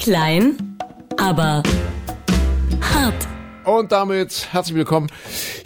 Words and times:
Klein, 0.00 0.78
aber 1.18 1.62
hart. 2.80 3.28
Und 3.66 3.92
damit 3.92 4.48
herzlich 4.50 4.74
willkommen 4.74 5.08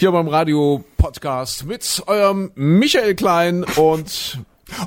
hier 0.00 0.10
beim 0.10 0.26
Radio 0.26 0.82
Podcast 0.96 1.66
mit 1.66 2.02
eurem 2.08 2.50
Michael 2.56 3.14
Klein 3.14 3.64
und 3.76 4.40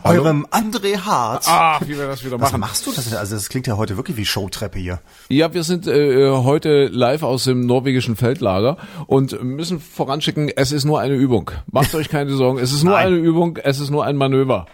Eurem 0.04 0.46
André 0.52 0.98
Hart. 0.98 1.48
Ah, 1.48 1.80
wie 1.86 1.98
wir 1.98 2.08
das 2.08 2.26
wieder 2.26 2.42
Was 2.42 2.52
machen. 2.52 2.60
machst 2.60 2.86
du 2.88 2.92
das? 2.92 3.14
Also 3.14 3.36
das 3.36 3.48
klingt 3.48 3.68
ja 3.68 3.78
heute 3.78 3.96
wirklich 3.96 4.18
wie 4.18 4.26
Showtreppe 4.26 4.80
hier. 4.80 5.00
Ja, 5.30 5.54
wir 5.54 5.64
sind 5.64 5.88
äh, 5.88 6.30
heute 6.30 6.88
live 6.88 7.24
aus 7.24 7.46
dem 7.46 7.66
norwegischen 7.66 8.18
Feldlager 8.18 8.76
und 9.06 9.42
müssen 9.42 9.80
voranschicken, 9.80 10.52
es 10.54 10.74
ist 10.74 10.84
nur 10.84 11.00
eine 11.00 11.16
Übung. 11.16 11.52
Macht 11.72 11.96
euch 11.96 12.10
keine 12.10 12.34
Sorgen, 12.34 12.60
es 12.60 12.74
ist 12.74 12.84
nur 12.84 12.96
Nein. 12.96 13.08
eine 13.08 13.16
Übung, 13.16 13.58
es 13.64 13.80
ist 13.80 13.92
nur 13.92 14.04
ein 14.04 14.18
Manöver. 14.18 14.66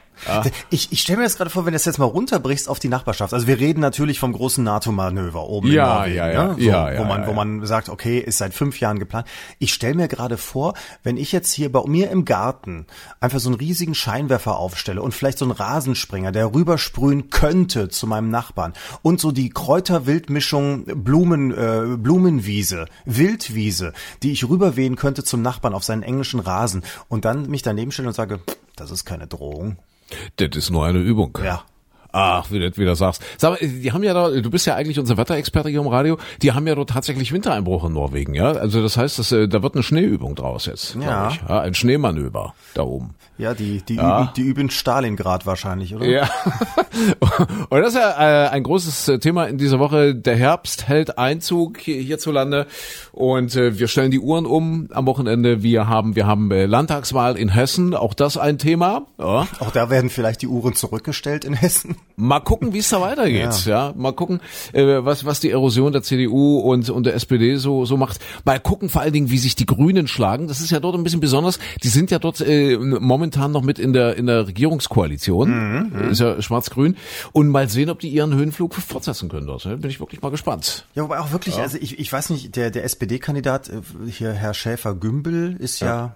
Ich, 0.70 0.92
ich 0.92 1.02
stelle 1.02 1.18
mir 1.18 1.24
das 1.24 1.38
gerade 1.38 1.50
vor, 1.50 1.66
wenn 1.66 1.72
du 1.72 1.76
das 1.76 1.86
jetzt 1.86 1.98
mal 1.98 2.06
runterbrichst 2.06 2.70
auf 2.70 2.80
die 2.80 2.88
Nachbarschaft. 2.88 3.34
Also 3.34 3.48
wir 3.48 3.60
reden 3.60 3.80
natürlich 3.80 4.20
vom 4.20 4.34
großen 4.34 4.64
NATO-Manöver 4.64 5.48
oben 5.48 5.72
Ja, 5.72 6.06
in 6.06 6.16
Norwegen, 6.16 6.16
ja, 6.16 6.32
ja. 6.32 6.48
ne? 6.48 6.56
so, 6.56 6.62
Ja, 6.62 6.92
ja, 6.92 7.00
wo 7.00 7.04
man, 7.04 7.22
ja, 7.22 7.28
wo 7.28 7.32
ja. 7.32 7.36
man 7.36 7.66
sagt, 7.66 7.90
okay, 7.90 8.20
ist 8.20 8.38
seit 8.38 8.54
fünf 8.54 8.80
Jahren 8.80 9.00
geplant. 9.00 9.28
Ich 9.60 9.74
stelle 9.74 9.96
mir 9.96 10.08
gerade 10.08 10.38
vor, 10.38 10.74
wenn 11.04 11.18
ich 11.18 11.32
jetzt 11.32 11.52
hier 11.52 11.72
bei 11.72 11.84
mir 11.86 12.10
im 12.12 12.26
Garten 12.26 12.86
einfach 13.20 13.40
so 13.40 13.50
einen 13.50 13.58
riesigen 13.58 13.96
Scheinwerfer 13.96 14.58
aufstelle 14.58 15.02
und 15.02 15.14
vielleicht 15.14 15.38
so 15.38 15.46
einen 15.46 15.52
Rasenspringer, 15.52 16.32
der 16.32 16.54
rübersprühen 16.54 17.30
könnte 17.30 17.90
zu 17.90 18.08
meinem 18.08 18.30
Nachbarn 18.30 18.74
und 19.02 19.20
so 19.20 19.32
die 19.32 19.50
Kräuterwildmischung 19.50 20.86
Blumen, 21.04 21.52
äh, 21.52 21.98
Blumenwiese, 21.98 22.86
Wildwiese, 23.06 23.94
die 24.22 24.32
ich 24.32 24.48
rüberwehen 24.48 24.96
könnte 24.96 25.24
zum 25.24 25.42
Nachbarn 25.42 25.74
auf 25.74 25.84
seinen 25.84 26.04
englischen 26.04 26.40
Rasen 26.40 26.84
und 27.10 27.26
dann 27.26 27.50
mich 27.50 27.62
daneben 27.62 27.92
stellen 27.92 28.08
und 28.08 28.14
sage, 28.14 28.40
das 28.76 28.92
ist 28.92 29.06
keine 29.06 29.28
Drohung. 29.28 29.78
Das 30.38 30.50
ist 30.56 30.70
nur 30.70 30.86
eine 30.86 31.00
Übung. 31.00 31.38
Ja. 31.44 31.64
Ach, 32.14 32.50
wie 32.52 32.60
du 32.60 32.70
das 32.70 32.78
wieder 32.78 32.96
sagst. 32.96 33.24
Sag 33.38 33.60
mal, 33.60 33.68
die 33.68 33.92
haben 33.92 34.04
ja 34.04 34.14
da, 34.14 34.30
du 34.30 34.50
bist 34.52 34.66
ja 34.68 34.76
eigentlich 34.76 35.00
unser 35.00 35.18
Wetterexperte 35.18 35.70
hier 35.70 35.82
im 35.82 35.88
Radio, 35.88 36.18
die 36.42 36.52
haben 36.52 36.66
ja 36.68 36.76
dort 36.76 36.92
tatsächlich 36.92 37.34
Wintereinbruch 37.34 37.86
in 37.86 37.94
Norwegen, 37.94 38.36
ja? 38.36 38.52
Also 38.52 38.82
das 38.84 38.98
heißt, 38.98 39.18
dass, 39.20 39.32
äh, 39.32 39.48
da 39.48 39.64
wird 39.64 39.74
eine 39.74 39.82
Schneeübung 39.84 40.36
draus 40.36 40.68
jetzt, 40.68 40.96
Ja. 40.96 41.30
ich. 41.30 41.42
ja. 41.50 41.60
Ein 41.62 41.74
Schneemanöver 41.74 42.54
da 42.76 42.84
oben. 42.84 43.16
Ja, 43.40 43.56
die, 43.56 43.82
die, 43.82 43.96
Ja. 43.96 44.22
Üben, 44.22 44.30
die 44.38 44.42
üben 44.44 44.70
Stalingrad 44.70 45.48
wahrscheinlich, 45.48 45.96
oder? 45.96 46.06
Ja. 46.06 46.30
Und 47.70 47.82
das 47.82 47.90
ist 47.96 48.00
ja 48.00 48.46
äh, 48.46 48.50
ein 48.50 48.62
großes 48.64 49.08
äh, 49.08 49.20
Thema 49.20 49.46
in 49.46 49.58
dieser 49.58 49.80
Woche. 49.80 50.14
Der 50.14 50.36
Herbst 50.36 50.88
hält 50.88 51.18
Einzug 51.18 51.80
hier, 51.80 52.00
hierzulande 52.02 52.68
und 53.12 53.56
äh, 53.56 53.80
wir 53.80 53.88
stellen 53.88 54.12
die 54.12 54.20
Uhren 54.20 54.46
um 54.46 54.88
am 54.94 55.08
Wochenende. 55.08 55.64
Wir 55.64 55.88
haben 55.88 56.16
wir 56.16 56.28
haben 56.28 56.52
äh, 56.52 56.66
Landtagswahl 56.68 57.36
in 57.38 57.50
Hessen, 57.50 57.96
auch 57.96 58.14
das 58.14 58.38
ein 58.38 58.60
Thema. 58.60 59.08
Ja. 59.18 59.48
Auch 59.60 59.72
da 59.74 59.90
werden 59.90 60.12
vielleicht 60.12 60.44
die 60.44 60.48
Uhren 60.48 60.76
zurückgestellt 60.76 61.44
in 61.46 61.54
Hessen. 61.54 61.96
Mal 62.16 62.42
gucken, 62.42 62.74
wie 62.74 62.78
es 62.78 62.90
da 62.90 63.02
weitergeht. 63.02 63.66
Ja. 63.66 63.92
mal 63.98 64.14
gucken, 64.14 64.40
äh, 64.72 64.84
was 65.04 65.26
was 65.26 65.40
die 65.40 65.50
Erosion 65.50 65.92
der 65.92 66.04
CDU 66.04 66.60
und 66.60 66.90
und 66.90 67.06
der 67.06 67.16
SPD 67.16 67.56
so 67.56 67.86
so 67.86 67.98
macht. 67.98 68.20
Mal 68.46 68.60
gucken 68.60 68.90
vor 68.90 69.02
allen 69.02 69.14
Dingen, 69.14 69.32
wie 69.32 69.40
sich 69.40 69.56
die 69.56 69.66
Grünen 69.66 70.08
schlagen. 70.08 70.48
Das 70.48 70.62
ist 70.62 70.70
ja 70.70 70.80
dort 70.80 70.96
ein 70.96 71.04
bisschen 71.04 71.22
besonders. 71.22 71.58
Die 71.82 71.88
sind 71.88 72.12
ja 72.12 72.20
dort 72.20 72.42
äh, 72.42 72.78
momentan 72.78 73.52
noch 73.52 73.64
mit 73.64 73.80
in 73.80 73.94
der 73.94 74.16
in 74.16 74.28
der 74.28 74.48
Regierungskoalition. 74.48 76.10
Ist 76.12 76.20
ja 76.20 76.42
schwarz-grün 76.42 76.98
und 77.32 77.48
mal 77.50 77.68
sehen, 77.68 77.90
ob 77.90 78.00
die 78.00 78.10
ihren 78.10 78.34
Höhenflug 78.36 78.76
fortsetzen 78.76 79.30
können 79.30 79.48
dort. 79.48 79.64
Bin 79.64 79.90
ich 79.90 80.00
wirklich 80.00 80.22
mal 80.22 80.30
gespannt. 80.30 80.86
Ja, 80.96 81.04
wobei 81.04 81.20
auch 81.20 81.32
wirklich, 81.32 81.58
also 81.58 81.78
ich, 81.80 82.00
ich 82.00 82.12
weiß 82.12 82.30
nicht, 82.30 82.56
der, 82.56 82.72
der 82.72 82.84
SPD-Kandidat, 82.84 83.70
äh, 83.70 83.82
hier 84.10 84.34
Herr 84.34 84.54
Schäfer-Gümbel, 84.54 85.56
ist 85.60 85.80
ja, 85.80 86.16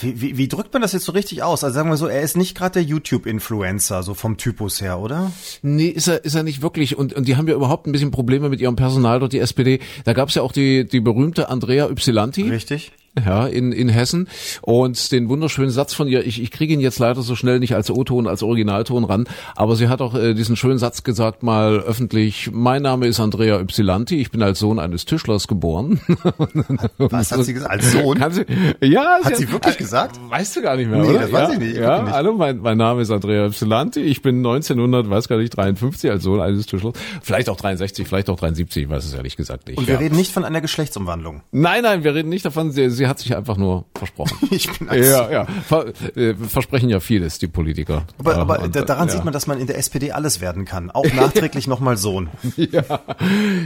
Wie, 0.00 0.20
wie, 0.20 0.36
wie 0.36 0.48
drückt 0.48 0.72
man 0.72 0.82
das 0.82 0.92
jetzt 0.92 1.04
so 1.04 1.12
richtig 1.12 1.42
aus? 1.42 1.62
Also 1.62 1.74
sagen 1.74 1.88
wir 1.88 1.96
so, 1.96 2.06
er 2.06 2.22
ist 2.22 2.36
nicht 2.36 2.56
gerade 2.56 2.74
der 2.74 2.82
YouTube-Influencer, 2.82 4.02
so 4.02 4.14
vom 4.14 4.36
Typus 4.36 4.80
her, 4.80 4.98
oder? 4.98 5.32
Nee, 5.62 5.88
ist 5.88 6.08
er, 6.08 6.24
ist 6.24 6.34
er 6.34 6.42
nicht 6.42 6.62
wirklich. 6.62 6.96
Und, 6.98 7.12
und 7.12 7.28
die 7.28 7.36
haben 7.36 7.46
ja 7.48 7.54
überhaupt 7.54 7.86
ein 7.86 7.92
bisschen 7.92 8.10
Probleme 8.10 8.48
mit 8.48 8.60
ihrem 8.60 8.76
Personal 8.76 9.20
dort, 9.20 9.32
die 9.32 9.38
SPD. 9.38 9.80
Da 10.04 10.12
gab 10.14 10.30
es 10.30 10.34
ja 10.34 10.42
auch 10.42 10.52
die, 10.52 10.86
die 10.86 11.00
berühmte 11.00 11.48
Andrea 11.48 11.88
Ypsilanti. 11.88 12.42
Richtig? 12.42 12.92
Ja, 13.24 13.46
in, 13.46 13.72
in 13.72 13.88
Hessen. 13.88 14.28
Und 14.62 15.12
den 15.12 15.28
wunderschönen 15.28 15.70
Satz 15.70 15.94
von 15.94 16.08
ihr, 16.08 16.26
ich, 16.26 16.42
ich 16.42 16.50
kriege 16.50 16.72
ihn 16.74 16.80
jetzt 16.80 16.98
leider 16.98 17.22
so 17.22 17.34
schnell 17.36 17.58
nicht 17.58 17.74
als 17.74 17.90
O-Ton, 17.90 18.26
als 18.26 18.42
Originalton 18.42 19.04
ran, 19.04 19.24
aber 19.56 19.76
sie 19.76 19.88
hat 19.88 20.00
auch 20.00 20.14
äh, 20.14 20.34
diesen 20.34 20.56
schönen 20.56 20.78
Satz 20.78 21.02
gesagt, 21.02 21.42
mal 21.42 21.78
öffentlich, 21.80 22.50
mein 22.52 22.82
Name 22.82 23.06
ist 23.06 23.20
Andrea 23.20 23.60
Ypsilanti, 23.60 24.20
ich 24.20 24.30
bin 24.30 24.42
als 24.42 24.58
Sohn 24.58 24.78
eines 24.78 25.04
Tischlers 25.04 25.48
geboren. 25.48 26.00
Was 26.98 27.32
hat 27.32 27.44
sie 27.44 27.54
gesagt? 27.54 27.72
Als 27.72 27.92
Sohn? 27.92 28.18
Kann 28.18 28.32
sie, 28.32 28.44
ja, 28.82 29.18
Hat 29.22 29.36
sie 29.36 29.50
wirklich 29.50 29.76
gesagt? 29.78 30.18
Weißt 30.28 30.56
du 30.56 30.62
gar 30.62 30.76
nicht 30.76 30.90
mehr, 30.90 31.00
Nee, 31.00 31.08
oder? 31.10 31.20
das 31.20 31.32
weiß 31.32 31.48
ja, 31.48 31.54
ich 31.54 31.58
nicht, 31.60 31.76
Ja, 31.76 31.80
wirklich 31.80 32.04
nicht. 32.04 32.14
hallo, 32.14 32.34
mein, 32.34 32.58
mein 32.58 32.78
Name 32.78 33.02
ist 33.02 33.10
Andrea 33.10 33.46
Ypsilanti, 33.46 34.00
ich 34.00 34.22
bin 34.22 34.36
1900, 34.38 35.08
weiß 35.10 35.28
gar 35.28 35.38
nicht, 35.38 35.56
53 35.56 36.10
als 36.10 36.22
Sohn 36.22 36.40
eines 36.40 36.66
Tischlers. 36.66 36.94
Vielleicht 37.22 37.48
auch 37.48 37.56
63, 37.56 38.06
vielleicht 38.06 38.30
auch 38.30 38.38
73, 38.38 38.84
ich 38.84 38.88
weiß 38.88 39.04
es 39.04 39.14
ehrlich 39.14 39.36
gesagt 39.36 39.68
nicht. 39.68 39.78
Und 39.78 39.86
wir 39.86 39.94
ja. 39.94 40.00
reden 40.00 40.16
nicht 40.16 40.32
von 40.32 40.44
einer 40.44 40.60
Geschlechtsumwandlung. 40.60 41.42
Nein, 41.52 41.82
nein, 41.82 42.04
wir 42.04 42.14
reden 42.14 42.28
nicht 42.28 42.44
davon. 42.44 42.70
Sie, 42.70 42.90
sie 42.90 43.07
hat 43.08 43.18
sich 43.18 43.34
einfach 43.36 43.56
nur 43.56 43.84
versprochen. 43.94 44.36
Ich 44.50 44.68
bin 44.78 44.88
ja, 44.92 45.30
ja. 45.30 45.46
Ver, 45.66 45.86
äh, 46.16 46.34
versprechen 46.34 46.88
ja 46.88 47.00
vieles, 47.00 47.38
die 47.38 47.46
Politiker. 47.48 48.04
Aber, 48.18 48.32
Ja, 48.32 48.38
aber 48.38 48.60
und, 48.62 48.74
da- 48.76 48.82
daran 48.82 49.08
ja. 49.08 49.14
sieht 49.14 49.24
man, 49.24 49.32
dass 49.32 49.46
man 49.46 49.58
in 49.60 49.66
der 49.66 49.78
SPD 49.78 50.12
alles 50.12 50.40
werden 50.40 50.64
kann. 50.64 50.90
Auch 50.90 51.04
nachträglich 51.12 51.66
nochmal 51.66 51.96
Sohn. 51.96 52.28
Ja. 52.56 52.82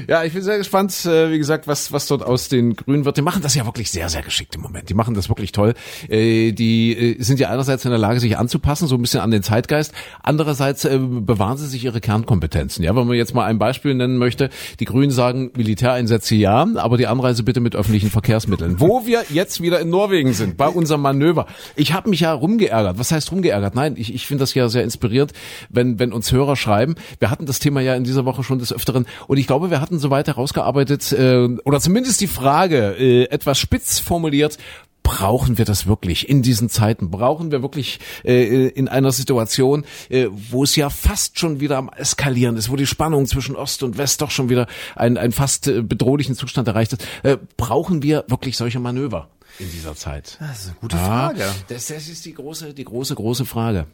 ja, 0.06 0.22
ich 0.24 0.32
bin 0.32 0.42
sehr 0.42 0.58
gespannt, 0.58 1.04
äh, 1.06 1.30
wie 1.30 1.38
gesagt, 1.38 1.66
was, 1.66 1.92
was 1.92 2.06
dort 2.06 2.22
aus 2.22 2.48
den 2.48 2.76
Grünen 2.76 3.04
wird. 3.04 3.16
Die 3.16 3.22
machen 3.22 3.42
das 3.42 3.54
ja 3.54 3.64
wirklich 3.64 3.90
sehr, 3.90 4.08
sehr 4.08 4.22
geschickt 4.22 4.54
im 4.54 4.60
Moment. 4.60 4.88
Die 4.88 4.94
machen 4.94 5.14
das 5.14 5.28
wirklich 5.28 5.50
toll. 5.52 5.74
Äh, 6.08 6.52
die 6.52 7.16
äh, 7.18 7.22
sind 7.22 7.40
ja 7.40 7.50
einerseits 7.50 7.84
in 7.84 7.90
der 7.90 7.98
Lage, 7.98 8.20
sich 8.20 8.36
anzupassen, 8.38 8.86
so 8.86 8.94
ein 8.96 9.00
bisschen 9.02 9.20
an 9.20 9.30
den 9.30 9.42
Zeitgeist. 9.42 9.92
Andererseits 10.22 10.82
bewahren 10.82 11.56
sie 11.58 11.66
sich 11.66 11.84
ihre 11.84 12.00
Kernkompetenzen. 12.00 12.84
Ja, 12.84 12.94
wenn 12.94 13.06
man 13.06 13.16
jetzt 13.16 13.34
mal 13.34 13.44
ein 13.46 13.58
Beispiel 13.58 13.94
nennen 13.94 14.18
möchte. 14.18 14.50
Die 14.80 14.84
Grünen 14.84 15.10
sagen, 15.10 15.50
Militäreinsätze 15.56 16.34
ja, 16.34 16.66
aber 16.76 16.96
die 16.96 17.06
Anreise 17.06 17.42
bitte 17.42 17.60
mit 17.60 17.74
öffentlichen 17.74 18.10
Verkehrsmitteln. 18.10 18.78
Wo 18.80 19.06
wir 19.06 19.22
jetzt 19.32 19.62
wieder 19.62 19.80
in 19.80 19.90
Norwegen 19.90 20.32
sind, 20.32 20.56
bei 20.56 20.68
unserem 20.68 21.02
Manöver. 21.02 21.46
Ich 21.76 21.92
habe 21.92 22.10
mich 22.10 22.20
ja 22.20 22.32
rumgeärgert. 22.32 22.98
Was 22.98 23.12
heißt 23.12 23.32
rumgeärgert? 23.32 23.74
Nein, 23.74 23.94
ich, 23.96 24.14
ich 24.14 24.26
finde 24.26 24.42
das 24.42 24.54
ja 24.54 24.68
sehr 24.68 24.84
inspirierend, 24.84 25.32
wenn, 25.68 25.98
wenn 25.98 26.12
uns 26.12 26.30
Hörer 26.32 26.56
schreiben. 26.56 26.94
Wir 27.18 27.30
hatten 27.30 27.46
das 27.46 27.58
Thema 27.58 27.80
ja 27.80 27.94
in 27.94 28.04
dieser 28.04 28.24
Woche 28.24 28.44
schon 28.44 28.58
des 28.58 28.72
Öfteren 28.72 29.06
und 29.26 29.38
ich 29.38 29.46
glaube, 29.46 29.70
wir 29.70 29.80
hatten 29.80 29.98
soweit 29.98 30.26
herausgearbeitet 30.26 31.12
äh, 31.12 31.48
oder 31.64 31.80
zumindest 31.80 32.20
die 32.20 32.26
Frage 32.26 32.96
äh, 32.98 33.24
etwas 33.24 33.58
spitz 33.58 33.98
formuliert. 33.98 34.58
Brauchen 35.02 35.58
wir 35.58 35.64
das 35.64 35.86
wirklich 35.86 36.28
in 36.28 36.42
diesen 36.42 36.68
Zeiten? 36.68 37.10
Brauchen 37.10 37.50
wir 37.50 37.62
wirklich 37.62 37.98
äh, 38.24 38.68
in 38.68 38.88
einer 38.88 39.12
Situation, 39.12 39.84
äh, 40.08 40.28
wo 40.30 40.64
es 40.64 40.76
ja 40.76 40.90
fast 40.90 41.38
schon 41.38 41.60
wieder 41.60 41.76
am 41.76 41.88
Eskalieren 41.88 42.56
ist, 42.56 42.70
wo 42.70 42.76
die 42.76 42.86
Spannung 42.86 43.26
zwischen 43.26 43.56
Ost 43.56 43.82
und 43.82 43.98
West 43.98 44.22
doch 44.22 44.30
schon 44.30 44.48
wieder 44.48 44.66
einen, 44.94 45.18
einen 45.18 45.32
fast 45.32 45.66
äh, 45.66 45.82
bedrohlichen 45.82 46.34
Zustand 46.36 46.68
erreicht 46.68 46.92
ist? 46.92 47.06
Äh, 47.22 47.38
brauchen 47.56 48.02
wir 48.02 48.24
wirklich 48.28 48.56
solche 48.56 48.78
Manöver 48.78 49.28
in 49.58 49.70
dieser 49.70 49.94
Zeit? 49.94 50.36
Das 50.40 50.60
ist 50.60 50.66
eine 50.66 50.76
gute 50.80 50.96
Ja, 50.96 51.04
Frage. 51.04 51.44
Das, 51.68 51.86
das 51.86 52.08
ist 52.08 52.24
die 52.24 52.34
große, 52.34 52.74
die 52.74 52.84
große, 52.84 53.14
große 53.14 53.44
Frage. 53.44 53.86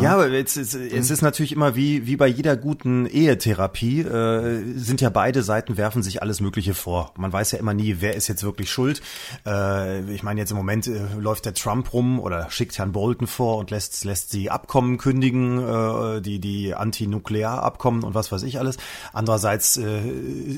Ja, 0.00 0.14
aber 0.14 0.28
jetzt, 0.28 0.56
es, 0.56 0.74
es 0.74 1.10
ist 1.10 1.22
natürlich 1.22 1.52
immer 1.52 1.76
wie, 1.76 2.06
wie 2.06 2.16
bei 2.16 2.26
jeder 2.26 2.56
guten 2.56 3.06
Ehetherapie, 3.06 4.00
äh, 4.00 4.62
sind 4.76 5.00
ja 5.00 5.10
beide 5.10 5.42
Seiten 5.42 5.76
werfen 5.76 6.02
sich 6.02 6.22
alles 6.22 6.40
Mögliche 6.40 6.74
vor. 6.74 7.12
Man 7.16 7.32
weiß 7.32 7.52
ja 7.52 7.58
immer 7.58 7.74
nie, 7.74 7.96
wer 8.00 8.14
ist 8.14 8.28
jetzt 8.28 8.42
wirklich 8.42 8.70
schuld. 8.70 9.02
Äh, 9.46 10.10
ich 10.12 10.22
meine, 10.22 10.40
jetzt 10.40 10.50
im 10.50 10.56
Moment 10.56 10.86
äh, 10.86 11.00
läuft 11.18 11.44
der 11.44 11.54
Trump 11.54 11.92
rum 11.92 12.18
oder 12.20 12.50
schickt 12.50 12.78
Herrn 12.78 12.92
Bolton 12.92 13.26
vor 13.26 13.58
und 13.58 13.70
lässt, 13.70 14.04
lässt 14.04 14.30
sie 14.30 14.50
Abkommen 14.50 14.98
kündigen, 14.98 15.58
äh, 15.58 16.20
die, 16.20 16.38
die 16.38 16.74
Anti-Nuklear-Abkommen 16.74 18.02
und 18.02 18.14
was 18.14 18.32
weiß 18.32 18.42
ich 18.42 18.58
alles. 18.58 18.76
Andererseits 19.12 19.76
äh, 19.76 20.00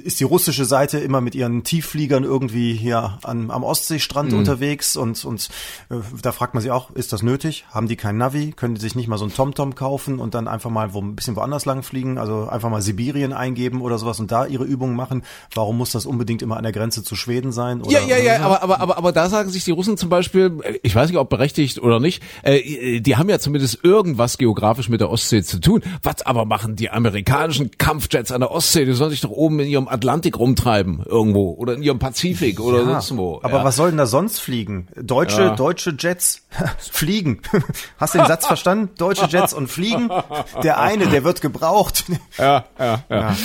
ist 0.05 0.21
die 0.21 0.25
russische 0.25 0.65
Seite 0.65 0.99
immer 0.99 1.21
mit 1.21 1.35
ihren 1.35 1.65
Tieffliegern 1.65 2.25
irgendwie 2.25 2.75
hier 2.75 3.19
an, 3.23 3.51
am 3.51 3.65
Ostseestrand 3.65 4.33
unterwegs 4.49 4.97
und, 4.97 5.25
und 5.25 5.49
äh, 5.91 5.97
da 6.23 6.33
fragt 6.33 6.55
man 6.55 6.63
sich 6.63 6.71
auch, 6.71 6.91
ist 6.91 7.13
das 7.13 7.23
nötig? 7.23 7.65
Haben 7.71 7.89
die 7.89 7.97
kein 7.97 8.17
Navi? 8.17 8.53
Können 8.53 8.75
die 8.75 8.81
sich 8.81 8.95
nicht 8.95 9.09
mal 9.09 9.19
so 9.19 9.25
ein 9.25 9.33
TomTom 9.33 9.75
kaufen 9.75 10.19
und 10.19 10.35
dann 10.35 10.49
einfach 10.49 10.71
mal 10.71 10.93
wo 10.95 11.01
ein 11.01 11.15
bisschen 11.15 11.37
woanders 11.37 11.65
lang 11.65 11.83
fliegen? 11.83 12.19
Also 12.19 12.49
einfach 12.49 12.71
mal 12.71 12.83
Sibirien 12.83 13.33
eingeben 13.33 13.81
oder 13.81 13.99
sowas 13.99 14.21
und 14.21 14.31
da 14.33 14.47
ihre 14.47 14.65
Übungen 14.65 14.97
machen? 14.97 15.23
Warum 15.55 15.79
muss 15.79 15.93
das 15.93 16.07
unbedingt 16.07 16.43
immer 16.43 16.57
an 16.57 16.63
der 16.63 16.73
Grenze 16.73 17.03
zu 17.03 17.17
Schweden 17.17 17.53
sein? 17.53 17.83
Oder, 17.83 17.93
Ja, 17.93 18.01
ja, 18.01 18.19
ja, 18.19 18.41
aber, 18.41 18.63
aber, 18.63 18.81
aber, 18.81 18.99
aber 18.99 19.13
da 19.13 19.29
sagen 19.29 19.51
sich 19.51 19.65
die 19.65 19.71
Russen 19.71 19.97
zum 19.97 20.09
Beispiel, 20.09 20.61
äh, 20.63 20.79
ich 20.83 20.95
weiß 20.95 21.09
nicht, 21.11 21.19
ob 21.19 21.29
berechtigt 21.29 21.81
oder 21.81 22.01
nicht, 22.01 22.23
äh, 22.43 23.01
die 23.01 23.17
haben 23.17 23.29
ja 23.29 23.39
zumindest 23.39 23.85
irgendwas 23.85 24.39
geografisch 24.39 24.89
mit 24.89 25.01
der 25.01 25.11
Ostsee 25.11 25.43
zu 25.43 25.61
tun. 25.61 25.83
Was 26.03 26.23
aber 26.23 26.45
machen 26.45 26.77
die 26.77 26.91
amerikanischen 26.91 27.71
Kampfjets 27.79 28.33
an 28.33 28.41
der 28.41 28.51
Ostsee? 28.51 28.85
Die 28.85 28.93
sollen 28.93 29.11
sich 29.11 29.21
doch 29.21 29.31
oben 29.31 29.61
in 29.61 29.69
ihrem 29.69 29.89
Atlantik 29.89 30.39
rumtreiben 30.39 31.03
irgendwo 31.05 31.53
oder 31.53 31.75
in 31.75 31.83
ihrem 31.83 31.99
Pazifik 31.99 32.61
oder 32.61 32.79
Ja, 32.79 32.85
sonst 33.01 33.17
wo. 33.17 33.41
Aber 33.43 33.59
ja. 33.59 33.65
was 33.65 33.77
soll 33.77 33.89
denn 33.91 33.99
da 33.99 34.07
sonst 34.07 34.38
fliegen? 34.41 34.89
Deutsche, 34.97 35.41
Ja. 35.43 35.55
deutsche 35.57 35.95
Jets 35.99 36.43
fliegen. 36.79 37.41
Hast 37.99 38.15
du 38.15 38.19
den 38.19 38.27
Satz 38.27 38.47
verstanden? 38.47 38.91
Deutsche 38.99 39.27
Jets 39.27 39.53
und 39.53 39.69
fliegen. 39.69 40.11
Der 40.63 40.81
eine, 40.81 41.07
der 41.09 41.25
wird 41.25 41.41
gebraucht. 41.41 42.05
Ja, 42.39 42.65
ja, 42.79 43.03
ja. 43.11 43.37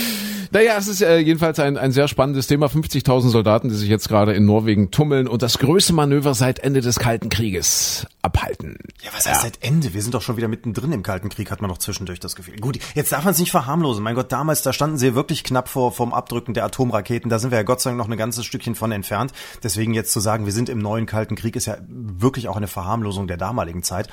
Naja, 0.52 0.76
es 0.78 0.88
ist 0.88 1.02
äh, 1.02 1.18
jedenfalls 1.18 1.60
ein, 1.60 1.78
ein 1.78 1.92
sehr 1.92 2.08
spannendes 2.08 2.46
Thema. 2.46 2.68
50.000 2.68 3.30
Soldaten, 3.30 3.70
die 3.70 3.76
sich 3.76 3.90
jetzt 3.90 4.08
gerade 4.08 4.34
in 4.34 4.46
Norwegen 4.46 4.92
tummeln 4.92 5.28
und 5.28 5.42
das 5.42 5.58
größte 5.58 5.94
Manöver 5.94 6.36
seit 6.36 6.60
Ende 6.60 6.82
des 6.82 7.00
Kalten 7.00 7.30
Krieges. 7.30 8.06
Abhalten. 8.24 8.78
Ja, 9.02 9.12
was 9.14 9.28
heißt 9.28 9.42
seit 9.42 9.64
Ende? 9.64 9.94
Wir 9.94 10.02
sind 10.02 10.14
doch 10.14 10.22
schon 10.22 10.38
wieder 10.38 10.48
mittendrin 10.48 10.94
im 10.94 11.04
Kalten 11.04 11.30
Krieg, 11.30 11.52
hat 11.52 11.62
man 11.62 11.70
doch 11.70 11.78
zwischendurch 11.78 12.22
das 12.22 12.36
Gefühl. 12.36 12.56
Gut, 12.56 12.80
jetzt 12.96 13.12
darf 13.12 13.26
man 13.26 13.34
es 13.34 13.40
nicht 13.40 13.52
verharmlosen. 13.52 14.02
Mein 14.02 14.16
Gott, 14.16 14.32
damals, 14.32 14.62
da 14.62 14.72
standen 14.72 14.98
sie 14.98 15.14
wirklich 15.14 15.44
knapp 15.44 15.68
vor 15.68 15.92
vom 15.92 16.14
Abdrücken 16.14 16.54
der 16.54 16.64
Atomraketen. 16.64 17.30
Da 17.30 17.38
sind 17.38 17.52
wir 17.52 17.58
ja 17.58 17.64
Gott 17.64 17.82
sei 17.82 17.90
Dank 17.90 17.98
noch 17.98 18.10
ein 18.10 18.18
ganzes 18.18 18.46
Stückchen 18.46 18.76
von 18.76 18.94
entfernt. 18.94 19.34
Deswegen 19.62 19.94
jetzt 19.94 20.14
zu 20.14 20.22
sagen, 20.22 20.46
wir 20.46 20.54
sind 20.54 20.70
im 20.70 20.80
neuen 20.80 21.06
Kalten 21.06 21.36
Krieg, 21.36 21.58
ist 21.58 21.66
ja 21.66 21.78
wirklich 21.88 22.48
auch 22.48 22.56
eine 22.56 22.68
Verharmlosung 22.68 23.28
der 23.28 23.38
damaligen 23.38 23.84
Zeit. 23.84 24.08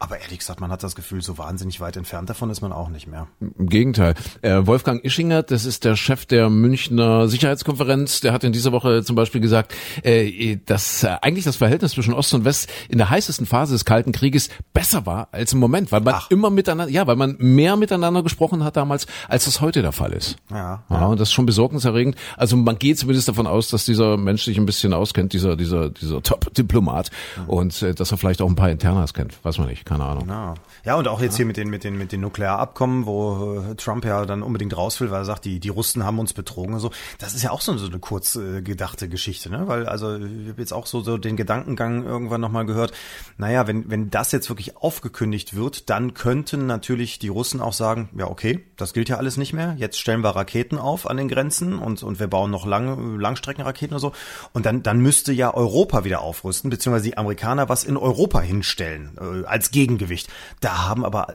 Aber 0.00 0.18
ehrlich 0.18 0.40
gesagt, 0.40 0.60
man 0.60 0.72
hat 0.72 0.82
das 0.82 0.96
Gefühl, 0.96 1.22
so 1.22 1.38
wahnsinnig 1.38 1.80
weit 1.80 1.96
entfernt 1.96 2.28
davon 2.28 2.50
ist 2.50 2.60
man 2.60 2.72
auch 2.72 2.88
nicht 2.88 3.06
mehr. 3.06 3.28
Im 3.40 3.68
Gegenteil. 3.68 4.14
Äh, 4.40 4.66
Wolfgang 4.66 5.04
Ischinger, 5.04 5.44
das 5.44 5.64
ist 5.64 5.84
der 5.84 5.94
Chef 5.94 6.26
der 6.26 6.50
Münchner 6.50 7.28
Sicherheitskonferenz, 7.28 8.20
der 8.20 8.32
hat 8.32 8.42
in 8.42 8.52
dieser 8.52 8.72
Woche 8.72 9.04
zum 9.04 9.14
Beispiel 9.14 9.40
gesagt, 9.40 9.72
äh, 10.02 10.56
dass 10.66 11.04
äh, 11.04 11.16
eigentlich 11.22 11.44
das 11.44 11.54
Verhältnis 11.54 11.92
zwischen 11.92 12.14
Ost 12.14 12.34
und 12.34 12.44
West 12.44 12.68
in 12.88 12.98
der 12.98 13.10
heißesten 13.10 13.46
Phase 13.52 13.74
des 13.74 13.84
Kalten 13.84 14.12
Krieges 14.12 14.48
besser 14.72 15.06
war 15.06 15.28
als 15.30 15.52
im 15.52 15.58
Moment, 15.60 15.92
weil 15.92 16.00
man 16.00 16.14
Ach. 16.16 16.30
immer 16.30 16.50
miteinander, 16.50 16.92
ja, 16.92 17.06
weil 17.06 17.16
man 17.16 17.36
mehr 17.38 17.76
miteinander 17.76 18.22
gesprochen 18.22 18.64
hat 18.64 18.76
damals, 18.76 19.06
als 19.28 19.44
das 19.44 19.60
heute 19.60 19.82
der 19.82 19.92
Fall 19.92 20.12
ist. 20.12 20.36
Ja, 20.50 20.56
ja. 20.56 20.82
ja 20.90 21.06
und 21.06 21.20
das 21.20 21.28
ist 21.28 21.34
schon 21.34 21.46
besorgniserregend. 21.46 22.16
Also 22.36 22.56
man 22.56 22.78
geht 22.78 22.98
zumindest 22.98 23.28
davon 23.28 23.46
aus, 23.46 23.68
dass 23.68 23.84
dieser 23.84 24.16
Mensch 24.16 24.44
sich 24.44 24.58
ein 24.58 24.66
bisschen 24.66 24.92
auskennt, 24.92 25.32
dieser 25.32 25.56
dieser 25.56 25.90
dieser 25.90 26.22
Top-Diplomat 26.22 27.10
mhm. 27.36 27.48
und 27.48 27.82
äh, 27.82 27.94
dass 27.94 28.10
er 28.10 28.18
vielleicht 28.18 28.42
auch 28.42 28.48
ein 28.48 28.56
paar 28.56 28.70
Internas 28.70 29.14
kennt, 29.14 29.44
weiß 29.44 29.58
man 29.58 29.68
nicht 29.68 29.84
keine 29.84 30.04
Ahnung. 30.04 30.28
Ja, 30.28 30.54
ja 30.84 30.94
und 30.96 31.08
auch 31.08 31.20
jetzt 31.20 31.36
hier 31.36 31.46
mit 31.46 31.56
den, 31.56 31.68
mit 31.68 31.84
den, 31.84 31.98
mit 31.98 32.12
den 32.12 32.20
Nuklearabkommen, 32.20 33.06
wo 33.06 33.60
äh, 33.60 33.74
Trump 33.76 34.04
ja 34.04 34.24
dann 34.24 34.42
unbedingt 34.42 34.76
raus 34.76 35.00
will, 35.00 35.10
weil 35.10 35.22
er 35.22 35.24
sagt, 35.24 35.44
die, 35.44 35.60
die 35.60 35.68
Russen 35.68 36.04
haben 36.04 36.18
uns 36.18 36.32
betrogen 36.32 36.74
und 36.74 36.80
so. 36.80 36.90
Das 37.18 37.34
ist 37.34 37.42
ja 37.42 37.50
auch 37.50 37.60
so, 37.60 37.76
so 37.76 37.86
eine 37.86 37.98
kurz 37.98 38.36
äh, 38.36 38.62
gedachte 38.62 39.08
Geschichte, 39.08 39.50
ne? 39.50 39.68
Weil, 39.68 39.86
also, 39.86 40.16
ich 40.16 40.48
habe 40.48 40.60
jetzt 40.60 40.72
auch 40.72 40.86
so, 40.86 41.00
so 41.02 41.18
den 41.18 41.36
Gedankengang 41.36 42.04
irgendwann 42.04 42.40
nochmal 42.40 42.64
gehört. 42.64 42.92
Naja, 43.42 43.66
wenn, 43.66 43.90
wenn 43.90 44.08
das 44.08 44.30
jetzt 44.30 44.48
wirklich 44.50 44.76
aufgekündigt 44.76 45.56
wird, 45.56 45.90
dann 45.90 46.14
könnten 46.14 46.66
natürlich 46.66 47.18
die 47.18 47.26
Russen 47.26 47.60
auch 47.60 47.72
sagen, 47.72 48.08
ja, 48.16 48.28
okay, 48.28 48.64
das 48.76 48.92
gilt 48.92 49.08
ja 49.08 49.16
alles 49.16 49.36
nicht 49.36 49.52
mehr. 49.52 49.74
Jetzt 49.78 49.98
stellen 49.98 50.20
wir 50.20 50.30
Raketen 50.30 50.78
auf 50.78 51.10
an 51.10 51.16
den 51.16 51.26
Grenzen 51.26 51.76
und, 51.80 52.04
und 52.04 52.20
wir 52.20 52.28
bauen 52.28 52.52
noch 52.52 52.66
lange 52.66 52.94
Langstreckenraketen 53.18 53.94
oder 53.94 54.00
so. 54.00 54.12
Und 54.52 54.64
dann, 54.64 54.84
dann 54.84 55.00
müsste 55.00 55.32
ja 55.32 55.52
Europa 55.52 56.04
wieder 56.04 56.20
aufrüsten, 56.20 56.70
beziehungsweise 56.70 57.06
die 57.06 57.18
Amerikaner 57.18 57.68
was 57.68 57.82
in 57.82 57.96
Europa 57.96 58.40
hinstellen, 58.40 59.18
äh, 59.20 59.44
als 59.44 59.72
Gegengewicht. 59.72 60.28
Da 60.60 60.86
haben 60.86 61.04
aber, 61.04 61.34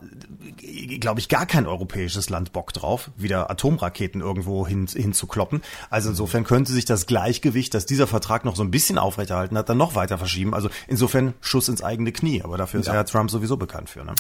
glaube 1.02 1.20
ich, 1.20 1.28
gar 1.28 1.46
kein 1.46 1.68
europäisches 1.68 2.30
Land 2.30 2.54
Bock 2.54 2.72
drauf, 2.72 3.12
wieder 3.18 3.52
Atomraketen 3.52 4.22
irgendwo 4.22 4.66
hin, 4.66 4.88
hinzukloppen. 4.88 5.62
Also 5.90 6.12
insofern 6.12 6.46
könnte 6.46 6.72
sich 6.72 6.86
das 6.86 7.06
Gleichgewicht, 7.06 7.74
das 7.74 7.86
dieser 7.86 8.08
Vertrag 8.08 8.46
noch 8.46 8.56
so 8.56 8.64
ein 8.64 8.72
bisschen 8.72 8.98
aufrechterhalten 8.98 9.58
hat, 9.58 9.68
dann 9.68 9.78
noch 9.78 9.96
weiter 9.96 10.18
verschieben. 10.18 10.54
Also 10.54 10.70
insofern 10.88 11.34
Schuss 11.42 11.68
ins 11.68 11.84
eigene 11.84 11.97
Knie. 12.06 12.42
Aber 12.44 12.58
dafür 12.58 12.80
ist 12.80 12.88
ja, 12.88 12.94
ja 12.94 13.04
Trump 13.04 13.32
sowieso 13.32 13.58
bekannt 13.58 13.90
für. 13.90 14.04
Ne? 14.04 14.14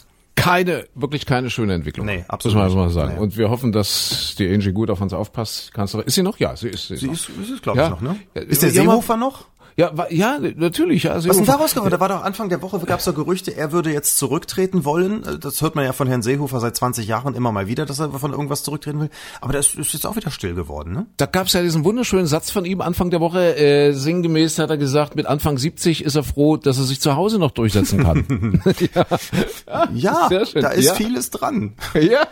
keine, 0.47 0.85
wirklich 0.95 1.25
keine 1.25 1.50
schöne 1.50 1.74
Entwicklung. 1.74 2.06
Nee, 2.06 2.24
absolut. 2.27 2.57
Muss 2.57 2.74
man 2.74 2.85
mal 2.85 2.89
sagen. 2.89 3.15
Nee. 3.15 3.19
Und 3.19 3.38
wir 3.38 3.50
hoffen, 3.50 3.71
dass 3.71 4.35
die 4.38 4.47
Angie 4.53 4.71
gut 4.71 4.89
auf 4.89 5.01
uns 5.01 5.12
aufpasst. 5.12 5.74
Kannst 5.74 5.94
du, 5.94 6.00
ist 6.00 6.15
sie 6.15 6.24
noch? 6.24 6.38
Ja, 6.39 6.56
sie 6.56 6.69
ist. 6.69 6.88
Sie, 6.88 6.95
sie 6.95 7.09
ist, 7.09 7.29
ist, 7.29 7.50
ist 7.50 7.63
glaube 7.63 7.81
ich, 7.81 7.89
noch, 7.89 8.01
ne? 8.01 8.15
Ist 8.33 8.63
der 8.63 8.69
Seehofer 8.69 9.18
noch? 9.18 9.45
Ja, 9.79 9.91
ja, 10.09 10.39
natürlich. 10.56 11.12
Also 11.12 11.29
Was 11.29 11.38
ist 11.38 11.45
denn 11.45 11.53
da 11.53 11.62
rausgekommen? 11.62 11.91
Da 11.91 12.00
war 12.00 12.09
doch 12.09 12.24
Anfang 12.24 12.50
der 12.50 12.63
Woche, 12.63 12.79
gab 12.79 12.97
es 12.97 13.06
doch 13.06 13.13
Gerüchte, 13.13 13.56
er 13.56 13.71
würde 13.71 13.94
jetzt 13.94 14.18
zurücktreten 14.18 14.85
wollen. 14.85 15.21
Das 15.39 15.62
hört 15.62 15.75
man 15.75 15.85
ja 15.85 15.94
von 15.94 16.07
Herrn 16.07 16.24
Seehofer 16.24 16.59
seit 16.59 16.75
20 16.75 17.07
Jahren 17.07 17.35
immer 17.35 17.51
mal 17.51 17.68
wieder, 17.68 17.85
dass 17.85 18.00
er 18.00 18.09
von 18.09 18.31
irgendwas 18.31 18.63
zurücktreten 18.63 19.00
will. 19.01 19.09
Aber 19.39 19.53
das 19.53 19.75
ist 19.75 19.94
jetzt 19.94 20.07
auch 20.07 20.15
wieder 20.15 20.31
still 20.31 20.56
geworden, 20.56 20.94
ne? 20.94 21.06
Da 21.18 21.27
gab 21.27 21.45
es 21.45 21.53
ja 21.53 21.62
diesen 21.62 21.83
wunderschönen 21.83 22.25
Satz 22.25 22.50
von 22.50 22.65
ihm 22.65 22.81
Anfang 22.81 23.12
der 23.12 23.19
Woche. 23.19 23.56
Äh, 23.56 23.91
sinngemäß 23.91 24.57
hat 24.57 24.71
er 24.71 24.77
gesagt, 24.77 25.15
mit 25.15 25.27
Anfang 25.27 25.59
70 25.59 26.03
ist 26.03 26.15
er 26.15 26.24
froh, 26.24 26.57
dass 26.57 26.79
er 26.79 26.85
sich 26.85 27.00
zu 27.00 27.15
Hause 27.15 27.38
noch 27.38 27.51
durchsetzen 27.51 28.03
kann. 28.03 28.63
ja, 28.94 29.06
ja 29.94 30.29
da 30.56 30.69
ist 30.69 30.85
ja. 30.85 30.94
vieles 30.95 31.29
dran. 31.29 31.74
ja, 31.94 32.25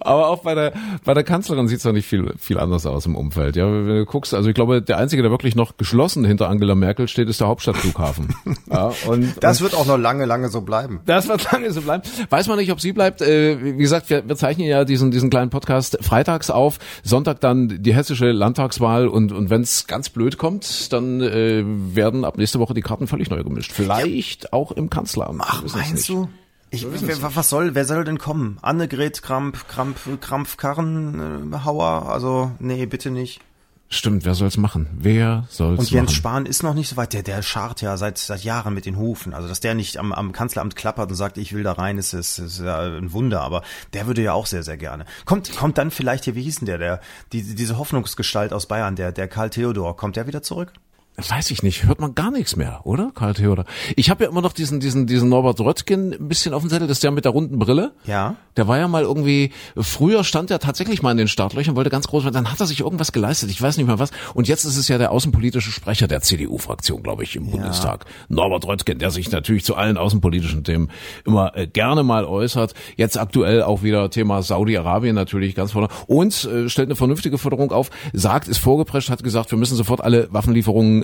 aber 0.00 0.28
auch 0.28 0.42
bei 0.42 0.54
der, 0.54 0.74
bei 1.02 1.14
der 1.14 1.24
Kanzlerin 1.24 1.66
sieht's 1.66 1.84
doch 1.84 1.92
nicht 1.92 2.06
viel, 2.06 2.34
viel 2.38 2.58
anders 2.58 2.84
aus 2.84 3.06
im 3.06 3.16
Umfeld. 3.16 3.56
Ja, 3.56 3.72
wenn 3.72 3.86
du 3.86 4.04
guckst, 4.04 4.34
also 4.34 4.50
ich 4.50 4.54
glaube, 4.54 4.82
der 4.82 4.98
Einzige, 4.98 5.22
der 5.22 5.30
wirklich 5.30 5.54
noch 5.56 5.78
geschlossen 5.78 6.26
hinter 6.26 6.50
Angela 6.50 6.73
Angela 6.74 6.86
Merkel 6.86 7.08
steht, 7.08 7.28
ist 7.28 7.40
der 7.40 7.48
Hauptstadtflughafen. 7.48 8.34
ja, 8.70 8.92
und, 9.06 9.34
das 9.40 9.60
wird 9.60 9.74
auch 9.74 9.86
noch 9.86 9.96
lange, 9.96 10.24
lange 10.24 10.48
so 10.48 10.60
bleiben. 10.60 11.00
Das 11.06 11.28
wird 11.28 11.50
lange 11.50 11.72
so 11.72 11.80
bleiben. 11.80 12.02
Weiß 12.30 12.48
man 12.48 12.58
nicht, 12.58 12.72
ob 12.72 12.80
sie 12.80 12.92
bleibt. 12.92 13.22
Äh, 13.22 13.62
wie 13.62 13.76
gesagt, 13.76 14.10
wir, 14.10 14.28
wir 14.28 14.36
zeichnen 14.36 14.66
ja 14.66 14.84
diesen, 14.84 15.10
diesen 15.10 15.30
kleinen 15.30 15.50
Podcast 15.50 15.98
freitags 16.02 16.50
auf, 16.50 16.78
Sonntag 17.02 17.40
dann 17.40 17.82
die 17.82 17.94
hessische 17.94 18.30
Landtagswahl 18.30 19.08
und, 19.08 19.32
und 19.32 19.50
wenn 19.50 19.62
es 19.62 19.86
ganz 19.86 20.10
blöd 20.10 20.38
kommt, 20.38 20.92
dann 20.92 21.20
äh, 21.20 21.62
werden 21.64 22.24
ab 22.24 22.36
nächste 22.36 22.58
Woche 22.58 22.74
die 22.74 22.82
Karten 22.82 23.06
völlig 23.06 23.30
neu 23.30 23.42
gemischt. 23.42 23.72
Vielleicht 23.72 24.44
ja. 24.44 24.52
auch 24.52 24.72
im 24.72 24.90
Kanzleramt. 24.90 25.42
Ach, 25.44 25.62
meinst 25.74 26.08
du? 26.08 26.28
Ich, 26.70 26.86
wer, 26.90 27.36
was 27.36 27.50
soll, 27.50 27.76
wer 27.76 27.84
soll 27.84 28.04
denn 28.04 28.18
kommen? 28.18 28.58
Annegret 28.60 29.22
Kramp, 29.22 29.68
Kramp, 29.68 29.96
Krampf, 30.20 30.56
Karrenhauer? 30.56 32.08
Also, 32.08 32.50
nee, 32.58 32.84
bitte 32.86 33.10
nicht. 33.10 33.40
Stimmt, 33.94 34.24
wer 34.24 34.34
soll's 34.34 34.56
machen? 34.56 34.88
Wer 34.92 35.46
soll's 35.48 35.76
machen? 35.76 35.78
Und 35.78 35.90
Jens 35.90 36.12
Spahn 36.12 36.46
ist 36.46 36.64
noch 36.64 36.74
nicht 36.74 36.88
so 36.88 36.96
weit. 36.96 37.12
Der, 37.12 37.22
der 37.22 37.42
schart 37.42 37.80
ja 37.80 37.96
seit, 37.96 38.18
seit 38.18 38.42
Jahren 38.42 38.74
mit 38.74 38.86
den 38.86 38.96
Hufen. 38.96 39.32
Also, 39.32 39.46
dass 39.46 39.60
der 39.60 39.74
nicht 39.74 39.98
am, 39.98 40.12
am 40.12 40.32
Kanzleramt 40.32 40.74
klappert 40.74 41.10
und 41.10 41.16
sagt, 41.16 41.38
ich 41.38 41.52
will 41.52 41.62
da 41.62 41.72
rein, 41.72 41.96
ist, 41.96 42.12
ist, 42.12 42.38
ist 42.38 42.58
ja 42.60 42.80
ein 42.80 43.12
Wunder. 43.12 43.42
Aber 43.42 43.62
der 43.92 44.08
würde 44.08 44.22
ja 44.22 44.32
auch 44.32 44.46
sehr, 44.46 44.64
sehr 44.64 44.76
gerne. 44.76 45.04
Kommt, 45.26 45.56
kommt 45.56 45.78
dann 45.78 45.92
vielleicht 45.92 46.24
hier, 46.24 46.34
wie 46.34 46.42
hieß 46.42 46.56
denn 46.56 46.66
der, 46.66 46.78
der, 46.78 47.00
die, 47.32 47.54
diese 47.54 47.78
Hoffnungsgestalt 47.78 48.52
aus 48.52 48.66
Bayern, 48.66 48.96
der, 48.96 49.12
der 49.12 49.28
Karl 49.28 49.50
Theodor, 49.50 49.96
kommt 49.96 50.16
der 50.16 50.26
wieder 50.26 50.42
zurück? 50.42 50.72
Weiß 51.16 51.52
ich 51.52 51.62
nicht, 51.62 51.84
hört 51.84 52.00
man 52.00 52.14
gar 52.14 52.32
nichts 52.32 52.56
mehr, 52.56 52.80
oder? 52.84 53.12
Karl 53.14 53.34
Theodor. 53.34 53.66
Ich 53.94 54.10
habe 54.10 54.24
ja 54.24 54.30
immer 54.30 54.40
noch 54.40 54.52
diesen, 54.52 54.80
diesen, 54.80 55.06
diesen 55.06 55.28
Norbert 55.28 55.60
Röttgen 55.60 56.12
ein 56.12 56.28
bisschen 56.28 56.52
auf 56.52 56.62
dem 56.62 56.70
Zettel, 56.70 56.88
das 56.88 56.96
ist 56.96 57.04
der 57.04 57.12
mit 57.12 57.24
der 57.24 57.30
runden 57.32 57.58
Brille. 57.60 57.92
Ja. 58.04 58.34
Der 58.56 58.66
war 58.66 58.78
ja 58.78 58.88
mal 58.88 59.02
irgendwie, 59.02 59.52
früher 59.76 60.24
stand 60.24 60.50
er 60.50 60.58
tatsächlich 60.58 61.02
mal 61.02 61.12
in 61.12 61.16
den 61.16 61.28
Startlöchern, 61.28 61.76
wollte 61.76 61.90
ganz 61.90 62.08
groß 62.08 62.24
werden, 62.24 62.34
dann 62.34 62.50
hat 62.50 62.58
er 62.58 62.66
sich 62.66 62.80
irgendwas 62.80 63.12
geleistet, 63.12 63.50
ich 63.50 63.62
weiß 63.62 63.76
nicht 63.76 63.86
mehr 63.86 64.00
was. 64.00 64.10
Und 64.34 64.48
jetzt 64.48 64.64
ist 64.64 64.76
es 64.76 64.88
ja 64.88 64.98
der 64.98 65.12
außenpolitische 65.12 65.70
Sprecher 65.70 66.08
der 66.08 66.20
CDU-Fraktion, 66.20 67.02
glaube 67.02 67.22
ich, 67.22 67.36
im 67.36 67.44
ja. 67.46 67.52
Bundestag. 67.52 68.06
Norbert 68.28 68.66
Röttgen, 68.66 68.98
der 68.98 69.12
sich 69.12 69.30
natürlich 69.30 69.64
zu 69.64 69.76
allen 69.76 69.96
außenpolitischen 69.96 70.64
Themen 70.64 70.90
immer 71.24 71.56
äh, 71.56 71.68
gerne 71.68 72.02
mal 72.02 72.24
äußert. 72.24 72.74
Jetzt 72.96 73.18
aktuell 73.18 73.62
auch 73.62 73.84
wieder 73.84 74.10
Thema 74.10 74.42
Saudi-Arabien 74.42 75.14
natürlich 75.14 75.54
ganz 75.54 75.72
vorne. 75.72 75.88
Und 76.08 76.44
äh, 76.44 76.68
stellt 76.68 76.88
eine 76.88 76.96
vernünftige 76.96 77.38
Forderung 77.38 77.70
auf, 77.70 77.90
sagt, 78.12 78.48
ist 78.48 78.58
vorgeprescht, 78.58 79.10
hat 79.10 79.22
gesagt, 79.22 79.52
wir 79.52 79.58
müssen 79.58 79.76
sofort 79.76 80.00
alle 80.00 80.28
Waffenlieferungen 80.32 81.03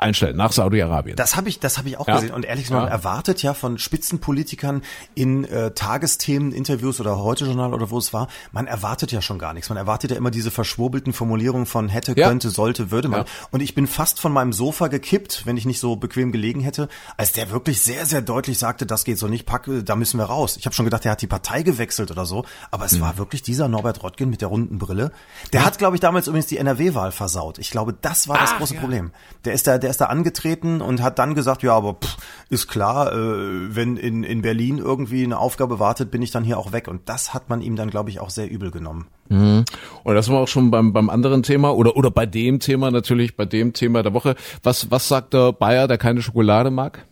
einstellen 0.00 0.36
nach 0.36 0.52
Saudi-Arabien. 0.52 1.16
Das 1.16 1.36
habe 1.36 1.48
ich, 1.48 1.60
das 1.60 1.78
habe 1.78 1.88
ich 1.88 1.98
auch 1.98 2.08
ja. 2.08 2.16
gesehen. 2.16 2.32
Und 2.32 2.44
ehrlich 2.44 2.64
gesagt, 2.64 2.82
man 2.82 2.90
erwartet 2.90 3.42
ja 3.42 3.54
von 3.54 3.78
Spitzenpolitikern 3.78 4.82
in 5.14 5.44
äh, 5.44 5.72
Tagesthemen, 5.72 6.52
Interviews 6.52 7.00
oder 7.00 7.18
heute 7.18 7.44
Journal 7.44 7.74
oder 7.74 7.90
wo 7.90 7.98
es 7.98 8.12
war, 8.12 8.28
man 8.52 8.66
erwartet 8.66 9.12
ja 9.12 9.22
schon 9.22 9.38
gar 9.38 9.52
nichts. 9.52 9.68
Man 9.68 9.78
erwartet 9.78 10.10
ja 10.10 10.16
immer 10.16 10.30
diese 10.30 10.50
verschwurbelten 10.50 11.12
Formulierungen 11.12 11.66
von 11.66 11.88
hätte, 11.88 12.14
ja. 12.16 12.28
könnte, 12.28 12.50
sollte, 12.50 12.90
würde 12.90 13.08
man. 13.08 13.20
Ja. 13.20 13.26
Und 13.50 13.60
ich 13.60 13.74
bin 13.74 13.86
fast 13.86 14.20
von 14.20 14.32
meinem 14.32 14.52
Sofa 14.52 14.88
gekippt, 14.88 15.46
wenn 15.46 15.56
ich 15.56 15.66
nicht 15.66 15.80
so 15.80 15.96
bequem 15.96 16.32
gelegen 16.32 16.60
hätte, 16.60 16.88
als 17.16 17.32
der 17.32 17.50
wirklich 17.50 17.80
sehr, 17.82 18.06
sehr 18.06 18.22
deutlich 18.22 18.58
sagte, 18.58 18.86
das 18.86 19.04
geht 19.04 19.18
so 19.18 19.28
nicht, 19.28 19.46
pack, 19.46 19.68
da 19.84 19.96
müssen 19.96 20.18
wir 20.18 20.24
raus. 20.24 20.56
Ich 20.56 20.66
habe 20.66 20.74
schon 20.74 20.84
gedacht, 20.84 21.04
er 21.04 21.12
hat 21.12 21.22
die 21.22 21.26
Partei 21.26 21.62
gewechselt 21.62 22.10
oder 22.10 22.26
so, 22.26 22.44
aber 22.70 22.86
es 22.86 22.92
mhm. 22.92 23.02
war 23.02 23.18
wirklich 23.18 23.42
dieser 23.42 23.68
Norbert 23.68 24.02
Rottgen 24.02 24.30
mit 24.30 24.40
der 24.40 24.48
runden 24.48 24.78
Brille. 24.78 25.12
Der 25.52 25.64
hat, 25.64 25.78
glaube 25.78 25.96
ich, 25.96 26.00
damals 26.00 26.26
übrigens 26.26 26.46
die 26.46 26.58
NRW-Wahl 26.58 27.12
versaut. 27.12 27.58
Ich 27.58 27.70
glaube, 27.70 27.92
das 27.92 28.28
war 28.28 28.38
das 28.38 28.52
Ach, 28.52 28.58
große 28.58 28.74
Problem. 28.74 29.12
Der 29.44 29.52
ist 29.52 29.66
da, 29.66 29.78
der 29.78 29.89
ist 29.90 30.00
da 30.00 30.06
angetreten 30.06 30.80
und 30.80 31.02
hat 31.02 31.18
dann 31.18 31.34
gesagt, 31.34 31.62
ja, 31.62 31.74
aber 31.74 31.94
pff, 31.94 32.16
ist 32.48 32.68
klar, 32.68 33.12
äh, 33.12 33.74
wenn 33.74 33.96
in, 33.96 34.22
in 34.24 34.42
Berlin 34.42 34.78
irgendwie 34.78 35.24
eine 35.24 35.38
Aufgabe 35.38 35.78
wartet, 35.78 36.10
bin 36.10 36.22
ich 36.22 36.30
dann 36.30 36.44
hier 36.44 36.58
auch 36.58 36.72
weg. 36.72 36.88
Und 36.88 37.08
das 37.08 37.34
hat 37.34 37.48
man 37.48 37.60
ihm 37.60 37.76
dann, 37.76 37.90
glaube 37.90 38.10
ich, 38.10 38.20
auch 38.20 38.30
sehr 38.30 38.50
übel 38.50 38.70
genommen. 38.70 39.08
Mhm. 39.28 39.64
Und 40.04 40.14
das 40.14 40.30
war 40.30 40.40
auch 40.40 40.48
schon 40.48 40.70
beim, 40.70 40.92
beim 40.92 41.10
anderen 41.10 41.42
Thema 41.42 41.74
oder, 41.74 41.96
oder 41.96 42.10
bei 42.10 42.26
dem 42.26 42.60
Thema 42.60 42.90
natürlich, 42.90 43.36
bei 43.36 43.44
dem 43.44 43.72
Thema 43.72 44.02
der 44.02 44.14
Woche. 44.14 44.36
Was, 44.62 44.90
was 44.90 45.08
sagt 45.08 45.34
der 45.34 45.52
Bayer, 45.52 45.88
der 45.88 45.98
keine 45.98 46.22
Schokolade 46.22 46.70
mag? 46.70 47.06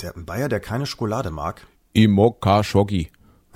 Der 0.00 0.12
Bayer, 0.16 0.48
der 0.48 0.60
keine 0.60 0.86
Schokolade 0.86 1.30
mag? 1.30 1.66
Imoka 1.92 2.62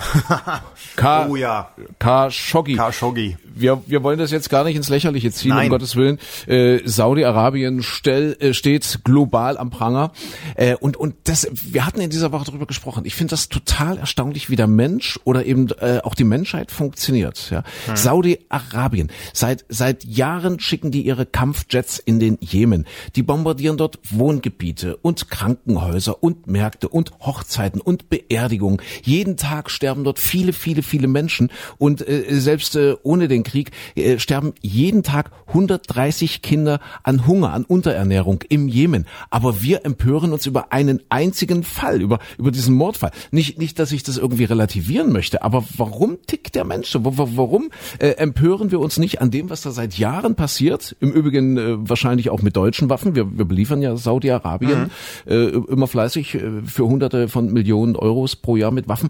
Shogi. 0.00 0.96
K 0.96 1.26
oh 1.28 1.36
ja. 1.36 1.70
Khashoggi. 1.98 2.76
Khashoggi. 2.76 3.36
Wir, 3.54 3.82
wir 3.86 4.02
wollen 4.02 4.18
das 4.18 4.30
jetzt 4.30 4.48
gar 4.48 4.64
nicht 4.64 4.76
ins 4.76 4.88
Lächerliche 4.88 5.30
ziehen, 5.30 5.50
Nein. 5.50 5.64
um 5.64 5.70
Gottes 5.70 5.96
Willen. 5.96 6.18
Äh, 6.46 6.80
Saudi-Arabien 6.84 7.84
äh, 8.04 8.54
steht 8.54 9.00
global 9.04 9.58
am 9.58 9.70
Pranger. 9.70 10.12
Äh, 10.54 10.76
und, 10.76 10.96
und 10.96 11.14
das, 11.24 11.48
wir 11.52 11.86
hatten 11.86 12.00
in 12.00 12.10
dieser 12.10 12.32
Woche 12.32 12.46
darüber 12.46 12.66
gesprochen. 12.66 13.04
Ich 13.04 13.14
finde 13.14 13.30
das 13.30 13.48
total 13.48 13.98
erstaunlich, 13.98 14.50
wie 14.50 14.56
der 14.56 14.66
Mensch 14.66 15.18
oder 15.24 15.44
eben 15.44 15.68
äh, 15.80 16.00
auch 16.02 16.14
die 16.14 16.24
Menschheit 16.24 16.70
funktioniert. 16.70 17.50
Ja? 17.50 17.64
Hm. 17.86 17.96
Saudi-Arabien. 17.96 19.10
Seit, 19.32 19.64
seit 19.68 20.04
Jahren 20.04 20.60
schicken 20.60 20.90
die 20.90 21.02
ihre 21.02 21.26
Kampfjets 21.26 21.98
in 21.98 22.20
den 22.20 22.38
Jemen. 22.40 22.86
Die 23.16 23.22
bombardieren 23.22 23.76
dort 23.76 23.98
Wohngebiete 24.10 24.96
und 24.96 25.30
Krankenhäuser 25.30 26.22
und 26.22 26.46
Märkte 26.46 26.88
und 26.88 27.12
Hochzeiten 27.20 27.80
und 27.80 28.08
Beerdigungen. 28.08 28.80
Jeden 29.02 29.36
Tag 29.36 29.70
sterben 29.70 29.89
sterben 29.90 30.04
dort 30.04 30.20
viele, 30.20 30.52
viele, 30.52 30.84
viele 30.84 31.08
Menschen 31.08 31.50
und 31.76 32.06
äh, 32.06 32.24
selbst 32.28 32.76
äh, 32.76 32.94
ohne 33.02 33.26
den 33.26 33.42
Krieg 33.42 33.72
äh, 33.96 34.20
sterben 34.20 34.52
jeden 34.60 35.02
Tag 35.02 35.32
130 35.48 36.42
Kinder 36.42 36.78
an 37.02 37.26
Hunger, 37.26 37.52
an 37.52 37.64
Unterernährung 37.64 38.44
im 38.48 38.68
Jemen. 38.68 39.06
Aber 39.30 39.62
wir 39.62 39.84
empören 39.84 40.32
uns 40.32 40.46
über 40.46 40.72
einen 40.72 41.00
einzigen 41.08 41.64
Fall, 41.64 42.00
über, 42.00 42.20
über 42.38 42.52
diesen 42.52 42.76
Mordfall. 42.76 43.10
Nicht, 43.32 43.58
nicht, 43.58 43.80
dass 43.80 43.90
ich 43.90 44.04
das 44.04 44.16
irgendwie 44.16 44.44
relativieren 44.44 45.10
möchte, 45.10 45.42
aber 45.42 45.64
warum 45.76 46.18
tickt 46.24 46.54
der 46.54 46.64
Mensch? 46.64 46.96
Warum 46.96 47.70
äh, 47.98 48.10
empören 48.10 48.70
wir 48.70 48.78
uns 48.78 48.96
nicht 48.96 49.20
an 49.20 49.32
dem, 49.32 49.50
was 49.50 49.62
da 49.62 49.72
seit 49.72 49.98
Jahren 49.98 50.36
passiert? 50.36 50.94
Im 51.00 51.10
Übrigen 51.10 51.58
äh, 51.58 51.88
wahrscheinlich 51.88 52.30
auch 52.30 52.42
mit 52.42 52.56
deutschen 52.56 52.90
Waffen. 52.90 53.16
Wir, 53.16 53.36
wir 53.36 53.44
beliefern 53.44 53.82
ja 53.82 53.96
Saudi-Arabien 53.96 54.90
mhm. 55.26 55.32
äh, 55.32 55.48
immer 55.72 55.88
fleißig 55.88 56.36
äh, 56.36 56.62
für 56.64 56.86
hunderte 56.86 57.26
von 57.26 57.52
Millionen 57.52 57.96
Euros 57.96 58.36
pro 58.36 58.54
Jahr 58.54 58.70
mit 58.70 58.86
Waffen. 58.86 59.08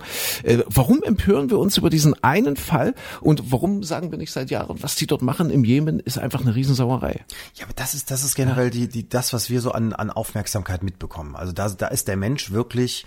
Warum 0.72 1.02
empören 1.02 1.50
wir 1.50 1.58
uns 1.58 1.76
über 1.76 1.90
diesen 1.90 2.22
einen 2.22 2.56
Fall 2.56 2.94
und 3.20 3.50
warum 3.50 3.82
sagen 3.82 4.12
wir 4.12 4.18
nicht 4.18 4.30
seit 4.30 4.50
Jahren, 4.50 4.82
was 4.82 4.94
die 4.94 5.06
dort 5.06 5.20
machen 5.20 5.50
im 5.50 5.64
Jemen, 5.64 5.98
ist 5.98 6.16
einfach 6.16 6.42
eine 6.42 6.54
Riesensauerei. 6.54 7.24
Ja, 7.54 7.64
aber 7.64 7.74
das 7.74 7.94
ist, 7.94 8.10
das 8.12 8.22
ist 8.22 8.36
generell 8.36 8.70
die, 8.70 8.88
die, 8.88 9.08
das, 9.08 9.32
was 9.32 9.50
wir 9.50 9.60
so 9.60 9.72
an, 9.72 9.92
an 9.92 10.10
Aufmerksamkeit 10.10 10.84
mitbekommen. 10.84 11.34
Also 11.34 11.52
da, 11.52 11.68
da 11.68 11.88
ist 11.88 12.06
der 12.06 12.16
Mensch 12.16 12.52
wirklich 12.52 13.04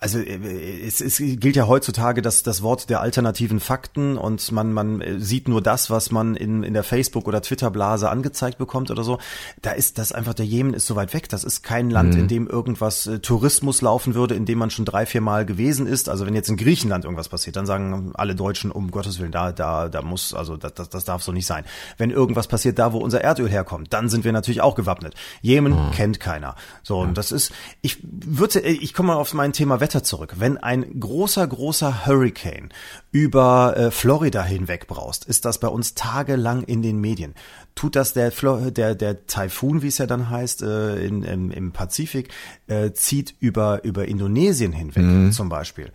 also 0.00 0.18
äh, 0.18 0.80
es, 0.86 1.02
es 1.02 1.18
gilt 1.18 1.56
ja 1.56 1.66
heutzutage 1.66 2.22
das, 2.22 2.42
das 2.42 2.62
Wort 2.62 2.88
der 2.88 3.02
alternativen 3.02 3.60
Fakten 3.60 4.16
und 4.16 4.50
man, 4.50 4.72
man 4.72 5.02
äh, 5.02 5.20
sieht 5.20 5.46
nur 5.46 5.60
das, 5.60 5.90
was 5.90 6.10
man 6.10 6.36
in, 6.36 6.62
in 6.62 6.72
der 6.72 6.84
Facebook- 6.84 7.28
oder 7.28 7.42
Twitter-Blase 7.42 8.08
angezeigt 8.08 8.56
bekommt 8.56 8.90
oder 8.90 9.04
so. 9.04 9.18
Da 9.60 9.72
ist 9.72 9.98
das 9.98 10.12
einfach, 10.12 10.32
der 10.32 10.46
Jemen 10.46 10.72
ist 10.72 10.86
so 10.86 10.96
weit 10.96 11.12
weg. 11.12 11.28
Das 11.28 11.44
ist 11.44 11.62
kein 11.62 11.90
Land, 11.90 12.14
mhm. 12.14 12.20
in 12.20 12.28
dem 12.28 12.46
irgendwas 12.48 13.06
äh, 13.06 13.18
Tourismus 13.18 13.82
laufen 13.82 14.14
würde, 14.14 14.34
in 14.34 14.46
dem 14.46 14.58
man 14.58 14.70
schon 14.70 14.86
drei, 14.86 15.04
vier 15.04 15.20
Mal 15.20 15.44
gewesen 15.44 15.86
ist. 15.86 16.08
Also 16.08 16.24
wenn 16.24 16.34
jetzt 16.34 16.48
in 16.48 16.56
Griechenland 16.56 17.04
irgendwas 17.04 17.28
passiert, 17.28 17.56
dann 17.56 17.66
sagen 17.66 18.12
alle 18.14 18.34
Deutschen, 18.34 18.70
um 18.70 18.90
Gottes 18.90 19.18
Willen, 19.18 19.32
da, 19.32 19.52
da, 19.52 19.90
da 19.90 20.00
muss, 20.00 20.32
also 20.32 20.56
das, 20.56 20.72
das, 20.72 20.88
das 20.88 21.04
darf 21.04 21.22
so 21.22 21.32
nicht 21.32 21.46
sein. 21.46 21.64
Wenn 21.98 22.10
irgendwas 22.10 22.48
passiert 22.48 22.78
da, 22.78 22.94
wo 22.94 22.98
unser 22.98 23.20
Erdöl 23.20 23.50
herkommt, 23.50 23.92
dann 23.92 24.08
sind 24.08 24.24
wir 24.24 24.32
natürlich 24.32 24.62
auch 24.62 24.76
gewappnet. 24.76 25.14
Jemen 25.42 25.74
mhm. 25.74 25.90
kennt 25.90 26.20
keiner. 26.20 26.56
So, 26.82 27.00
und 27.00 27.18
das 27.18 27.32
ist, 27.32 27.52
ich 27.82 27.98
würde, 28.02 28.60
ich 28.60 28.94
komme 28.94 29.08
mal 29.08 29.16
auf 29.16 29.34
mein 29.34 29.52
Thema 29.52 29.80
Wetter 29.80 29.89
Wetter 29.90 30.04
zurück. 30.04 30.36
Wenn 30.38 30.56
ein 30.56 31.00
großer, 31.00 31.44
großer 31.44 32.06
Hurricane 32.06 32.68
über 33.10 33.76
äh, 33.76 33.90
Florida 33.90 34.44
hinweg 34.44 34.86
braust, 34.86 35.24
ist 35.24 35.44
das 35.44 35.58
bei 35.58 35.66
uns 35.66 35.94
tagelang 35.94 36.62
in 36.62 36.80
den 36.80 37.00
Medien. 37.00 37.34
Tut 37.74 37.96
das 37.96 38.12
der 38.12 38.30
Flo 38.30 38.70
der 38.70 38.94
der 38.94 39.26
Taifun, 39.26 39.82
wie 39.82 39.88
es 39.88 39.98
ja 39.98 40.06
dann 40.06 40.30
heißt, 40.30 40.62
äh, 40.62 41.04
in, 41.04 41.24
im, 41.24 41.50
im 41.50 41.72
Pazifik, 41.72 42.28
äh, 42.68 42.92
zieht 42.92 43.34
über 43.40 43.82
über 43.82 44.06
Indonesien 44.06 44.70
hinweg 44.70 45.02
mhm. 45.02 45.32
zum 45.32 45.48
Beispiel, 45.48 45.90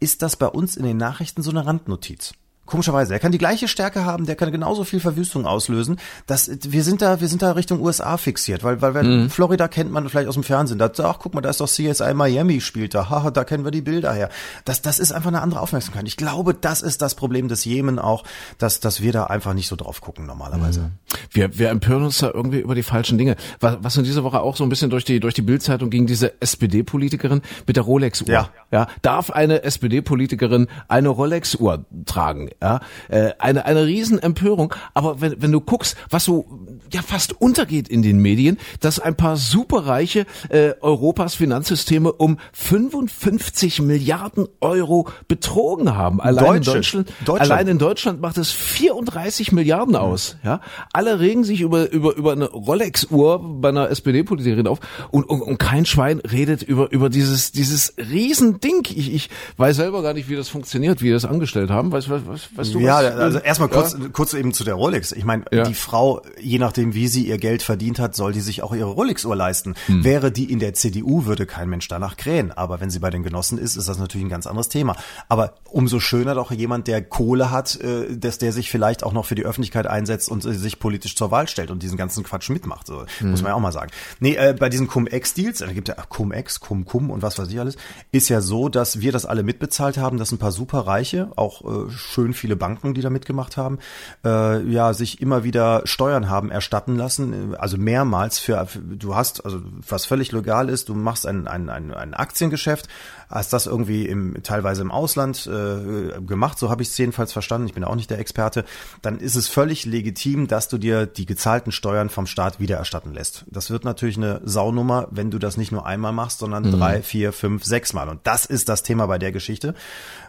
ist 0.00 0.22
das 0.22 0.34
bei 0.34 0.48
uns 0.48 0.76
in 0.76 0.84
den 0.84 0.96
Nachrichten 0.96 1.42
so 1.42 1.52
eine 1.52 1.64
Randnotiz. 1.64 2.34
Komischerweise, 2.66 3.14
er 3.14 3.20
kann 3.20 3.32
die 3.32 3.38
gleiche 3.38 3.68
Stärke 3.68 4.04
haben, 4.04 4.26
der 4.26 4.36
kann 4.36 4.50
genauso 4.50 4.84
viel 4.84 5.00
Verwüstung 5.00 5.46
auslösen. 5.46 5.98
Das, 6.26 6.50
wir 6.62 6.82
sind 6.82 7.00
da, 7.00 7.20
wir 7.20 7.28
sind 7.28 7.42
da 7.42 7.52
Richtung 7.52 7.80
USA 7.80 8.16
fixiert, 8.16 8.64
weil, 8.64 8.82
weil 8.82 9.04
mhm. 9.04 9.30
Florida 9.30 9.68
kennt 9.68 9.92
man 9.92 10.08
vielleicht 10.08 10.28
aus 10.28 10.34
dem 10.34 10.42
Fernsehen. 10.42 10.78
Da, 10.78 10.90
ach, 11.04 11.18
guck 11.20 11.34
mal, 11.34 11.40
da 11.40 11.50
ist 11.50 11.60
doch 11.60 11.68
CSI 11.68 12.14
Miami 12.14 12.60
spielt 12.60 12.94
da. 12.94 13.08
Haha, 13.08 13.30
da 13.30 13.44
kennen 13.44 13.64
wir 13.64 13.70
die 13.70 13.82
Bilder 13.82 14.12
her. 14.12 14.30
Das, 14.64 14.82
das 14.82 14.98
ist 14.98 15.12
einfach 15.12 15.28
eine 15.28 15.42
andere 15.42 15.60
Aufmerksamkeit. 15.60 16.06
Ich 16.06 16.16
glaube, 16.16 16.54
das 16.54 16.82
ist 16.82 17.02
das 17.02 17.14
Problem 17.14 17.48
des 17.48 17.64
Jemen 17.64 17.98
auch, 17.98 18.24
dass, 18.58 18.80
dass 18.80 19.00
wir 19.00 19.12
da 19.12 19.24
einfach 19.24 19.54
nicht 19.54 19.68
so 19.68 19.76
drauf 19.76 20.00
gucken 20.00 20.26
normalerweise. 20.26 20.80
Mhm. 20.80 20.92
Wir, 21.30 21.58
wir 21.58 21.70
empören 21.70 22.04
uns 22.04 22.18
da 22.18 22.30
irgendwie 22.32 22.58
über 22.58 22.74
die 22.74 22.82
falschen 22.82 23.16
Dinge. 23.16 23.36
Was, 23.60 23.78
was 23.80 23.96
in 23.96 24.04
dieser 24.04 24.24
Woche 24.24 24.40
auch 24.40 24.56
so 24.56 24.64
ein 24.64 24.68
bisschen 24.68 24.90
durch 24.90 25.04
die, 25.04 25.20
durch 25.20 25.34
die 25.34 25.42
Bildzeitung 25.42 25.90
ging, 25.90 26.06
diese 26.06 26.40
SPD-Politikerin 26.40 27.42
mit 27.66 27.76
der 27.76 27.84
Rolex-Uhr. 27.84 28.28
Ja. 28.28 28.50
ja. 28.72 28.88
Darf 29.02 29.30
eine 29.30 29.62
SPD-Politikerin 29.62 30.66
eine 30.88 31.08
Rolex-Uhr 31.08 31.84
tragen? 32.06 32.50
Ja, 32.62 32.80
äh, 33.08 33.32
eine 33.38 33.64
eine 33.64 33.86
Riesenempörung. 33.86 34.74
Aber 34.94 35.20
wenn 35.20 35.40
wenn 35.42 35.52
du 35.52 35.60
guckst, 35.60 35.96
was 36.10 36.24
so 36.24 36.46
ja 36.92 37.02
fast 37.02 37.40
untergeht 37.40 37.88
in 37.88 38.02
den 38.02 38.20
Medien, 38.20 38.58
dass 38.80 38.98
ein 38.98 39.16
paar 39.16 39.36
superreiche 39.36 40.26
äh, 40.48 40.72
Europas 40.80 41.34
Finanzsysteme 41.34 42.12
um 42.12 42.38
55 42.52 43.82
Milliarden 43.82 44.48
Euro 44.60 45.08
betrogen 45.28 45.96
haben. 45.96 46.20
Allein 46.20 46.62
Deutsche. 46.62 46.70
in 46.70 46.74
Deutschland, 46.74 47.12
Deutschland, 47.24 47.50
allein 47.50 47.68
in 47.68 47.78
Deutschland 47.78 48.20
macht 48.20 48.38
es 48.38 48.50
34 48.50 49.52
Milliarden 49.52 49.96
aus. 49.96 50.36
Ja, 50.44 50.60
alle 50.92 51.20
regen 51.20 51.44
sich 51.44 51.60
über 51.60 51.90
über 51.90 52.16
über 52.16 52.32
eine 52.32 52.46
Rolex-Uhr 52.50 53.60
bei 53.60 53.68
einer 53.68 53.90
SPD-Politikerin 53.90 54.66
auf 54.66 54.80
und, 55.10 55.24
und, 55.24 55.42
und 55.42 55.58
kein 55.58 55.86
Schwein 55.86 56.20
redet 56.20 56.62
über 56.62 56.90
über 56.92 57.08
dieses 57.08 57.52
dieses 57.52 57.94
Riesending. 57.98 58.86
Ich, 58.94 59.14
ich 59.14 59.30
weiß 59.56 59.76
selber 59.76 60.02
gar 60.02 60.14
nicht, 60.14 60.28
wie 60.28 60.36
das 60.36 60.48
funktioniert, 60.48 61.00
wie 61.02 61.06
die 61.06 61.12
das 61.12 61.24
angestellt 61.24 61.70
haben. 61.70 61.92
Weißt, 61.92 62.10
was, 62.10 62.48
Weißt 62.54 62.74
du 62.74 62.80
ja, 62.80 63.02
was? 63.02 63.14
also 63.14 63.38
erstmal 63.38 63.68
kurz, 63.68 63.92
ja? 63.92 64.08
kurz 64.12 64.34
eben 64.34 64.52
zu 64.52 64.64
der 64.64 64.74
Rolex. 64.74 65.12
Ich 65.12 65.24
meine, 65.24 65.44
ja. 65.52 65.64
die 65.64 65.74
Frau, 65.74 66.22
je 66.40 66.58
nachdem, 66.76 66.94
wie 66.94 67.08
sie 67.08 67.26
ihr 67.26 67.38
Geld 67.38 67.62
verdient 67.62 67.98
hat, 67.98 68.14
soll 68.14 68.32
die 68.32 68.40
sich 68.40 68.62
auch 68.62 68.74
ihre 68.74 68.90
Rolex-Uhr 68.90 69.34
leisten. 69.34 69.74
Hm. 69.86 70.04
Wäre 70.04 70.30
die 70.30 70.52
in 70.52 70.58
der 70.58 70.74
CDU, 70.74 71.24
würde 71.24 71.46
kein 71.46 71.70
Mensch 71.70 71.88
danach 71.88 72.16
krähen. 72.16 72.52
Aber 72.52 72.80
wenn 72.80 72.90
sie 72.90 72.98
bei 72.98 73.08
den 73.08 73.22
Genossen 73.22 73.56
ist, 73.56 73.76
ist 73.76 73.88
das 73.88 73.98
natürlich 73.98 74.26
ein 74.26 74.30
ganz 74.30 74.46
anderes 74.46 74.68
Thema. 74.68 74.94
Aber 75.28 75.54
umso 75.64 76.00
schöner 76.00 76.34
doch 76.34 76.50
jemand, 76.52 76.86
der 76.86 77.02
Kohle 77.02 77.50
hat, 77.50 77.80
äh, 77.80 78.16
dass 78.16 78.36
der 78.36 78.52
sich 78.52 78.70
vielleicht 78.70 79.04
auch 79.04 79.12
noch 79.12 79.24
für 79.24 79.34
die 79.34 79.44
Öffentlichkeit 79.44 79.86
einsetzt 79.86 80.28
und 80.28 80.44
äh, 80.44 80.52
sich 80.52 80.78
politisch 80.78 81.16
zur 81.16 81.30
Wahl 81.30 81.48
stellt 81.48 81.70
und 81.70 81.82
diesen 81.82 81.96
ganzen 81.96 82.24
Quatsch 82.24 82.50
mitmacht. 82.50 82.86
So, 82.86 83.06
hm. 83.18 83.30
Muss 83.30 83.42
man 83.42 83.50
ja 83.50 83.54
auch 83.54 83.60
mal 83.60 83.72
sagen. 83.72 83.90
Nee, 84.20 84.34
äh, 84.34 84.54
bei 84.58 84.68
diesen 84.68 84.86
Cum-Ex-Deals, 84.86 85.60
da 85.60 85.72
gibt 85.72 85.88
ja 85.88 85.94
Cum-Ex, 85.94 86.60
Cum-Cum 86.60 87.10
und 87.10 87.22
was 87.22 87.38
weiß 87.38 87.48
ich 87.48 87.58
alles, 87.58 87.76
ist 88.12 88.28
ja 88.28 88.42
so, 88.42 88.68
dass 88.68 89.00
wir 89.00 89.12
das 89.12 89.24
alle 89.24 89.42
mitbezahlt 89.42 89.96
haben, 89.96 90.18
dass 90.18 90.30
ein 90.30 90.38
paar 90.38 90.52
Superreiche, 90.52 91.30
auch 91.36 91.62
äh, 91.62 91.90
schön 91.90 92.34
viele 92.34 92.56
Banken, 92.56 92.92
die 92.92 93.00
da 93.00 93.08
mitgemacht 93.08 93.56
haben, 93.56 93.78
äh, 94.24 94.62
ja, 94.62 94.92
sich 94.92 95.22
immer 95.22 95.42
wieder 95.42 95.82
Steuern 95.84 96.28
haben 96.28 96.50
erstatten 96.66 96.96
lassen, 96.96 97.54
also 97.54 97.78
mehrmals 97.78 98.40
für, 98.40 98.66
du 98.74 99.14
hast, 99.14 99.44
also 99.44 99.62
was 99.88 100.04
völlig 100.04 100.32
legal 100.32 100.68
ist, 100.68 100.88
du 100.88 100.94
machst 100.94 101.24
ein, 101.24 101.46
ein, 101.46 101.70
ein, 101.70 101.94
ein 101.94 102.12
Aktiengeschäft, 102.12 102.88
hast 103.28 103.52
das 103.52 103.66
irgendwie 103.66 104.06
im, 104.06 104.42
teilweise 104.42 104.82
im 104.82 104.90
Ausland 104.90 105.46
äh, 105.46 106.20
gemacht, 106.20 106.58
so 106.58 106.70
habe 106.70 106.82
ich 106.82 106.88
es 106.88 106.98
jedenfalls 106.98 107.32
verstanden, 107.32 107.66
ich 107.66 107.74
bin 107.74 107.84
auch 107.84 107.94
nicht 107.94 108.10
der 108.10 108.18
Experte, 108.18 108.64
dann 109.02 109.18
ist 109.18 109.36
es 109.36 109.48
völlig 109.48 109.84
legitim, 109.84 110.46
dass 110.46 110.68
du 110.68 110.78
dir 110.78 111.06
die 111.06 111.26
gezahlten 111.26 111.72
Steuern 111.72 112.08
vom 112.08 112.26
Staat 112.26 112.60
wiedererstatten 112.60 113.12
lässt. 113.12 113.44
Das 113.48 113.70
wird 113.70 113.84
natürlich 113.84 114.16
eine 114.16 114.40
Saunummer, 114.44 115.08
wenn 115.10 115.30
du 115.30 115.38
das 115.38 115.56
nicht 115.56 115.72
nur 115.72 115.86
einmal 115.86 116.12
machst, 116.12 116.38
sondern 116.38 116.64
mhm. 116.64 116.72
drei, 116.72 117.02
vier, 117.02 117.32
fünf, 117.32 117.64
sechs 117.64 117.92
Mal. 117.92 118.08
Und 118.08 118.20
das 118.24 118.46
ist 118.46 118.68
das 118.68 118.82
Thema 118.82 119.06
bei 119.06 119.18
der 119.18 119.32
Geschichte 119.32 119.74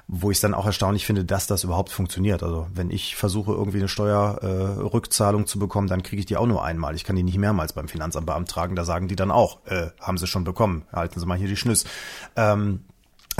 wo 0.07 0.31
ich 0.31 0.39
dann 0.39 0.53
auch 0.53 0.65
erstaunlich 0.65 1.05
finde, 1.05 1.25
dass 1.25 1.47
das 1.47 1.65
überhaupt 1.65 1.91
funktioniert. 1.91 2.41
Also 2.41 2.67
wenn 2.73 2.89
ich 2.89 3.17
versuche, 3.17 3.51
irgendwie 3.51 3.79
eine 3.79 3.89
Steuerrückzahlung 3.89 5.41
äh, 5.41 5.45
zu 5.45 5.59
bekommen, 5.59 5.87
dann 5.87 6.01
kriege 6.01 6.21
ich 6.21 6.25
die 6.25 6.37
auch 6.37 6.45
nur 6.45 6.63
einmal. 6.63 6.95
Ich 6.95 7.03
kann 7.03 7.17
die 7.17 7.23
nicht 7.23 7.37
mehrmals 7.37 7.73
beim 7.73 7.89
Finanzamt 7.89 8.25
beantragen. 8.25 8.75
Da 8.75 8.85
sagen 8.85 9.09
die 9.09 9.17
dann 9.17 9.31
auch, 9.31 9.65
äh, 9.65 9.87
haben 9.99 10.17
sie 10.17 10.27
schon 10.27 10.45
bekommen. 10.45 10.85
Halten 10.93 11.19
Sie 11.19 11.25
mal 11.25 11.37
hier 11.37 11.49
die 11.49 11.57
Schnüss. 11.57 11.83
Ähm, 12.37 12.85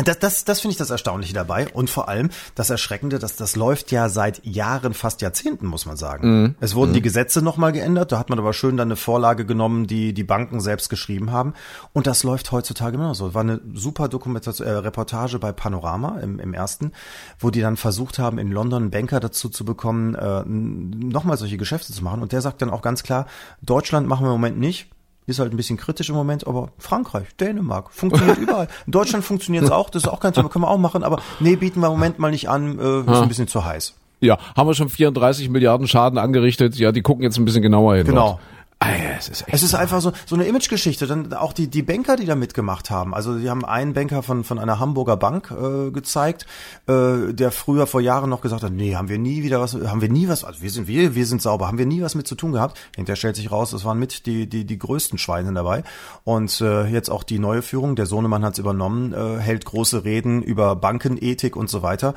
das, 0.05 0.19
das, 0.19 0.45
das 0.45 0.61
finde 0.61 0.73
ich 0.73 0.77
das 0.77 0.91
Erstaunliche 0.91 1.33
dabei 1.33 1.67
und 1.73 1.89
vor 1.89 2.07
allem 2.07 2.29
das 2.53 2.69
Erschreckende, 2.69 3.17
dass 3.17 3.35
das 3.35 3.55
läuft 3.55 3.91
ja 3.91 4.09
seit 4.09 4.45
Jahren, 4.45 4.93
fast 4.93 5.21
Jahrzehnten, 5.21 5.65
muss 5.65 5.87
man 5.87 5.97
sagen. 5.97 6.41
Mhm. 6.41 6.55
Es 6.59 6.75
wurden 6.75 6.91
mhm. 6.91 6.95
die 6.95 7.01
Gesetze 7.01 7.41
nochmal 7.41 7.71
geändert, 7.71 8.11
da 8.11 8.19
hat 8.19 8.29
man 8.29 8.37
aber 8.37 8.53
schön 8.53 8.77
dann 8.77 8.89
eine 8.89 8.95
Vorlage 8.95 9.45
genommen, 9.45 9.87
die 9.87 10.13
die 10.13 10.23
Banken 10.23 10.59
selbst 10.59 10.89
geschrieben 10.89 11.31
haben 11.31 11.53
und 11.93 12.05
das 12.05 12.23
läuft 12.23 12.51
heutzutage 12.51 12.95
immer 12.95 13.15
so. 13.15 13.33
War 13.33 13.41
eine 13.41 13.59
super 13.73 14.07
Dokumentation, 14.07 14.67
äh, 14.67 14.71
Reportage 14.71 15.39
bei 15.39 15.51
Panorama 15.51 16.19
im, 16.19 16.39
im 16.39 16.53
ersten, 16.53 16.91
wo 17.39 17.49
die 17.49 17.61
dann 17.61 17.75
versucht 17.75 18.19
haben, 18.19 18.37
in 18.37 18.51
London 18.51 18.91
Banker 18.91 19.19
dazu 19.19 19.49
zu 19.49 19.65
bekommen, 19.65 20.13
äh, 20.13 20.43
nochmal 20.45 21.37
solche 21.37 21.57
Geschäfte 21.57 21.91
zu 21.91 22.03
machen 22.03 22.21
und 22.21 22.33
der 22.33 22.41
sagt 22.41 22.61
dann 22.61 22.69
auch 22.69 22.83
ganz 22.83 23.01
klar, 23.01 23.25
Deutschland 23.63 24.07
machen 24.07 24.25
wir 24.25 24.27
im 24.27 24.33
Moment 24.33 24.59
nicht, 24.59 24.89
ist 25.27 25.39
halt 25.39 25.51
ein 25.53 25.57
bisschen 25.57 25.77
kritisch 25.77 26.09
im 26.09 26.15
Moment, 26.15 26.47
aber 26.47 26.69
Frankreich, 26.77 27.27
Dänemark, 27.39 27.91
funktioniert 27.91 28.37
überall. 28.41 28.67
In 28.85 28.91
Deutschland 28.91 29.23
funktioniert 29.23 29.65
es 29.65 29.71
auch, 29.71 29.89
das 29.89 30.03
ist 30.03 30.09
auch 30.09 30.19
kein 30.19 30.33
Thema, 30.33 30.49
können 30.49 30.63
wir 30.63 30.71
auch 30.71 30.77
machen, 30.77 31.03
aber 31.03 31.21
nee, 31.39 31.55
bieten 31.55 31.81
wir 31.81 31.87
im 31.87 31.93
Moment 31.93 32.17
mal 32.17 32.31
nicht 32.31 32.49
an, 32.49 32.79
äh, 32.79 32.99
ist 33.01 33.21
ein 33.21 33.27
bisschen 33.27 33.47
zu 33.47 33.65
heiß. 33.65 33.93
Ja, 34.19 34.37
haben 34.55 34.67
wir 34.67 34.73
schon 34.73 34.89
34 34.89 35.49
Milliarden 35.49 35.87
Schaden 35.87 36.17
angerichtet. 36.17 36.75
Ja, 36.77 36.91
die 36.91 37.01
gucken 37.01 37.23
jetzt 37.23 37.37
ein 37.37 37.45
bisschen 37.45 37.61
genauer 37.61 37.97
hin. 37.97 38.07
Genau. 38.07 38.29
Dort. 38.29 38.39
Ah, 38.79 38.89
es 39.17 39.27
ist, 39.27 39.43
es 39.47 39.63
ist 39.63 39.73
einfach 39.73 40.01
so, 40.01 40.11
so 40.27 40.35
eine 40.35 40.45
Imagegeschichte. 40.45 41.07
Dann 41.07 41.33
auch 41.33 41.53
die, 41.53 41.67
die 41.67 41.81
Banker, 41.81 42.15
die 42.15 42.25
da 42.25 42.35
mitgemacht 42.35 42.91
haben. 42.91 43.15
Also 43.15 43.39
die 43.39 43.49
haben 43.49 43.65
einen 43.65 43.93
Banker 43.93 44.21
von, 44.21 44.43
von 44.43 44.59
einer 44.59 44.79
Hamburger 44.79 45.17
Bank 45.17 45.51
äh, 45.51 45.89
gezeigt, 45.89 46.45
äh, 46.87 47.33
der 47.33 47.51
früher 47.51 47.87
vor 47.87 48.01
Jahren 48.01 48.29
noch 48.29 48.41
gesagt 48.41 48.61
hat, 48.61 48.71
nee, 48.71 48.95
haben 48.95 49.09
wir 49.09 49.17
nie 49.17 49.41
wieder 49.41 49.59
was, 49.59 49.73
haben 49.73 50.01
wir 50.01 50.09
nie 50.09 50.27
was, 50.27 50.43
also 50.43 50.61
wir 50.61 50.69
sind 50.69 50.87
wir, 50.87 51.15
wir 51.15 51.25
sind 51.25 51.41
sauber, 51.41 51.67
haben 51.67 51.79
wir 51.79 51.87
nie 51.87 52.03
was 52.03 52.13
mit 52.13 52.27
zu 52.27 52.35
tun 52.35 52.51
gehabt. 52.51 52.79
Hinterher 52.95 53.15
stellt 53.15 53.35
sich 53.35 53.51
raus, 53.51 53.73
es 53.73 53.83
waren 53.83 53.97
mit 53.97 54.27
die, 54.27 54.47
die, 54.47 54.63
die 54.63 54.77
größten 54.77 55.17
Schweine 55.17 55.51
dabei. 55.53 55.83
Und 56.23 56.61
äh, 56.61 56.85
jetzt 56.85 57.09
auch 57.09 57.23
die 57.23 57.39
neue 57.39 57.63
Führung, 57.63 57.95
der 57.95 58.05
Sohnemann 58.05 58.45
hat 58.45 58.53
es 58.53 58.59
übernommen, 58.59 59.11
äh, 59.11 59.39
hält 59.39 59.65
große 59.65 60.03
Reden 60.03 60.43
über 60.43 60.75
Bankenethik 60.75 61.55
und 61.55 61.67
so 61.67 61.81
weiter 61.81 62.13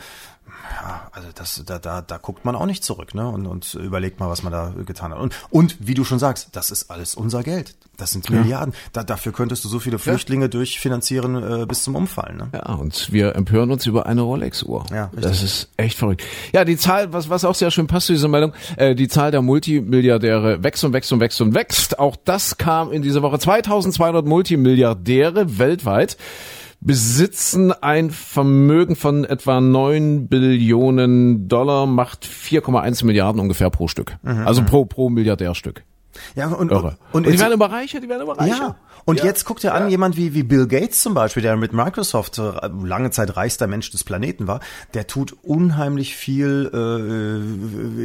Ja, 0.82 1.08
also 1.12 1.28
das, 1.34 1.62
da, 1.66 1.78
da, 1.78 2.02
da 2.02 2.16
guckt 2.18 2.44
man 2.44 2.54
auch 2.54 2.66
nicht 2.66 2.84
zurück, 2.84 3.14
ne? 3.14 3.28
Und, 3.28 3.46
und 3.46 3.74
überlegt 3.74 4.20
mal, 4.20 4.28
was 4.28 4.42
man 4.42 4.52
da 4.52 4.72
getan 4.84 5.12
hat. 5.12 5.18
Und, 5.18 5.34
und 5.50 5.76
wie 5.80 5.94
du 5.94 6.04
schon 6.04 6.18
sagst, 6.18 6.48
das 6.52 6.70
ist 6.70 6.90
alles 6.90 7.14
unser 7.14 7.42
Geld. 7.42 7.74
Das 8.00 8.12
sind 8.12 8.30
Milliarden. 8.30 8.74
Da, 8.92 9.04
dafür 9.04 9.32
könntest 9.32 9.64
du 9.64 9.68
so 9.68 9.78
viele 9.78 9.98
Flüchtlinge 9.98 10.48
durchfinanzieren 10.48 11.62
äh, 11.62 11.66
bis 11.66 11.84
zum 11.84 11.96
Umfallen. 11.96 12.38
Ne? 12.38 12.48
Ja, 12.54 12.74
und 12.74 13.12
wir 13.12 13.36
empören 13.36 13.70
uns 13.70 13.84
über 13.86 14.06
eine 14.06 14.22
Rolex-Uhr. 14.22 14.86
Ja, 14.90 15.04
richtig. 15.04 15.22
das 15.22 15.42
ist 15.42 15.68
echt 15.76 15.98
verrückt. 15.98 16.22
Ja, 16.52 16.64
die 16.64 16.78
Zahl, 16.78 17.12
was, 17.12 17.28
was 17.28 17.44
auch 17.44 17.54
sehr 17.54 17.70
schön 17.70 17.86
passt 17.86 18.06
zu 18.06 18.14
dieser 18.14 18.28
Meldung, 18.28 18.54
äh, 18.76 18.94
die 18.94 19.08
Zahl 19.08 19.30
der 19.30 19.42
Multimilliardäre 19.42 20.62
wächst 20.64 20.82
und 20.82 20.94
wächst 20.94 21.12
und 21.12 21.20
wächst 21.20 21.40
und 21.42 21.54
wächst. 21.54 21.98
Auch 21.98 22.16
das 22.24 22.56
kam 22.56 22.90
in 22.90 23.02
dieser 23.02 23.20
Woche. 23.20 23.38
2200 23.38 24.24
Multimilliardäre 24.24 25.58
weltweit 25.58 26.16
besitzen 26.80 27.72
ein 27.72 28.10
Vermögen 28.10 28.96
von 28.96 29.24
etwa 29.24 29.60
9 29.60 30.28
Billionen 30.28 31.48
Dollar, 31.48 31.86
macht 31.86 32.24
4,1 32.26 33.04
Milliarden 33.04 33.40
ungefähr 33.40 33.70
pro 33.70 33.88
Stück. 33.88 34.16
Also 34.24 34.62
pro, 34.62 34.84
pro 34.86 35.10
Milliardärstück. 35.10 35.84
Ja, 36.34 36.48
und, 36.48 36.70
Irre. 36.70 36.96
und, 37.12 37.26
Und, 37.26 37.32
die 37.32 37.38
werden 37.38 37.52
immer 37.52 37.70
reicher, 37.70 38.00
die 38.00 38.08
werden 38.08 38.22
immer 38.22 38.38
reicher. 38.38 38.56
Ja. 38.56 38.76
Und 39.04 39.22
jetzt 39.22 39.44
guckt 39.44 39.64
ihr 39.64 39.74
an, 39.74 39.90
jemand 39.90 40.16
wie, 40.16 40.34
wie 40.34 40.42
Bill 40.42 40.66
Gates 40.66 41.02
zum 41.02 41.14
Beispiel, 41.14 41.42
der 41.42 41.56
mit 41.56 41.72
Microsoft 41.72 42.38
äh, 42.38 42.52
lange 42.84 43.10
Zeit 43.10 43.36
reichster 43.36 43.66
Mensch 43.66 43.90
des 43.90 44.04
Planeten 44.04 44.46
war, 44.46 44.60
der 44.94 45.06
tut 45.06 45.36
unheimlich 45.42 46.16
viel 46.16 46.66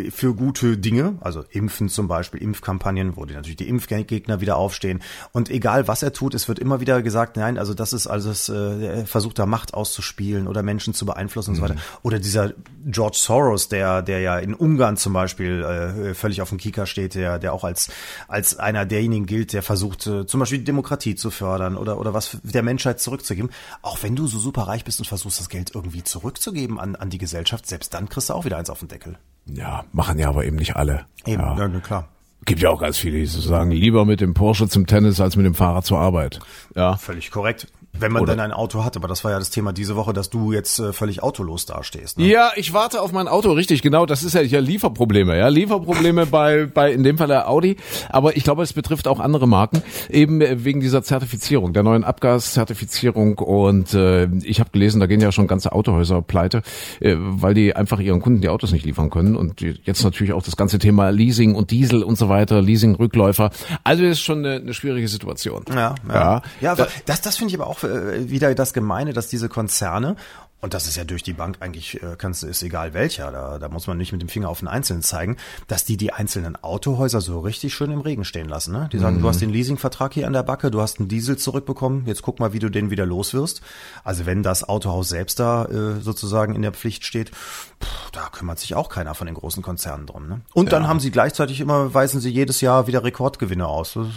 äh, 0.07 0.11
für 0.11 0.33
gute 0.33 0.77
Dinge, 0.77 1.15
also 1.21 1.43
Impfen 1.49 1.89
zum 1.89 2.07
Beispiel, 2.07 2.41
Impfkampagnen, 2.41 3.17
wo 3.17 3.25
die 3.25 3.33
natürlich 3.33 3.57
die 3.57 3.69
Impfgegner 3.69 4.41
wieder 4.41 4.57
aufstehen. 4.57 5.01
Und 5.31 5.49
egal 5.49 5.87
was 5.87 6.03
er 6.03 6.13
tut, 6.13 6.33
es 6.33 6.47
wird 6.47 6.59
immer 6.59 6.79
wieder 6.79 7.01
gesagt, 7.01 7.37
nein, 7.37 7.57
also 7.57 7.73
das 7.73 7.93
ist 7.93 8.07
also 8.07 8.31
äh, 8.53 8.85
er 8.85 9.07
versucht 9.07 9.39
da 9.39 9.45
Macht 9.45 9.73
auszuspielen 9.73 10.47
oder 10.47 10.63
Menschen 10.63 10.93
zu 10.93 11.05
beeinflussen 11.05 11.51
und 11.51 11.55
so 11.57 11.61
weiter. 11.61 11.75
Oder 12.03 12.19
dieser 12.19 12.53
George 12.85 13.17
Soros, 13.19 13.69
der, 13.69 14.01
der 14.01 14.19
ja 14.19 14.37
in 14.37 14.53
Ungarn 14.53 14.97
zum 14.97 15.13
Beispiel 15.13 15.63
äh, 15.63 16.13
völlig 16.13 16.41
auf 16.41 16.49
dem 16.49 16.57
Kika 16.57 16.85
steht, 16.85 17.15
der, 17.15 17.39
der 17.39 17.53
auch 17.53 17.63
als, 17.63 17.89
als 18.27 18.57
einer 18.57 18.85
derjenigen 18.85 19.25
gilt, 19.25 19.53
der 19.53 19.61
versucht, 19.61 20.07
äh, 20.07 20.25
zum 20.25 20.39
Beispiel 20.39 20.59
die 20.59 20.65
Demokratie 20.85 21.15
zu 21.15 21.31
fördern 21.31 21.77
oder, 21.77 21.99
oder 21.99 22.13
was 22.13 22.37
der 22.43 22.61
Menschheit 22.61 22.99
zurückzugeben. 22.99 23.49
Auch 23.81 24.03
wenn 24.03 24.15
du 24.15 24.27
so 24.27 24.37
super 24.37 24.63
reich 24.63 24.83
bist 24.83 24.99
und 24.99 25.05
versuchst, 25.05 25.39
das 25.39 25.49
Geld 25.49 25.73
irgendwie 25.73 26.03
zurückzugeben 26.03 26.79
an, 26.79 26.95
an 26.95 27.09
die 27.09 27.17
Gesellschaft, 27.17 27.65
selbst 27.65 27.93
dann 27.93 28.07
kriegst 28.07 28.29
du 28.29 28.33
auch 28.33 28.45
wieder 28.45 28.57
eins 28.57 28.69
auf 28.69 28.79
den 28.79 28.87
Deckel. 28.87 29.17
Ja, 29.47 29.83
machen 29.91 30.19
ja 30.19 30.29
aber 30.29 30.45
eben 30.45 30.57
nicht 30.57 30.75
alle. 30.75 31.05
Ja. 31.25 31.57
ja 31.57 31.79
klar. 31.79 32.09
Gibt 32.45 32.61
ja 32.61 32.69
auch 32.69 32.79
ganz 32.79 32.99
viele, 32.99 33.17
die 33.17 33.25
so 33.25 33.41
sagen, 33.41 33.71
lieber 33.71 34.05
mit 34.05 34.21
dem 34.21 34.35
Porsche 34.35 34.67
zum 34.67 34.85
Tennis 34.85 35.19
als 35.19 35.35
mit 35.35 35.47
dem 35.47 35.55
Fahrrad 35.55 35.85
zur 35.85 35.97
Arbeit. 35.97 36.39
Ja. 36.75 36.95
Völlig 36.97 37.31
korrekt. 37.31 37.67
Wenn 37.99 38.11
man 38.11 38.23
Oder- 38.23 38.33
denn 38.33 38.39
ein 38.39 38.51
Auto 38.51 38.83
hat, 38.83 38.95
aber 38.95 39.07
das 39.07 39.23
war 39.23 39.31
ja 39.31 39.39
das 39.39 39.49
Thema 39.49 39.73
diese 39.73 39.95
Woche, 39.95 40.13
dass 40.13 40.29
du 40.29 40.51
jetzt 40.51 40.79
äh, 40.79 40.93
völlig 40.93 41.23
autolos 41.23 41.65
dastehst. 41.65 42.17
Ne? 42.17 42.27
Ja, 42.27 42.51
ich 42.55 42.73
warte 42.73 43.01
auf 43.01 43.11
mein 43.11 43.27
Auto, 43.27 43.51
richtig, 43.51 43.81
genau. 43.81 44.05
Das 44.05 44.23
ist 44.23 44.33
ja 44.33 44.41
hier 44.41 44.61
Lieferprobleme, 44.61 45.37
ja. 45.37 45.47
Lieferprobleme 45.47 46.25
bei, 46.25 46.65
bei, 46.65 46.91
in 46.91 47.03
dem 47.03 47.17
Fall 47.17 47.27
der 47.27 47.49
Audi. 47.49 47.77
Aber 48.09 48.35
ich 48.35 48.43
glaube, 48.43 48.63
es 48.63 48.73
betrifft 48.73 49.07
auch 49.07 49.19
andere 49.19 49.47
Marken, 49.47 49.81
eben 50.09 50.41
äh, 50.41 50.63
wegen 50.63 50.81
dieser 50.81 51.03
Zertifizierung, 51.03 51.73
der 51.73 51.83
neuen 51.83 52.03
Abgaszertifizierung. 52.03 53.37
Und 53.37 53.93
äh, 53.93 54.25
ich 54.43 54.59
habe 54.59 54.71
gelesen, 54.71 54.99
da 54.99 55.05
gehen 55.05 55.21
ja 55.21 55.31
schon 55.31 55.47
ganze 55.47 55.71
Autohäuser 55.71 56.21
pleite, 56.21 56.61
äh, 56.99 57.15
weil 57.17 57.53
die 57.53 57.75
einfach 57.75 57.99
ihren 57.99 58.21
Kunden 58.21 58.41
die 58.41 58.49
Autos 58.49 58.71
nicht 58.71 58.85
liefern 58.85 59.09
können. 59.09 59.35
Und 59.35 59.61
jetzt 59.61 60.03
natürlich 60.03 60.33
auch 60.33 60.43
das 60.43 60.57
ganze 60.57 60.79
Thema 60.79 61.09
Leasing 61.09 61.55
und 61.55 61.71
Diesel 61.71 62.03
und 62.03 62.17
so 62.17 62.29
weiter, 62.29 62.61
Leasing-Rückläufer. 62.61 63.51
Also 63.83 64.03
ist 64.03 64.21
schon 64.21 64.39
eine, 64.39 64.55
eine 64.55 64.73
schwierige 64.73 65.07
Situation. 65.07 65.63
Ja, 65.69 65.95
ja. 66.07 66.13
Ja. 66.13 66.75
ja 66.75 66.87
das, 67.05 67.21
das 67.21 67.37
finde 67.37 67.53
ich 67.53 67.59
aber 67.59 67.69
auch 67.69 67.83
äh, 67.85 68.29
wieder 68.29 68.53
das 68.55 68.73
Gemeine, 68.73 69.13
dass 69.13 69.27
diese 69.27 69.49
Konzerne, 69.49 70.15
und 70.61 70.73
das 70.73 70.87
ist 70.87 70.95
ja 70.95 71.03
durch 71.03 71.21
die 71.21 71.33
Bank 71.33 71.57
eigentlich, 71.59 72.01
äh, 72.01 72.15
kannst 72.17 72.41
du, 72.41 72.47
ist 72.47 72.63
egal 72.63 72.93
welcher, 72.95 73.31
da, 73.31 73.59
da 73.59 73.69
muss 73.69 73.85
man 73.85 73.97
nicht 73.97 74.11
mit 74.11 74.21
dem 74.21 74.29
Finger 74.29 74.49
auf 74.49 74.59
den 74.59 74.67
Einzelnen 74.67 75.03
zeigen, 75.03 75.37
dass 75.67 75.85
die 75.85 75.95
die 75.95 76.11
einzelnen 76.11 76.55
Autohäuser 76.55 77.21
so 77.21 77.39
richtig 77.39 77.73
schön 77.73 77.91
im 77.91 78.01
Regen 78.01 78.25
stehen 78.25 78.49
lassen. 78.49 78.71
Ne? 78.71 78.89
Die 78.91 78.97
sagen, 78.97 79.21
du 79.21 79.27
hast 79.27 79.41
den 79.41 79.51
Leasingvertrag 79.51 80.13
hier 80.13 80.25
an 80.25 80.33
der 80.33 80.41
Backe, 80.43 80.71
du 80.71 80.81
hast 80.81 80.99
einen 80.99 81.07
Diesel 81.07 81.37
zurückbekommen, 81.37 82.07
jetzt 82.07 82.23
guck 82.23 82.39
mal, 82.39 82.53
wie 82.53 82.59
du 82.59 82.69
den 82.69 82.89
wieder 82.89 83.05
los 83.05 83.33
wirst. 83.35 83.61
Also 84.03 84.25
wenn 84.25 84.41
das 84.41 84.67
Autohaus 84.67 85.09
selbst 85.09 85.39
da 85.39 85.65
äh, 85.65 86.01
sozusagen 86.01 86.55
in 86.55 86.63
der 86.63 86.71
Pflicht 86.71 87.05
steht, 87.05 87.29
pff, 87.29 88.11
da 88.11 88.29
kümmert 88.31 88.57
sich 88.57 88.73
auch 88.73 88.89
keiner 88.89 89.13
von 89.13 89.27
den 89.27 89.35
großen 89.35 89.61
Konzernen 89.61 90.07
drum. 90.07 90.27
Ne? 90.27 90.41
Und 90.53 90.71
dann 90.71 90.87
haben 90.87 90.99
sie 90.99 91.11
gleichzeitig 91.11 91.59
immer, 91.59 91.93
weisen 91.93 92.21
sie 92.21 92.29
jedes 92.29 92.61
Jahr 92.61 92.87
wieder 92.87 93.03
Rekordgewinne 93.03 93.67
aus. 93.67 93.93
Das 93.93 94.07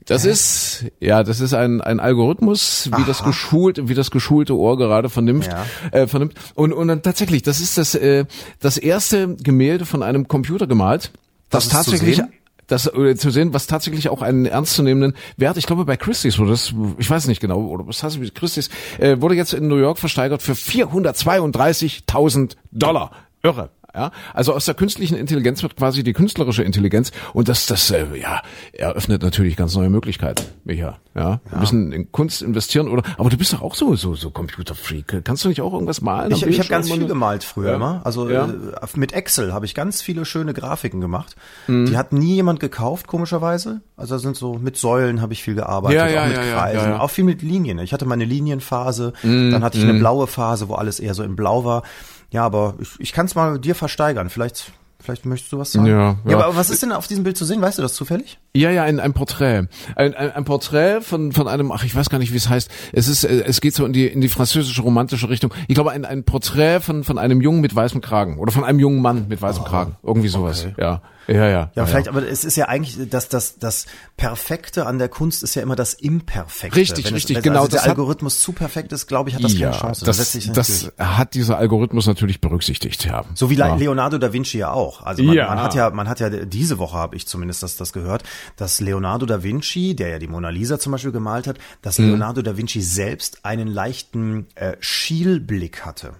E-Z-L-O-G-1-D-G-Z. 0.00 0.10
Das 0.10 0.24
ist, 0.24 0.84
ja, 1.00 1.22
das 1.22 1.40
ist 1.40 1.54
ein, 1.54 1.80
ein 1.80 2.00
Algorithmus, 2.00 2.90
wie 2.96 3.04
das 3.04 3.22
geschult, 3.24 3.88
wie 3.88 3.94
das 3.94 4.10
geschulte 4.10 4.56
Ohr 4.56 4.76
gerade 4.76 5.08
vernimmt, 5.10 5.46
Ja. 5.46 5.66
äh, 5.92 6.06
vernimmt. 6.06 6.34
Und, 6.54 6.72
und 6.72 6.88
dann 6.88 7.02
tatsächlich, 7.02 7.42
das 7.42 7.60
ist 7.60 7.78
das, 7.78 7.94
äh, 7.94 8.24
das 8.60 8.76
erste 8.78 9.36
Gemälde 9.36 9.86
von 9.86 10.02
einem 10.02 10.28
Computer 10.28 10.66
gemalt, 10.66 11.12
das, 11.50 11.50
Das 11.50 11.64
ist 11.64 11.70
zu 11.70 11.76
tatsächlich, 11.76 12.16
sehen? 12.16 12.32
das 12.66 12.86
äh, 12.86 13.16
zu 13.16 13.30
sehen, 13.30 13.52
was 13.52 13.66
tatsächlich 13.66 14.08
auch 14.08 14.22
einen 14.22 14.46
ernstzunehmenden 14.46 15.14
Wert, 15.36 15.56
ich 15.56 15.66
glaube 15.66 15.84
bei 15.84 15.96
Christie's 15.96 16.38
wurde 16.38 16.50
das, 16.52 16.72
ich 16.98 17.10
weiß 17.10 17.26
nicht 17.26 17.40
genau, 17.40 17.60
oder 17.66 17.86
was 17.86 18.02
heißt 18.02 18.18
es, 18.22 18.34
Christie's, 18.34 18.70
äh, 18.98 19.20
wurde 19.20 19.34
jetzt 19.34 19.52
in 19.54 19.68
New 19.68 19.76
York 19.76 19.98
versteigert 19.98 20.42
für 20.42 20.52
432.000 20.54 22.56
Dollar. 22.72 23.10
Irre. 23.42 23.70
Ja, 23.94 24.12
also 24.34 24.54
aus 24.54 24.66
der 24.66 24.74
künstlichen 24.74 25.16
Intelligenz 25.16 25.62
wird 25.62 25.76
quasi 25.76 26.04
die 26.04 26.12
künstlerische 26.12 26.62
Intelligenz 26.62 27.10
und 27.32 27.48
das, 27.48 27.66
das 27.66 27.90
äh, 27.90 28.04
ja, 28.20 28.40
eröffnet 28.72 29.22
natürlich 29.22 29.56
ganz 29.56 29.74
neue 29.74 29.90
Möglichkeiten, 29.90 30.44
Micha. 30.64 30.98
Ja, 31.16 31.40
wir 31.50 31.58
müssen 31.58 31.90
in 31.90 32.12
Kunst 32.12 32.40
investieren 32.40 32.86
oder, 32.86 33.02
aber 33.18 33.30
du 33.30 33.36
bist 33.36 33.52
doch 33.52 33.62
auch 33.62 33.74
so 33.74 33.96
so 33.96 34.14
so 34.14 34.30
Computerfreak. 34.30 35.24
Kannst 35.24 35.44
du 35.44 35.48
nicht 35.48 35.60
auch 35.60 35.72
irgendwas 35.72 36.00
malen? 36.02 36.30
Ich, 36.30 36.46
ich 36.46 36.58
habe 36.60 36.68
ganz 36.68 36.88
viel 36.90 37.06
gemalt 37.08 37.42
früher 37.42 37.70
Ja. 37.70 37.74
immer. 37.76 38.00
Also 38.04 38.30
Ja. 38.30 38.44
äh, 38.46 38.86
mit 38.94 39.12
Excel 39.12 39.52
habe 39.52 39.66
ich 39.66 39.74
ganz 39.74 40.02
viele 40.02 40.24
schöne 40.24 40.54
Grafiken 40.54 41.00
gemacht. 41.00 41.34
Mhm. 41.66 41.86
Die 41.86 41.96
hat 41.96 42.12
nie 42.12 42.34
jemand 42.36 42.60
gekauft, 42.60 43.08
komischerweise. 43.08 43.80
Also 43.96 44.18
sind 44.18 44.36
so 44.36 44.54
mit 44.54 44.76
Säulen 44.76 45.20
habe 45.20 45.32
ich 45.32 45.42
viel 45.42 45.54
gearbeitet, 45.56 45.98
Ja, 45.98 46.06
ja, 46.06 46.22
auch 46.22 46.26
mit 46.28 46.36
ja, 46.36 46.44
ja, 46.44 46.54
Kreisen, 46.54 46.78
ja, 46.78 46.86
Mhm, 46.86 46.92
ja. 46.92 47.00
auch 47.00 47.10
viel 47.10 47.24
mit 47.24 47.42
Linien. 47.42 47.78
Ich 47.80 47.92
hatte 47.92 48.06
meine 48.06 48.24
Linienphase, 48.24 49.12
dann 49.22 49.64
hatte 49.64 49.78
ich 49.78 49.84
eine 49.84 49.98
blaue 49.98 50.28
Phase, 50.28 50.68
wo 50.68 50.74
alles 50.74 51.00
eher 51.00 51.14
so 51.14 51.24
in 51.24 51.34
Blau 51.34 51.64
war. 51.64 51.82
Ja, 52.30 52.44
aber 52.44 52.74
ich, 52.78 52.98
ich 52.98 53.12
kann 53.12 53.26
es 53.26 53.34
mal 53.34 53.58
dir 53.58 53.74
versteigern. 53.74 54.30
Vielleicht, 54.30 54.72
vielleicht 55.00 55.26
möchtest 55.26 55.52
du 55.52 55.58
was 55.58 55.72
sagen. 55.72 55.86
Ja, 55.86 56.16
ja. 56.26 56.38
aber 56.38 56.56
was 56.56 56.70
ist 56.70 56.82
denn 56.82 56.92
auf 56.92 57.06
diesem 57.06 57.24
Bild 57.24 57.36
zu 57.36 57.44
sehen? 57.44 57.60
Weißt 57.60 57.78
du 57.78 57.82
das 57.82 57.94
zufällig? 57.94 58.38
Ja, 58.54 58.70
ja, 58.70 58.84
ein, 58.84 59.00
ein 59.00 59.12
Porträt. 59.12 59.68
Ein, 59.96 60.14
ein, 60.14 60.32
ein 60.32 60.44
Porträt 60.44 61.00
von, 61.02 61.32
von 61.32 61.48
einem, 61.48 61.72
ach, 61.72 61.84
ich 61.84 61.94
weiß 61.94 62.10
gar 62.10 62.18
nicht, 62.18 62.32
wie 62.32 62.36
es 62.36 62.48
heißt. 62.48 62.70
Es 62.92 63.08
ist, 63.08 63.24
äh, 63.24 63.44
es 63.46 63.60
geht 63.60 63.74
so 63.74 63.84
in 63.86 63.92
die, 63.92 64.06
in 64.06 64.20
die 64.20 64.28
französische 64.28 64.82
romantische 64.82 65.28
Richtung. 65.28 65.52
Ich 65.68 65.74
glaube, 65.74 65.92
ein, 65.92 66.04
ein 66.04 66.24
Porträt 66.24 66.80
von, 66.80 67.04
von 67.04 67.18
einem 67.18 67.40
Jungen 67.40 67.60
mit 67.60 67.74
weißem 67.74 68.00
Kragen. 68.00 68.38
Oder 68.38 68.52
von 68.52 68.64
einem 68.64 68.78
jungen 68.80 69.02
Mann 69.02 69.26
mit 69.28 69.40
weißem 69.40 69.64
Kragen. 69.64 69.96
Irgendwie 70.02 70.28
sowas. 70.28 70.66
okay. 70.66 70.74
Ja. 70.78 71.02
Ja, 71.28 71.48
ja. 71.48 71.70
Ja, 71.76 71.86
vielleicht, 71.86 72.08
aber 72.08 72.26
es 72.26 72.44
ist 72.44 72.56
ja 72.56 72.66
eigentlich, 72.66 73.08
das, 73.08 73.28
das, 73.28 73.58
das 73.58 73.86
Perfekte 74.16 74.86
an 74.86 74.98
der 74.98 75.08
Kunst 75.08 75.44
ist 75.44 75.54
ja 75.54 75.62
immer 75.62 75.76
das 75.76 75.94
Imperfekte. 75.94 76.76
Richtig, 76.76 77.04
wenn 77.06 77.14
richtig, 77.14 77.36
es, 77.36 77.44
wenn 77.44 77.52
genau, 77.52 77.60
Also 77.60 77.70
der 77.70 77.76
das 77.78 77.82
hat- 77.84 77.90
Algorithmus 77.90 78.40
zu 78.40 78.52
perfekt 78.52 78.92
ist, 78.92 79.06
glaube 79.06 79.30
ich, 79.30 79.36
hat 79.36 79.44
das 79.44 79.56
ja, 79.56 79.70
keine 79.70 79.80
Chance. 79.80 80.04
Das, 80.04 80.16
das 80.16 80.80
durch. 80.80 80.92
hat 80.98 81.34
dieser 81.34 81.56
Algorithmus 81.58 82.06
natürlich 82.06 82.40
berücksichtigt, 82.40 83.04
ja. 83.04 83.24
So 83.34 83.48
wie 83.48 83.54
ja. 83.54 83.76
Leonardo 83.76 84.18
da 84.18 84.32
Vinci 84.32 84.58
ja 84.58 84.72
auch. 84.72 84.89
Also 85.02 85.22
man, 85.22 85.34
Ja. 85.36 85.48
man 85.48 85.58
hat 85.62 85.74
ja, 85.74 85.90
man 85.90 86.08
hat 86.08 86.20
ja 86.20 86.28
diese 86.30 86.78
Woche 86.78 86.96
habe 86.96 87.16
ich 87.16 87.26
zumindest 87.26 87.62
das, 87.62 87.76
das 87.76 87.92
gehört, 87.92 88.22
dass 88.56 88.80
Leonardo 88.80 89.26
da 89.26 89.42
Vinci, 89.42 89.94
der 89.96 90.08
ja 90.08 90.18
die 90.18 90.28
Mona 90.28 90.50
Lisa 90.50 90.78
zum 90.78 90.92
Beispiel 90.92 91.12
gemalt 91.12 91.46
hat, 91.46 91.58
dass 91.82 91.98
Mhm. 91.98 92.06
Leonardo 92.08 92.42
da 92.42 92.56
Vinci 92.56 92.80
selbst 92.82 93.44
einen 93.44 93.68
leichten 93.68 94.46
äh, 94.56 94.76
Schielblick 94.80 95.84
hatte. 95.86 96.12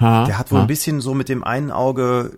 Ha, 0.00 0.24
der 0.24 0.38
hat 0.38 0.50
wohl 0.50 0.58
ha. 0.58 0.62
ein 0.64 0.68
bisschen 0.68 1.00
so 1.00 1.14
mit 1.14 1.28
dem 1.28 1.44
einen 1.44 1.70
Auge, 1.70 2.36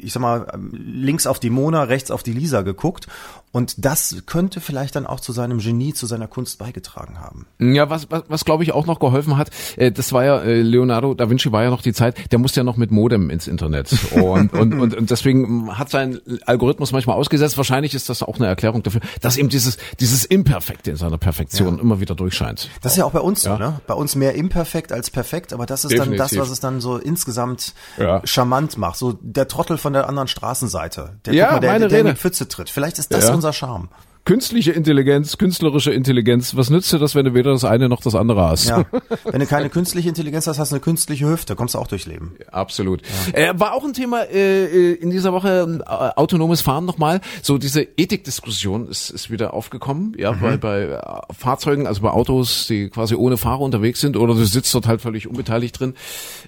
ich 0.00 0.12
sag 0.12 0.20
mal, 0.20 0.46
links 0.72 1.26
auf 1.26 1.38
die 1.40 1.50
Mona, 1.50 1.82
rechts 1.82 2.10
auf 2.10 2.22
die 2.22 2.32
Lisa 2.32 2.62
geguckt. 2.62 3.06
Und 3.52 3.84
das 3.84 4.16
könnte 4.26 4.60
vielleicht 4.62 4.96
dann 4.96 5.06
auch 5.06 5.20
zu 5.20 5.32
seinem 5.32 5.58
Genie, 5.58 5.92
zu 5.92 6.06
seiner 6.06 6.26
Kunst 6.26 6.58
beigetragen 6.58 7.20
haben. 7.20 7.46
Ja, 7.58 7.90
was, 7.90 8.10
was, 8.10 8.22
was 8.28 8.44
glaube 8.46 8.62
ich 8.64 8.72
auch 8.72 8.86
noch 8.86 8.98
geholfen 8.98 9.36
hat, 9.36 9.50
äh, 9.76 9.92
das 9.92 10.12
war 10.12 10.24
ja, 10.24 10.40
äh, 10.40 10.62
Leonardo 10.62 11.12
da 11.12 11.28
Vinci 11.28 11.52
war 11.52 11.62
ja 11.62 11.68
noch 11.70 11.82
die 11.82 11.92
Zeit, 11.92 12.32
der 12.32 12.38
musste 12.38 12.60
ja 12.60 12.64
noch 12.64 12.78
mit 12.78 12.90
Modem 12.90 13.28
ins 13.28 13.46
Internet. 13.46 13.90
Und, 14.12 14.52
und, 14.54 14.72
und, 14.80 14.94
und 14.96 15.10
deswegen 15.10 15.78
hat 15.78 15.90
sein 15.90 16.18
Algorithmus 16.46 16.92
manchmal 16.92 17.16
ausgesetzt. 17.16 17.56
Wahrscheinlich 17.58 17.94
ist 17.94 18.08
das 18.08 18.22
auch 18.22 18.36
eine 18.36 18.46
Erklärung 18.46 18.82
dafür, 18.82 19.02
dass 19.20 19.36
eben 19.36 19.50
dieses, 19.50 19.76
dieses 20.00 20.24
Imperfekte 20.24 20.90
in 20.90 20.96
seiner 20.96 21.18
Perfektion 21.18 21.78
immer 21.78 22.00
wieder 22.00 22.14
durchscheint. 22.14 22.70
Das 22.80 22.92
ist 22.92 22.98
ja 22.98 23.04
auch 23.04 23.12
bei 23.12 23.20
uns 23.20 23.44
Ja. 23.44 23.58
so, 23.58 23.62
ne? 23.62 23.80
Bei 23.86 23.94
uns 23.94 24.16
mehr 24.16 24.34
imperfekt 24.34 24.92
als 24.92 25.10
perfekt, 25.10 25.52
aber 25.52 25.66
das 25.66 25.84
ist 25.84 25.92
dann 25.98 26.16
das, 26.16 26.30
Definitiv. 26.30 26.38
was 26.40 26.50
es 26.50 26.60
dann 26.60 26.80
so 26.80 26.96
insgesamt 26.96 27.74
Ja. 27.98 28.22
charmant 28.24 28.78
macht. 28.78 28.96
So 28.96 29.12
der 29.20 29.46
Trottel 29.46 29.76
von 29.76 29.92
der 29.92 30.08
anderen 30.08 30.28
Straßenseite. 30.28 31.18
Der, 31.26 31.34
Ja, 31.34 31.44
guck 31.46 31.52
mal, 31.56 31.60
der, 31.60 31.72
meine 31.72 31.88
der 31.88 32.00
in 32.00 32.06
die. 32.06 32.14
Pfütze 32.14 32.48
tritt. 32.48 32.70
Vielleicht 32.70 32.98
ist 32.98 33.12
das 33.12 33.26
Ja. 33.26 33.32
Unser 33.42 33.52
Charme. 33.52 33.88
Künstliche 34.24 34.70
Intelligenz, 34.70 35.36
künstlerische 35.36 35.90
Intelligenz, 35.92 36.54
was 36.54 36.70
nützt 36.70 36.92
dir 36.92 37.00
das, 37.00 37.16
wenn 37.16 37.24
du 37.24 37.34
weder 37.34 37.50
das 37.50 37.64
eine 37.64 37.88
noch 37.88 38.00
das 38.00 38.14
andere 38.14 38.42
hast? 38.48 38.68
Ja. 38.68 38.84
Wenn 39.24 39.40
du 39.40 39.46
keine 39.46 39.68
künstliche 39.68 40.08
Intelligenz 40.08 40.46
hast, 40.46 40.58
hast 40.58 40.70
du 40.70 40.76
eine 40.76 40.80
künstliche 40.80 41.28
Hüfte, 41.28 41.56
kommst 41.56 41.74
du 41.74 41.78
auch 41.78 41.88
durchs 41.88 42.06
Leben. 42.06 42.36
Absolut. 42.50 43.02
Äh, 43.32 43.52
war 43.56 43.72
auch 43.72 43.84
ein 43.84 43.94
Thema 43.94 44.22
äh, 44.22 44.64
äh, 44.64 44.92
in 44.94 45.10
dieser 45.10 45.32
Woche, 45.32 45.80
äh, 45.80 45.92
autonomes 46.18 46.60
Fahren 46.60 46.84
nochmal. 46.84 47.20
So 47.42 47.58
diese 47.58 47.82
Ethikdiskussion 47.82 48.88
ist, 48.88 49.10
ist 49.10 49.30
wieder 49.30 49.54
aufgekommen, 49.54 50.14
ja, 50.16 50.32
bei, 50.32 50.56
bei 50.56 50.82
äh, 50.82 51.00
Fahrzeugen, 51.36 51.88
also 51.88 52.02
bei 52.02 52.10
Autos, 52.10 52.66
die 52.68 52.90
quasi 52.90 53.16
ohne 53.16 53.36
Fahrer 53.36 53.60
unterwegs 53.60 54.00
sind 54.00 54.16
oder 54.16 54.34
du 54.34 54.44
sitzt 54.44 54.72
dort 54.74 54.86
halt 54.86 55.00
völlig 55.00 55.26
unbeteiligt 55.26 55.80
drin. 55.80 55.94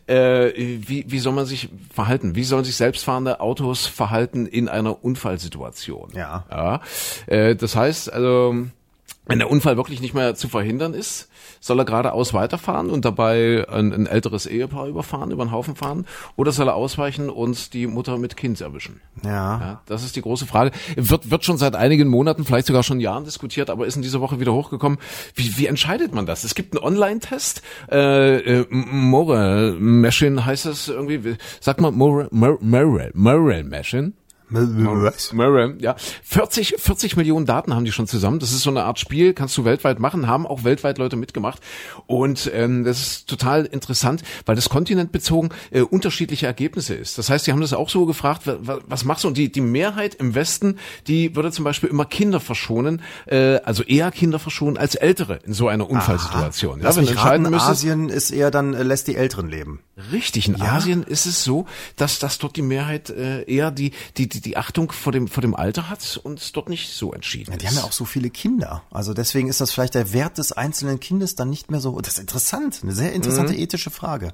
Äh, 0.06 0.52
wie, 0.56 1.06
wie 1.08 1.18
soll 1.18 1.32
man 1.32 1.46
sich 1.46 1.70
verhalten? 1.92 2.36
Wie 2.36 2.44
sollen 2.44 2.64
sich 2.64 2.76
selbstfahrende 2.76 3.40
Autos 3.40 3.86
verhalten 3.86 4.46
in 4.46 4.68
einer 4.68 5.02
Unfallsituation? 5.02 6.10
Ja. 6.14 6.44
ja. 6.50 6.80
Das 7.64 7.76
heißt, 7.76 8.12
also 8.12 8.66
wenn 9.24 9.38
der 9.38 9.50
Unfall 9.50 9.78
wirklich 9.78 10.02
nicht 10.02 10.12
mehr 10.12 10.34
zu 10.34 10.50
verhindern 10.50 10.92
ist, 10.92 11.30
soll 11.60 11.78
er 11.78 11.86
geradeaus 11.86 12.34
weiterfahren 12.34 12.90
und 12.90 13.06
dabei 13.06 13.66
ein, 13.70 13.90
ein 13.90 14.06
älteres 14.06 14.44
Ehepaar 14.44 14.86
überfahren, 14.86 15.30
über 15.30 15.46
den 15.46 15.50
Haufen 15.50 15.76
fahren, 15.76 16.04
oder 16.36 16.52
soll 16.52 16.68
er 16.68 16.74
ausweichen 16.74 17.30
und 17.30 17.72
die 17.72 17.86
Mutter 17.86 18.18
mit 18.18 18.36
Kind 18.36 18.60
erwischen? 18.60 19.00
Ja. 19.22 19.30
Ja, 19.30 19.82
das 19.86 20.04
ist 20.04 20.14
die 20.14 20.20
große 20.20 20.44
Frage. 20.44 20.72
Wird, 20.94 21.30
wird 21.30 21.42
schon 21.46 21.56
seit 21.56 21.74
einigen 21.74 22.08
Monaten, 22.08 22.44
vielleicht 22.44 22.66
sogar 22.66 22.82
schon 22.82 23.00
Jahren 23.00 23.24
diskutiert, 23.24 23.70
aber 23.70 23.86
ist 23.86 23.96
in 23.96 24.02
dieser 24.02 24.20
Woche 24.20 24.40
wieder 24.40 24.52
hochgekommen. 24.52 24.98
Wie, 25.34 25.56
wie 25.56 25.68
entscheidet 25.68 26.14
man 26.14 26.26
das? 26.26 26.44
Es 26.44 26.54
gibt 26.54 26.76
einen 26.76 26.84
Online-Test, 26.84 27.62
äh, 27.90 28.58
äh, 28.60 28.66
Moral 28.68 29.72
Machine 29.80 30.44
heißt 30.44 30.66
es 30.66 30.88
irgendwie, 30.88 31.38
sag 31.60 31.80
mal 31.80 31.92
Moral, 31.92 32.28
Moral, 32.30 33.10
Moral 33.14 33.64
Machine. 33.64 34.12
Was? 34.54 35.32
Murray, 35.32 35.74
ja. 35.78 35.96
40, 36.22 36.76
40 36.78 37.16
Millionen 37.16 37.46
Daten 37.46 37.74
haben 37.74 37.84
die 37.84 37.92
schon 37.92 38.06
zusammen. 38.06 38.38
Das 38.38 38.52
ist 38.52 38.62
so 38.62 38.70
eine 38.70 38.84
Art 38.84 38.98
Spiel, 38.98 39.34
kannst 39.34 39.56
du 39.58 39.64
weltweit 39.64 39.98
machen, 39.98 40.26
haben 40.26 40.46
auch 40.46 40.64
weltweit 40.64 40.98
Leute 40.98 41.16
mitgemacht. 41.16 41.60
Und 42.06 42.50
ähm, 42.54 42.84
das 42.84 43.00
ist 43.00 43.28
total 43.28 43.64
interessant, 43.66 44.22
weil 44.46 44.56
das 44.56 44.68
kontinentbezogen 44.68 45.50
äh, 45.70 45.80
unterschiedliche 45.80 46.46
Ergebnisse 46.46 46.94
ist. 46.94 47.18
Das 47.18 47.30
heißt, 47.30 47.46
die 47.46 47.52
haben 47.52 47.60
das 47.60 47.72
auch 47.72 47.88
so 47.88 48.06
gefragt, 48.06 48.46
wa- 48.46 48.58
wa- 48.60 48.78
was 48.86 49.04
machst 49.04 49.24
du? 49.24 49.28
Und 49.28 49.36
die, 49.36 49.50
die 49.50 49.60
Mehrheit 49.60 50.14
im 50.16 50.34
Westen, 50.34 50.78
die 51.06 51.34
würde 51.36 51.50
zum 51.52 51.64
Beispiel 51.64 51.88
immer 51.90 52.04
Kinder 52.04 52.40
verschonen, 52.40 53.02
äh, 53.26 53.56
also 53.64 53.82
eher 53.82 54.10
Kinder 54.10 54.38
verschonen 54.38 54.76
als 54.76 54.94
Ältere 54.94 55.40
in 55.44 55.52
so 55.52 55.68
einer 55.68 55.88
Unfallsituation. 55.90 56.80
Lass 56.80 56.96
ja, 56.96 57.02
wenn 57.02 57.08
entscheiden 57.08 57.46
raten, 57.46 57.54
Asien 57.70 58.08
ist 58.08 58.30
eher 58.30 58.50
dann, 58.50 58.74
äh, 58.74 58.82
lässt 58.82 59.08
die 59.08 59.16
Älteren 59.16 59.48
leben. 59.48 59.80
Richtig, 60.12 60.48
in 60.48 60.60
Asien 60.60 61.02
ist 61.04 61.26
es 61.26 61.44
so, 61.44 61.66
dass, 61.96 62.18
dass 62.18 62.38
dort 62.38 62.56
die 62.56 62.62
Mehrheit 62.62 63.10
äh, 63.10 63.42
eher 63.44 63.70
die, 63.70 63.92
die, 64.16 64.28
die, 64.28 64.40
die 64.44 64.56
Achtung 64.56 64.92
vor 64.92 65.12
dem, 65.12 65.28
vor 65.28 65.40
dem 65.40 65.54
Alter 65.54 65.88
hat 65.88 66.20
und 66.22 66.54
dort 66.56 66.68
nicht 66.68 66.90
so 66.92 67.12
entschieden 67.12 67.52
Ja, 67.52 67.56
die 67.56 67.64
ist. 67.64 67.70
haben 67.72 67.78
ja 67.78 67.84
auch 67.84 67.92
so 67.92 68.04
viele 68.04 68.30
Kinder. 68.30 68.82
Also 68.90 69.14
deswegen 69.14 69.48
ist 69.48 69.60
das 69.60 69.72
vielleicht 69.72 69.94
der 69.94 70.12
Wert 70.12 70.38
des 70.38 70.52
einzelnen 70.52 71.00
Kindes 71.00 71.34
dann 71.34 71.50
nicht 71.50 71.70
mehr 71.70 71.80
so. 71.80 72.00
Das 72.00 72.14
ist 72.14 72.20
interessant, 72.20 72.80
eine 72.82 72.92
sehr 72.92 73.12
interessante 73.12 73.54
ethische 73.54 73.90
Frage. 73.90 74.32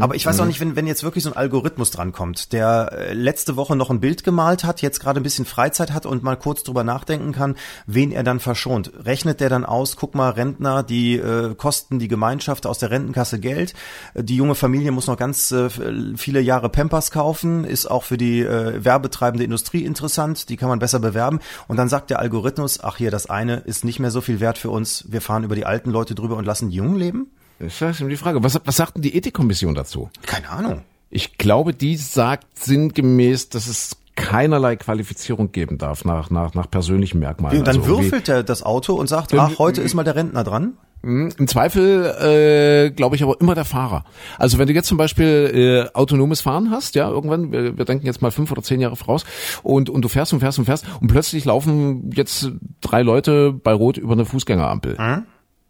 Aber 0.00 0.14
ich 0.14 0.24
weiß 0.24 0.38
auch 0.40 0.46
nicht, 0.46 0.60
wenn, 0.60 0.76
wenn 0.76 0.86
jetzt 0.86 1.02
wirklich 1.02 1.24
so 1.24 1.30
ein 1.30 1.36
Algorithmus 1.36 1.90
drankommt, 1.90 2.52
der 2.52 2.92
äh, 2.92 3.12
letzte 3.12 3.56
Woche 3.56 3.74
noch 3.74 3.90
ein 3.90 4.00
Bild 4.00 4.22
gemalt 4.22 4.64
hat, 4.64 4.82
jetzt 4.82 5.00
gerade 5.00 5.20
ein 5.20 5.22
bisschen 5.22 5.44
Freizeit 5.44 5.92
hat 5.92 6.06
und 6.06 6.22
mal 6.22 6.36
kurz 6.36 6.62
drüber 6.62 6.84
nachdenken 6.84 7.32
kann, 7.32 7.56
wen 7.86 8.12
er 8.12 8.22
dann 8.22 8.40
verschont. 8.40 8.92
Rechnet 9.04 9.40
der 9.40 9.48
dann 9.48 9.64
aus, 9.64 9.96
guck 9.96 10.14
mal, 10.14 10.30
Rentner, 10.30 10.82
die 10.82 11.16
äh, 11.16 11.54
kosten 11.54 11.98
die 11.98 12.08
Gemeinschaft 12.08 12.66
aus 12.66 12.78
der 12.78 12.90
Rentenkasse 12.90 13.40
Geld. 13.40 13.74
Die 14.14 14.36
junge 14.36 14.54
Familie 14.54 14.92
muss 14.92 15.06
noch 15.06 15.16
ganz 15.16 15.50
äh, 15.50 15.68
viele 16.16 16.40
Jahre 16.40 16.68
Pampers 16.68 17.10
kaufen, 17.10 17.64
ist 17.64 17.90
auch 17.90 18.04
für 18.04 18.16
die 18.16 18.40
äh, 18.40 18.84
werbetreibende 18.84 19.44
Industrie 19.44 19.84
interessant, 19.84 20.48
die 20.48 20.56
kann 20.56 20.68
man 20.68 20.78
besser 20.78 21.00
bewerben. 21.00 21.40
Und 21.66 21.76
dann 21.76 21.88
sagt 21.88 22.10
der 22.10 22.20
Algorithmus, 22.20 22.82
ach 22.82 22.96
hier, 22.96 23.10
das 23.10 23.26
eine 23.26 23.56
ist 23.56 23.84
nicht 23.84 23.98
mehr 23.98 24.10
so 24.10 24.20
viel 24.20 24.40
wert 24.40 24.58
für 24.58 24.70
uns, 24.70 25.04
wir 25.08 25.20
fahren 25.20 25.44
über 25.44 25.56
die 25.56 25.66
alten 25.66 25.90
Leute 25.90 26.14
drüber 26.14 26.36
und 26.36 26.44
lassen 26.44 26.70
die 26.70 26.76
Jungen 26.76 26.96
leben? 26.96 27.30
Das 27.58 27.80
ist 27.80 28.00
eben 28.00 28.10
die 28.10 28.16
Frage. 28.16 28.42
Was, 28.42 28.60
was 28.64 28.76
sagt 28.76 28.96
denn 28.96 29.02
die 29.02 29.16
Ethikkommission 29.16 29.74
dazu? 29.74 30.10
Keine 30.26 30.50
Ahnung. 30.50 30.82
Ich 31.10 31.38
glaube, 31.38 31.72
die 31.74 31.96
sagt 31.96 32.58
sinngemäß, 32.58 33.48
dass 33.48 33.68
es 33.68 33.96
keinerlei 34.16 34.76
Qualifizierung 34.76 35.52
geben 35.52 35.78
darf 35.78 36.04
nach, 36.04 36.30
nach, 36.30 36.54
nach 36.54 36.70
persönlichen 36.70 37.18
Merkmalen. 37.18 37.58
Und 37.58 37.66
dann 37.66 37.78
Also 37.78 37.88
würfelt 37.88 38.28
er 38.28 38.42
das 38.42 38.62
Auto 38.62 38.94
und 38.94 39.08
sagt, 39.08 39.34
ach, 39.34 39.58
heute 39.58 39.80
ist 39.82 39.94
mal 39.94 40.04
der 40.04 40.16
Rentner 40.16 40.44
dran. 40.44 40.74
Im 41.02 41.48
Zweifel 41.48 42.86
äh, 42.86 42.90
glaube 42.90 43.14
ich 43.14 43.22
aber 43.22 43.38
immer 43.38 43.54
der 43.54 43.66
Fahrer. 43.66 44.04
Also 44.38 44.56
wenn 44.56 44.66
du 44.68 44.72
jetzt 44.72 44.88
zum 44.88 44.96
Beispiel 44.96 45.84
äh, 45.92 45.94
autonomes 45.94 46.40
Fahren 46.40 46.70
hast, 46.70 46.94
ja, 46.94 47.10
irgendwann, 47.10 47.52
wir, 47.52 47.76
wir 47.76 47.84
denken 47.84 48.06
jetzt 48.06 48.22
mal 48.22 48.30
fünf 48.30 48.50
oder 48.50 48.62
zehn 48.62 48.80
Jahre 48.80 48.96
voraus, 48.96 49.24
und, 49.62 49.90
und 49.90 50.00
du 50.00 50.08
fährst 50.08 50.32
und 50.32 50.40
fährst 50.40 50.58
und 50.58 50.64
fährst 50.64 50.86
und 51.00 51.08
plötzlich 51.08 51.44
laufen 51.44 52.10
jetzt 52.14 52.52
drei 52.80 53.02
Leute 53.02 53.52
bei 53.52 53.74
Rot 53.74 53.98
über 53.98 54.14
eine 54.14 54.24
Fußgängerampel. 54.24 54.96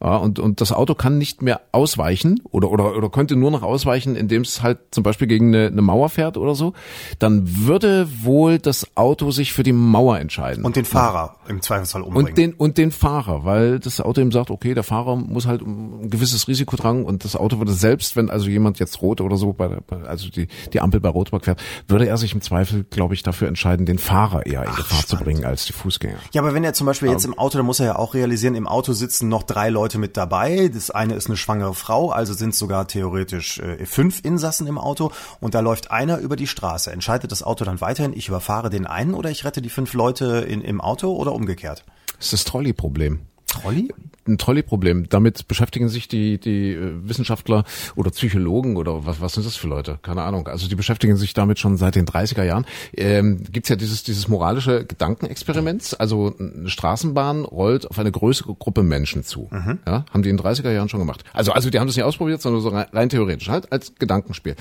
Ja, 0.04 0.16
und, 0.18 0.38
und 0.38 0.60
das 0.60 0.70
Auto 0.70 0.94
kann 0.94 1.16
nicht 1.16 1.40
mehr 1.40 1.62
ausweichen 1.72 2.42
oder, 2.50 2.70
oder, 2.70 2.94
oder 2.94 3.08
könnte 3.08 3.36
nur 3.36 3.50
noch 3.50 3.62
ausweichen, 3.62 4.16
indem 4.16 4.42
es 4.42 4.62
halt 4.62 4.78
zum 4.90 5.02
Beispiel 5.02 5.26
gegen 5.26 5.48
eine, 5.48 5.68
eine 5.68 5.80
Mauer 5.80 6.10
fährt 6.10 6.36
oder 6.36 6.54
so, 6.54 6.74
dann 7.18 7.66
würde 7.66 8.06
wohl 8.22 8.58
das 8.58 8.86
Auto 8.96 9.30
sich 9.30 9.54
für 9.54 9.62
die 9.62 9.72
Mauer 9.72 10.18
entscheiden. 10.18 10.62
Und 10.62 10.76
den 10.76 10.84
Fahrer 10.84 11.36
im 11.48 11.62
Zweifelsfall 11.62 12.02
umbringen. 12.02 12.28
Und 12.28 12.38
den, 12.38 12.52
und 12.52 12.76
den 12.76 12.90
Fahrer, 12.90 13.44
weil 13.46 13.78
das 13.78 13.98
Auto 14.02 14.20
ihm 14.20 14.30
sagt, 14.30 14.50
okay, 14.50 14.74
der 14.74 14.82
Fahrer 14.82 15.16
muss 15.16 15.46
halt 15.46 15.62
ein 15.62 16.10
gewisses 16.10 16.48
Risiko 16.48 16.76
tragen 16.76 17.06
und 17.06 17.24
das 17.24 17.34
Auto 17.34 17.56
würde 17.56 17.72
selbst, 17.72 18.14
wenn 18.14 18.28
also 18.28 18.50
jemand 18.50 18.78
jetzt 18.78 19.00
rot 19.00 19.22
oder 19.22 19.36
so, 19.36 19.54
bei, 19.54 19.70
also 20.06 20.28
die, 20.28 20.48
die 20.74 20.80
Ampel 20.82 21.00
bei 21.00 21.08
Rot 21.08 21.28
überquert, 21.28 21.62
würde 21.88 22.06
er 22.06 22.18
sich 22.18 22.34
im 22.34 22.42
Zweifel, 22.42 22.84
glaube 22.84 23.14
ich, 23.14 23.22
dafür 23.22 23.48
entscheiden, 23.48 23.86
den 23.86 23.98
Fahrer 23.98 24.44
eher 24.44 24.64
in 24.66 24.74
Gefahr 24.74 25.06
zu 25.06 25.16
bringen 25.16 25.46
als 25.46 25.64
die 25.64 25.72
Fußgänger. 25.72 26.18
Ja, 26.32 26.42
aber 26.42 26.52
wenn 26.52 26.62
er 26.62 26.74
zum 26.74 26.86
Beispiel 26.86 27.08
jetzt 27.08 27.24
im 27.24 27.38
Auto, 27.38 27.56
dann 27.56 27.66
muss 27.66 27.80
er 27.80 27.86
ja 27.86 27.96
auch 27.96 28.12
realisieren, 28.12 28.54
im 28.54 28.66
Auto 28.66 28.92
sitzen 28.92 29.30
noch 29.30 29.44
drei 29.44 29.70
Leute 29.70 29.93
mit 29.98 30.16
dabei. 30.16 30.68
Das 30.72 30.90
eine 30.90 31.14
ist 31.14 31.26
eine 31.26 31.37
schwangere 31.37 31.74
Frau, 31.74 32.11
also 32.11 32.35
sind 32.35 32.54
sogar 32.54 32.87
theoretisch 32.87 33.59
äh, 33.59 33.85
fünf 33.87 34.24
Insassen 34.24 34.66
im 34.66 34.78
Auto 34.78 35.12
und 35.40 35.54
da 35.54 35.61
läuft 35.61 35.90
einer 35.90 36.18
über 36.18 36.37
die 36.37 36.46
Straße. 36.46 36.90
Entscheidet 36.92 37.33
das 37.33 37.42
Auto 37.42 37.64
dann 37.64 37.80
weiterhin, 37.80 38.12
ich 38.12 38.28
überfahre 38.28 38.70
den 38.70 38.87
einen 38.87 39.14
oder 39.14 39.30
ich 39.30 39.44
rette 39.44 39.62
die 39.62 39.70
fünf 39.70 39.92
Leute 39.94 40.46
in, 40.48 40.61
im 40.61 40.80
Auto 40.80 41.14
oder 41.14 41.33
umgekehrt? 41.33 41.85
Das 42.16 42.26
ist 42.26 42.33
das 42.33 42.44
Trolley-Problem. 42.44 43.20
Trolley? 43.46 43.92
Ein 44.26 44.38
Trolley-Problem. 44.38 45.08
Damit 45.08 45.48
beschäftigen 45.48 45.88
sich 45.88 46.08
die, 46.08 46.38
die 46.38 46.72
äh, 46.72 46.92
Wissenschaftler 47.02 47.64
oder 47.96 48.10
Psychologen 48.10 48.76
oder 48.76 49.06
was, 49.06 49.20
was 49.20 49.34
sind 49.34 49.46
das 49.46 49.56
für 49.56 49.68
Leute? 49.68 49.98
Keine 50.02 50.22
Ahnung. 50.22 50.48
Also 50.48 50.68
die 50.68 50.74
beschäftigen 50.74 51.16
sich 51.16 51.34
damit 51.34 51.58
schon 51.58 51.76
seit 51.76 51.94
den 51.94 52.06
30er 52.06 52.44
Jahren. 52.44 52.66
Ähm, 52.96 53.42
Gibt 53.50 53.68
ja 53.68 53.76
dieses, 53.76 54.02
dieses 54.02 54.28
moralische 54.28 54.84
Gedankenexperiment. 54.84 55.96
Also 55.98 56.34
eine 56.38 56.68
Straßenbahn 56.68 57.44
rollt 57.44 57.90
auf 57.90 57.98
eine 57.98 58.12
größere 58.12 58.54
Gruppe 58.54 58.82
Menschen 58.82 59.24
zu. 59.24 59.48
Ja, 59.87 60.04
haben 60.12 60.22
die 60.22 60.30
in 60.30 60.37
den 60.37 60.44
30er 60.44 60.70
Jahren 60.70 60.88
schon 60.88 61.00
gemacht. 61.00 61.24
Also, 61.32 61.52
also 61.52 61.70
die 61.70 61.78
haben 61.78 61.87
das 61.87 61.96
nicht 61.96 62.04
ausprobiert, 62.04 62.40
sondern 62.42 62.62
so 62.62 62.68
rein, 62.68 62.87
rein 62.92 63.08
theoretisch, 63.08 63.48
halt 63.48 63.72
als 63.72 63.94
Gedankenspiel. 63.98 64.56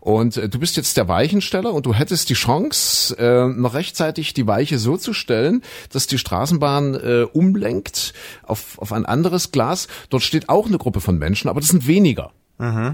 Und 0.00 0.36
äh, 0.36 0.48
du 0.48 0.58
bist 0.58 0.76
jetzt 0.76 0.96
der 0.96 1.08
Weichensteller 1.08 1.72
und 1.72 1.86
du 1.86 1.94
hättest 1.94 2.30
die 2.30 2.34
Chance, 2.34 3.16
äh, 3.18 3.46
noch 3.48 3.74
rechtzeitig 3.74 4.34
die 4.34 4.46
Weiche 4.46 4.78
so 4.78 4.96
zu 4.96 5.12
stellen, 5.12 5.62
dass 5.92 6.06
die 6.06 6.18
Straßenbahn 6.18 6.94
äh, 6.94 7.26
umlenkt 7.32 8.12
auf, 8.42 8.78
auf 8.78 8.92
ein 8.92 9.06
anderes 9.08 9.50
Glas. 9.52 9.88
Dort 10.10 10.22
steht 10.22 10.48
auch 10.48 10.66
eine 10.66 10.78
Gruppe 10.78 11.00
von 11.00 11.18
Menschen, 11.18 11.48
aber 11.48 11.60
das 11.60 11.70
sind 11.70 11.86
weniger. 11.86 12.30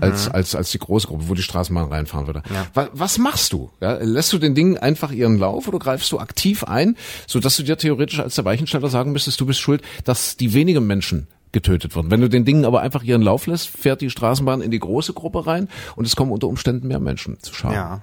als, 0.03 0.29
als, 0.29 0.55
als 0.55 0.71
die 0.73 0.79
große 0.79 1.07
Gruppe, 1.07 1.29
wo 1.29 1.35
die 1.35 1.43
Straßenbahn 1.43 1.89
reinfahren 1.89 2.27
würde. 2.27 2.43
Was, 2.75 2.89
was 2.93 3.19
machst 3.19 3.53
du? 3.55 3.71
Ja, 3.81 3.95
lässt 3.95 4.31
du 4.35 4.39
den 4.39 4.55
Dingen 4.55 4.77
einfach 4.77 5.11
ihren 5.11 5.39
Lauf 5.39 5.67
oder 5.69 5.79
greifst 5.79 6.13
du 6.13 6.19
aktiv 6.19 6.65
ein, 6.65 6.97
so 7.27 7.41
dass 7.41 7.57
du 7.57 7.63
dir 7.63 7.79
theoretisch 7.79 8.21
als 8.21 8.35
der 8.35 8.45
Weichensteller 8.45 8.89
sagen 8.89 9.13
müsstest, 9.13 9.41
du 9.41 9.47
bist 9.47 9.61
schuld, 9.61 9.81
dass 10.05 10.37
die 10.37 10.53
wenigen 10.53 10.87
Menschen 10.87 11.29
getötet 11.53 11.97
wurden. 11.97 12.11
Wenn 12.11 12.21
du 12.21 12.29
den 12.29 12.45
Dingen 12.45 12.67
aber 12.67 12.83
einfach 12.83 13.03
ihren 13.05 13.23
Lauf 13.23 13.47
lässt, 13.47 13.69
fährt 13.69 14.03
die 14.03 14.11
Straßenbahn 14.11 14.61
in 14.61 14.71
die 14.71 14.81
große 14.81 15.15
Gruppe 15.15 15.47
rein 15.47 15.69
und 15.97 16.05
es 16.05 16.15
kommen 16.15 16.31
unter 16.33 16.49
Umständen 16.49 16.89
mehr 16.89 17.01
Menschen 17.01 17.39
zu 17.41 17.55
Schaden. 17.55 17.75
Ja. 17.77 18.03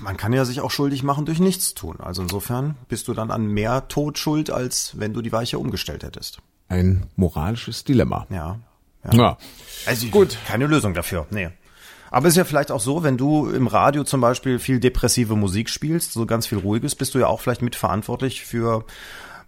Man 0.00 0.16
kann 0.16 0.32
ja 0.32 0.44
sich 0.44 0.60
auch 0.60 0.70
schuldig 0.70 1.02
machen 1.02 1.26
durch 1.26 1.40
nichts 1.40 1.74
tun. 1.74 1.98
Also 2.00 2.22
insofern 2.22 2.76
bist 2.88 3.08
du 3.08 3.14
dann 3.14 3.30
an 3.30 3.46
mehr 3.46 3.88
Tod 3.88 4.18
schuld, 4.18 4.50
als 4.50 4.98
wenn 4.98 5.12
du 5.12 5.22
die 5.22 5.32
Weiche 5.32 5.58
umgestellt 5.58 6.02
hättest. 6.02 6.40
Ein 6.68 7.06
moralisches 7.16 7.84
Dilemma. 7.84 8.26
Ja. 8.30 8.58
Ja. 9.04 9.14
ja. 9.14 9.38
Also 9.86 10.06
gut, 10.08 10.36
keine 10.46 10.66
Lösung 10.66 10.94
dafür. 10.94 11.26
Nee. 11.30 11.50
Aber 12.10 12.28
ist 12.28 12.36
ja 12.36 12.44
vielleicht 12.44 12.72
auch 12.72 12.80
so, 12.80 13.04
wenn 13.04 13.16
du 13.16 13.48
im 13.48 13.68
Radio 13.68 14.02
zum 14.02 14.20
Beispiel 14.20 14.58
viel 14.58 14.80
depressive 14.80 15.36
Musik 15.36 15.70
spielst, 15.70 16.12
so 16.12 16.26
ganz 16.26 16.46
viel 16.46 16.58
Ruhiges, 16.58 16.96
bist 16.96 17.14
du 17.14 17.20
ja 17.20 17.28
auch 17.28 17.40
vielleicht 17.40 17.62
mitverantwortlich 17.62 18.44
für 18.44 18.84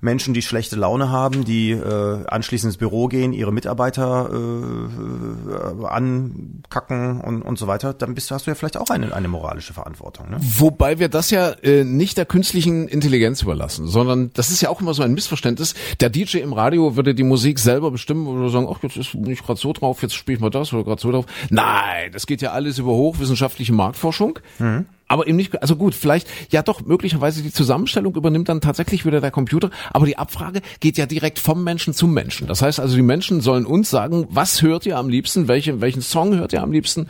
Menschen, 0.02 0.34
die 0.34 0.42
schlechte 0.42 0.74
Laune 0.74 1.10
haben, 1.10 1.44
die 1.44 1.70
äh, 1.70 2.26
anschließend 2.26 2.72
ins 2.72 2.76
Büro 2.76 3.06
gehen, 3.06 3.32
ihre 3.32 3.52
Mitarbeiter 3.52 4.28
äh, 4.32 5.86
ankacken 5.86 7.20
und, 7.20 7.42
und 7.42 7.56
so 7.56 7.68
weiter, 7.68 7.94
dann 7.94 8.14
bist, 8.14 8.30
hast 8.32 8.46
du 8.46 8.50
ja 8.50 8.56
vielleicht 8.56 8.76
auch 8.76 8.90
eine, 8.90 9.14
eine 9.14 9.28
moralische 9.28 9.72
Verantwortung. 9.72 10.28
Ne? 10.30 10.38
Wobei 10.40 10.98
wir 10.98 11.08
das 11.08 11.30
ja 11.30 11.50
äh, 11.62 11.84
nicht 11.84 12.18
der 12.18 12.26
künstlichen 12.26 12.88
Intelligenz 12.88 13.42
überlassen, 13.42 13.86
sondern 13.86 14.32
das 14.34 14.50
ist 14.50 14.60
ja 14.60 14.70
auch 14.70 14.80
immer 14.80 14.92
so 14.92 15.04
ein 15.04 15.14
Missverständnis. 15.14 15.74
Der 16.00 16.10
DJ 16.10 16.38
im 16.38 16.52
Radio 16.52 16.96
würde 16.96 17.14
die 17.14 17.22
Musik 17.22 17.60
selber 17.60 17.92
bestimmen 17.92 18.26
oder 18.26 18.48
sagen, 18.48 18.66
ach, 18.68 18.82
jetzt 18.82 18.96
ist 18.96 19.14
nicht 19.14 19.46
gerade 19.46 19.60
so 19.60 19.72
drauf, 19.72 20.02
jetzt 20.02 20.14
spiele 20.14 20.34
ich 20.34 20.40
mal 20.42 20.50
das 20.50 20.72
oder 20.72 20.82
gerade 20.82 21.00
so 21.00 21.12
drauf. 21.12 21.26
Nein, 21.48 22.10
das 22.12 22.26
geht 22.26 22.42
ja 22.42 22.50
alles 22.50 22.78
über 22.78 22.90
hochwissenschaftliche 22.90 23.72
Marktforschung. 23.72 24.40
Mhm 24.58 24.86
aber 25.12 25.26
eben 25.26 25.36
nicht, 25.36 25.60
also 25.60 25.76
gut, 25.76 25.94
vielleicht, 25.94 26.26
ja 26.50 26.62
doch, 26.62 26.80
möglicherweise 26.86 27.42
die 27.42 27.52
Zusammenstellung 27.52 28.14
übernimmt 28.14 28.48
dann 28.48 28.62
tatsächlich 28.62 29.04
wieder 29.04 29.20
der 29.20 29.30
Computer, 29.30 29.68
aber 29.92 30.06
die 30.06 30.16
Abfrage 30.16 30.62
geht 30.80 30.96
ja 30.96 31.04
direkt 31.04 31.38
vom 31.38 31.62
Menschen 31.62 31.92
zum 31.92 32.14
Menschen. 32.14 32.46
Das 32.46 32.62
heißt 32.62 32.80
also, 32.80 32.96
die 32.96 33.02
Menschen 33.02 33.42
sollen 33.42 33.66
uns 33.66 33.90
sagen, 33.90 34.26
was 34.30 34.62
hört 34.62 34.86
ihr 34.86 34.96
am 34.96 35.10
liebsten, 35.10 35.48
welche, 35.48 35.82
welchen 35.82 36.00
Song 36.00 36.34
hört 36.34 36.54
ihr 36.54 36.62
am 36.62 36.72
liebsten 36.72 37.08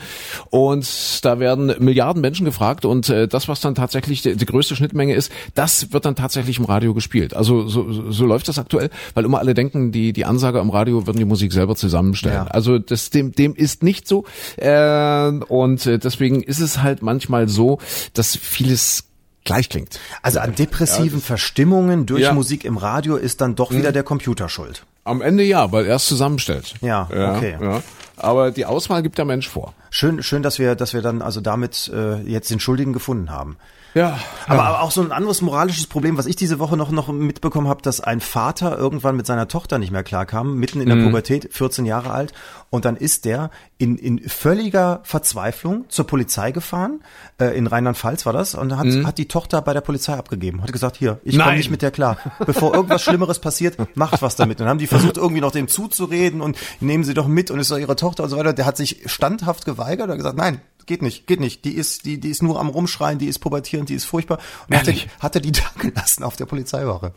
und 0.50 1.24
da 1.24 1.38
werden 1.38 1.72
Milliarden 1.78 2.20
Menschen 2.20 2.44
gefragt 2.44 2.84
und 2.84 3.08
äh, 3.08 3.28
das, 3.28 3.46
was 3.46 3.60
dann 3.60 3.76
tatsächlich 3.76 4.20
die, 4.20 4.34
die, 4.34 4.46
größte 4.46 4.74
Schnittmenge 4.74 5.14
ist, 5.14 5.30
das 5.54 5.92
wird 5.92 6.04
dann 6.04 6.16
tatsächlich 6.16 6.58
im 6.58 6.64
Radio 6.64 6.94
gespielt. 6.94 7.36
Also 7.36 7.68
so, 7.68 8.10
so 8.10 8.26
läuft 8.26 8.48
das 8.48 8.58
aktuell, 8.58 8.90
weil 9.14 9.24
immer 9.24 9.38
alle 9.38 9.54
denken, 9.54 9.92
die, 9.92 10.12
die 10.12 10.24
Ansage 10.24 10.58
am 10.58 10.70
Radio 10.70 11.06
würden 11.06 11.18
die 11.18 11.24
Musik 11.24 11.52
selber 11.52 11.76
zusammenstellen. 11.76 12.34
Ja. 12.34 12.46
Also 12.48 12.80
das, 12.80 13.10
dem, 13.10 13.30
dem 13.30 13.54
ist 13.54 13.84
nicht 13.84 14.08
so 14.08 14.24
äh, 14.56 15.28
und 15.28 15.86
äh, 15.86 16.00
deswegen 16.00 16.42
ist 16.42 16.58
es 16.58 16.82
halt 16.82 17.02
manchmal 17.02 17.48
so, 17.48 17.78
dass 18.14 18.36
vieles 18.36 19.04
gleich 19.44 19.68
klingt. 19.68 19.98
Also 20.22 20.40
an 20.40 20.54
depressiven 20.54 21.18
ja, 21.18 21.24
Verstimmungen 21.24 22.06
durch 22.06 22.22
ja. 22.22 22.32
Musik 22.32 22.64
im 22.64 22.76
Radio 22.76 23.16
ist 23.16 23.40
dann 23.40 23.54
doch 23.54 23.72
wieder 23.72 23.88
hm. 23.88 23.94
der 23.94 24.02
Computer 24.02 24.48
schuld. 24.48 24.84
Am 25.04 25.20
Ende 25.20 25.42
ja, 25.42 25.72
weil 25.72 25.86
er 25.86 25.96
es 25.96 26.06
zusammenstellt. 26.06 26.74
Ja, 26.80 27.08
ja 27.12 27.36
okay. 27.36 27.56
Ja. 27.60 27.82
Aber 28.16 28.52
die 28.52 28.66
Auswahl 28.66 29.02
gibt 29.02 29.18
der 29.18 29.24
Mensch 29.24 29.48
vor. 29.48 29.74
Schön, 29.90 30.22
schön, 30.22 30.42
dass 30.42 30.58
wir, 30.58 30.76
dass 30.76 30.94
wir 30.94 31.02
dann 31.02 31.22
also 31.22 31.40
damit 31.40 31.90
äh, 31.92 32.20
jetzt 32.22 32.50
den 32.50 32.60
Schuldigen 32.60 32.92
gefunden 32.92 33.30
haben. 33.30 33.56
Ja. 33.94 34.18
Aber, 34.46 34.62
aber 34.64 34.80
auch 34.82 34.90
so 34.90 35.02
ein 35.02 35.12
anderes 35.12 35.42
moralisches 35.42 35.86
Problem, 35.86 36.16
was 36.16 36.26
ich 36.26 36.36
diese 36.36 36.58
Woche 36.58 36.76
noch, 36.76 36.90
noch 36.90 37.08
mitbekommen 37.08 37.68
habe, 37.68 37.82
dass 37.82 38.00
ein 38.00 38.20
Vater 38.20 38.78
irgendwann 38.78 39.16
mit 39.16 39.26
seiner 39.26 39.48
Tochter 39.48 39.78
nicht 39.78 39.90
mehr 39.90 40.02
klarkam, 40.02 40.56
mitten 40.56 40.80
in 40.80 40.88
der 40.88 40.96
mhm. 40.96 41.06
Pubertät, 41.06 41.48
14 41.52 41.84
Jahre 41.84 42.10
alt. 42.10 42.32
Und 42.70 42.86
dann 42.86 42.96
ist 42.96 43.26
der 43.26 43.50
in, 43.76 43.98
in 43.98 44.18
völliger 44.28 45.00
Verzweiflung 45.02 45.84
zur 45.88 46.06
Polizei 46.06 46.52
gefahren, 46.52 47.00
äh, 47.38 47.56
in 47.56 47.66
Rheinland-Pfalz 47.66 48.24
war 48.24 48.32
das, 48.32 48.54
und 48.54 48.76
hat, 48.78 48.86
mhm. 48.86 49.06
hat 49.06 49.18
die 49.18 49.28
Tochter 49.28 49.60
bei 49.60 49.74
der 49.74 49.82
Polizei 49.82 50.14
abgegeben. 50.14 50.62
Hat 50.62 50.72
gesagt, 50.72 50.96
hier, 50.96 51.20
ich 51.24 51.38
komme 51.38 51.56
nicht 51.56 51.70
mit 51.70 51.82
der 51.82 51.90
klar. 51.90 52.16
Bevor 52.46 52.74
irgendwas 52.74 53.02
Schlimmeres 53.02 53.40
passiert, 53.40 53.76
macht 53.94 54.22
was 54.22 54.36
damit. 54.36 54.58
Und 54.58 54.64
dann 54.64 54.70
haben 54.70 54.78
die 54.78 54.86
versucht, 54.86 55.16
irgendwie 55.18 55.40
noch 55.42 55.52
dem 55.52 55.68
zuzureden 55.68 56.40
und 56.40 56.56
nehmen 56.80 57.04
sie 57.04 57.14
doch 57.14 57.28
mit 57.28 57.50
und 57.50 57.58
ist 57.58 57.70
doch 57.70 57.78
ihre 57.78 57.96
Tochter 57.96 58.24
und 58.24 58.30
so 58.30 58.38
weiter. 58.38 58.52
Der 58.52 58.64
hat 58.64 58.76
sich 58.76 59.02
standhaft 59.06 59.64
geweigert 59.66 60.08
und 60.08 60.16
gesagt, 60.16 60.36
nein, 60.36 60.60
geht 60.86 61.02
nicht, 61.02 61.26
geht 61.26 61.40
nicht. 61.40 61.64
Die 61.64 61.72
ist, 61.72 62.04
die, 62.04 62.18
die 62.18 62.30
ist 62.30 62.42
nur 62.42 62.58
am 62.60 62.68
Rumschreien, 62.68 63.18
die 63.18 63.26
ist 63.26 63.38
pubertierend, 63.38 63.88
die 63.88 63.94
ist 63.94 64.04
furchtbar. 64.04 64.38
Und 64.68 64.76
hat 64.76 64.88
er, 64.88 64.94
hat 65.20 65.34
er 65.34 65.40
die 65.40 65.52
da 65.52 65.64
gelassen 65.78 66.22
auf 66.24 66.36
der 66.36 66.46
Polizeiwache. 66.46 67.12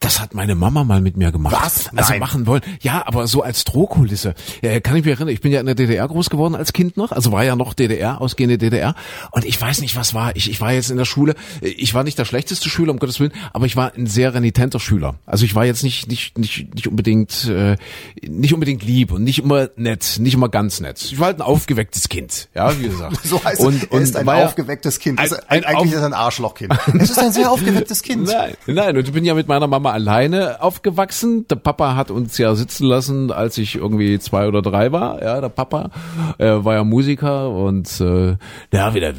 Das 0.00 0.20
hat 0.20 0.34
meine 0.34 0.54
Mama 0.54 0.84
mal 0.84 1.00
mit 1.00 1.16
mir 1.16 1.32
gemacht. 1.32 1.54
Was? 1.54 1.88
Also 1.88 1.90
Nein. 1.92 1.98
Also 1.98 2.18
machen 2.18 2.46
wollen. 2.46 2.62
Ja, 2.80 3.04
aber 3.06 3.26
so 3.26 3.42
als 3.42 3.64
Drohkulisse. 3.64 4.34
Ja, 4.62 4.80
kann 4.80 4.96
ich 4.96 5.04
mich 5.04 5.12
erinnern, 5.12 5.32
ich 5.32 5.40
bin 5.40 5.52
ja 5.52 5.60
in 5.60 5.66
der 5.66 5.74
DDR 5.74 6.06
groß 6.08 6.30
geworden 6.30 6.54
als 6.54 6.72
Kind 6.72 6.96
noch, 6.96 7.12
also 7.12 7.32
war 7.32 7.44
ja 7.44 7.56
noch 7.56 7.74
DDR, 7.74 8.20
ausgehende 8.20 8.58
DDR. 8.58 8.94
Und 9.32 9.44
ich 9.44 9.60
weiß 9.60 9.80
nicht, 9.80 9.96
was 9.96 10.14
war. 10.14 10.34
Ich, 10.36 10.50
ich 10.50 10.60
war 10.60 10.72
jetzt 10.72 10.90
in 10.90 10.96
der 10.96 11.04
Schule, 11.04 11.34
ich 11.60 11.94
war 11.94 12.04
nicht 12.04 12.18
der 12.18 12.24
schlechteste 12.24 12.68
Schüler, 12.68 12.92
um 12.92 12.98
Gottes 12.98 13.20
Willen, 13.20 13.32
aber 13.52 13.66
ich 13.66 13.76
war 13.76 13.92
ein 13.94 14.06
sehr 14.06 14.34
renitenter 14.34 14.80
Schüler. 14.80 15.16
Also 15.26 15.44
ich 15.44 15.54
war 15.54 15.64
jetzt 15.64 15.82
nicht, 15.82 16.08
nicht, 16.08 16.38
nicht, 16.38 16.74
nicht 16.74 16.88
unbedingt, 16.88 17.44
äh, 17.48 17.76
nicht 18.22 18.54
unbedingt 18.54 18.82
lieb 18.82 19.12
und 19.12 19.24
nicht 19.24 19.38
immer 19.38 19.68
nett, 19.76 20.16
nicht 20.20 20.34
immer 20.34 20.48
ganz 20.48 20.80
nett. 20.80 21.02
Ich 21.02 21.18
war 21.18 21.26
halt 21.26 21.38
ein 21.38 21.42
aufgewecktes 21.42 22.08
Kind, 22.08 22.48
ja, 22.54 22.78
wie 22.80 22.88
gesagt. 22.96 23.18
so 23.24 23.42
heißt 23.42 23.60
und, 23.60 23.82
es, 23.82 23.88
und 23.88 24.02
ist 24.02 24.16
ein 24.16 24.28
aufgewecktes 24.28 24.98
Kind. 24.98 25.18
Ein, 25.18 25.28
ein, 25.48 25.64
eigentlich 25.64 25.92
ist 25.92 26.00
er 26.00 26.06
ein 26.06 26.14
Arschlochkind. 26.14 26.74
es 26.98 27.10
ist 27.10 27.18
ein 27.18 27.32
sehr 27.32 27.50
aufgewecktes 27.50 28.02
Kind. 28.02 28.26
Nein, 28.26 28.54
nein, 28.66 28.96
und 28.96 29.06
ich 29.06 29.12
bin 29.12 29.24
ja 29.24 29.34
mit 29.34 29.48
meiner 29.48 29.66
Mama 29.66 29.92
alleine 29.92 30.62
aufgewachsen. 30.62 31.46
Der 31.48 31.56
Papa 31.56 31.96
hat 31.96 32.10
uns 32.10 32.38
ja 32.38 32.54
sitzen 32.54 32.86
lassen, 32.86 33.30
als 33.30 33.58
ich 33.58 33.76
irgendwie 33.76 34.18
zwei 34.18 34.48
oder 34.48 34.62
drei 34.62 34.92
war. 34.92 35.22
Ja, 35.22 35.40
der 35.40 35.48
Papa 35.48 35.90
äh, 36.38 36.46
war 36.46 36.74
ja 36.74 36.84
Musiker 36.84 37.50
und 37.50 38.00
äh, 38.00 38.36
ja, 38.72 38.94
wieder 38.94 39.12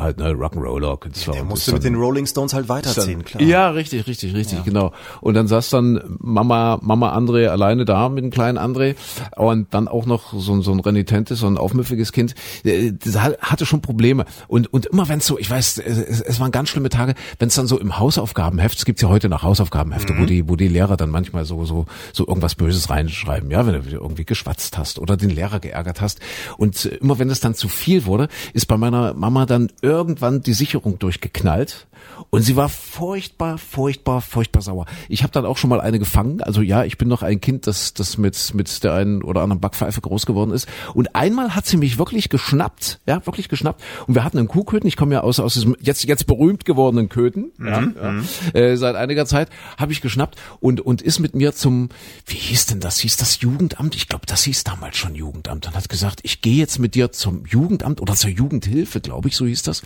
halt 0.00 0.18
ne 0.18 0.32
Rock'n'Roller. 0.32 0.98
Ja, 1.26 1.32
der 1.32 1.44
musste 1.44 1.72
mit 1.72 1.84
den 1.84 1.94
Rolling 1.94 2.26
Stones 2.26 2.54
halt 2.54 2.68
weiterziehen, 2.68 3.24
klar. 3.24 3.42
Ja, 3.42 3.70
richtig, 3.70 4.06
richtig, 4.06 4.34
richtig, 4.34 4.58
ja. 4.58 4.64
genau. 4.64 4.92
Und 5.20 5.34
dann 5.34 5.48
saß 5.48 5.70
dann 5.70 6.00
Mama, 6.18 6.78
Mama 6.82 7.16
André 7.16 7.48
alleine 7.48 7.84
da 7.84 8.08
mit 8.08 8.24
dem 8.24 8.30
kleinen 8.30 8.58
André 8.58 8.94
und 9.36 9.72
dann 9.74 9.88
auch 9.88 10.06
noch 10.06 10.32
so, 10.32 10.60
so 10.60 10.72
ein 10.72 10.80
renitentes, 10.80 11.40
so 11.40 11.46
ein 11.46 11.58
aufmüffiges 11.58 12.12
Kind. 12.12 12.34
Äh, 12.64 12.92
das 12.92 13.15
hatte 13.16 13.66
schon 13.66 13.80
Probleme. 13.80 14.24
Und 14.48 14.72
und 14.72 14.86
immer 14.86 15.08
wenn 15.08 15.18
es 15.18 15.26
so, 15.26 15.38
ich 15.38 15.50
weiß, 15.50 15.78
es, 15.78 16.20
es 16.20 16.40
waren 16.40 16.52
ganz 16.52 16.68
schlimme 16.68 16.88
Tage, 16.88 17.14
wenn 17.38 17.48
es 17.48 17.54
dann 17.54 17.66
so 17.66 17.78
im 17.78 17.98
Hausaufgabenheft, 17.98 18.78
es 18.78 18.84
gibt's 18.84 19.02
ja 19.02 19.08
heute 19.08 19.28
nach 19.28 19.42
Hausaufgabenhefte, 19.42 20.14
mhm. 20.14 20.22
wo 20.22 20.24
die 20.24 20.48
wo 20.48 20.56
die 20.56 20.68
Lehrer 20.68 20.96
dann 20.96 21.10
manchmal 21.10 21.44
so 21.44 21.64
so 21.64 21.86
so 22.12 22.26
irgendwas 22.26 22.54
Böses 22.54 22.90
reinschreiben, 22.90 23.50
ja, 23.50 23.66
wenn 23.66 23.82
du 23.82 23.90
irgendwie 23.90 24.24
geschwatzt 24.24 24.78
hast 24.78 24.98
oder 24.98 25.16
den 25.16 25.30
Lehrer 25.30 25.60
geärgert 25.60 26.00
hast. 26.00 26.20
Und 26.56 26.84
immer 26.84 27.18
wenn 27.18 27.30
es 27.30 27.40
dann 27.40 27.54
zu 27.54 27.68
viel 27.68 28.06
wurde, 28.06 28.28
ist 28.52 28.66
bei 28.66 28.76
meiner 28.76 29.14
Mama 29.14 29.46
dann 29.46 29.70
irgendwann 29.82 30.42
die 30.42 30.52
Sicherung 30.52 30.98
durchgeknallt 30.98 31.86
und 32.30 32.42
sie 32.42 32.56
war 32.56 32.68
furchtbar, 32.68 33.58
furchtbar, 33.58 34.20
furchtbar 34.20 34.62
sauer. 34.62 34.86
Ich 35.08 35.22
habe 35.22 35.32
dann 35.32 35.46
auch 35.46 35.56
schon 35.56 35.70
mal 35.70 35.80
eine 35.80 35.98
gefangen. 35.98 36.42
Also 36.42 36.62
ja, 36.62 36.84
ich 36.84 36.98
bin 36.98 37.08
noch 37.08 37.22
ein 37.22 37.40
Kind, 37.40 37.66
das, 37.66 37.94
das 37.94 38.18
mit, 38.18 38.54
mit 38.54 38.84
der 38.84 38.94
einen 38.94 39.22
oder 39.22 39.42
anderen 39.42 39.60
Backpfeife 39.60 40.00
groß 40.00 40.26
geworden 40.26 40.50
ist. 40.50 40.68
Und 40.94 41.14
einmal 41.14 41.54
hat 41.54 41.66
sie 41.66 41.76
mich 41.76 41.98
wirklich 41.98 42.28
geschnappt, 42.28 43.00
ja, 43.06 43.24
wirklich 43.26 43.48
geschnappt. 43.48 43.82
Und 44.06 44.14
wir 44.14 44.24
hatten 44.24 44.38
einen 44.38 44.48
Kuhköten. 44.48 44.88
Ich 44.88 44.96
komme 44.96 45.14
ja 45.14 45.20
aus, 45.20 45.40
aus 45.40 45.54
diesem 45.54 45.76
jetzt, 45.80 46.04
jetzt 46.04 46.26
berühmt 46.26 46.64
gewordenen 46.64 47.08
Köten. 47.08 47.52
Mhm. 47.58 47.66
Ja, 47.66 47.80
ja. 48.02 48.10
Mhm. 48.12 48.24
Äh, 48.54 48.76
seit 48.76 48.96
einiger 48.96 49.26
Zeit 49.26 49.48
habe 49.78 49.92
ich 49.92 50.00
geschnappt 50.00 50.36
und, 50.60 50.80
und 50.80 51.02
ist 51.02 51.18
mit 51.18 51.34
mir 51.34 51.52
zum, 51.52 51.90
wie 52.26 52.36
hieß 52.36 52.66
denn 52.66 52.80
das? 52.80 52.98
Hieß 52.98 53.16
das 53.16 53.40
Jugendamt? 53.40 53.94
Ich 53.94 54.08
glaube, 54.08 54.26
das 54.26 54.44
hieß 54.44 54.64
damals 54.64 54.96
schon 54.96 55.14
Jugendamt. 55.14 55.66
Und 55.66 55.76
hat 55.76 55.88
gesagt, 55.88 56.20
ich 56.22 56.40
gehe 56.40 56.56
jetzt 56.56 56.78
mit 56.78 56.94
dir 56.94 57.12
zum 57.12 57.44
Jugendamt 57.46 58.00
oder 58.00 58.14
zur 58.14 58.30
Jugendhilfe, 58.30 59.00
glaube 59.00 59.28
ich, 59.28 59.36
so 59.36 59.46
hieß 59.46 59.62
das. 59.62 59.82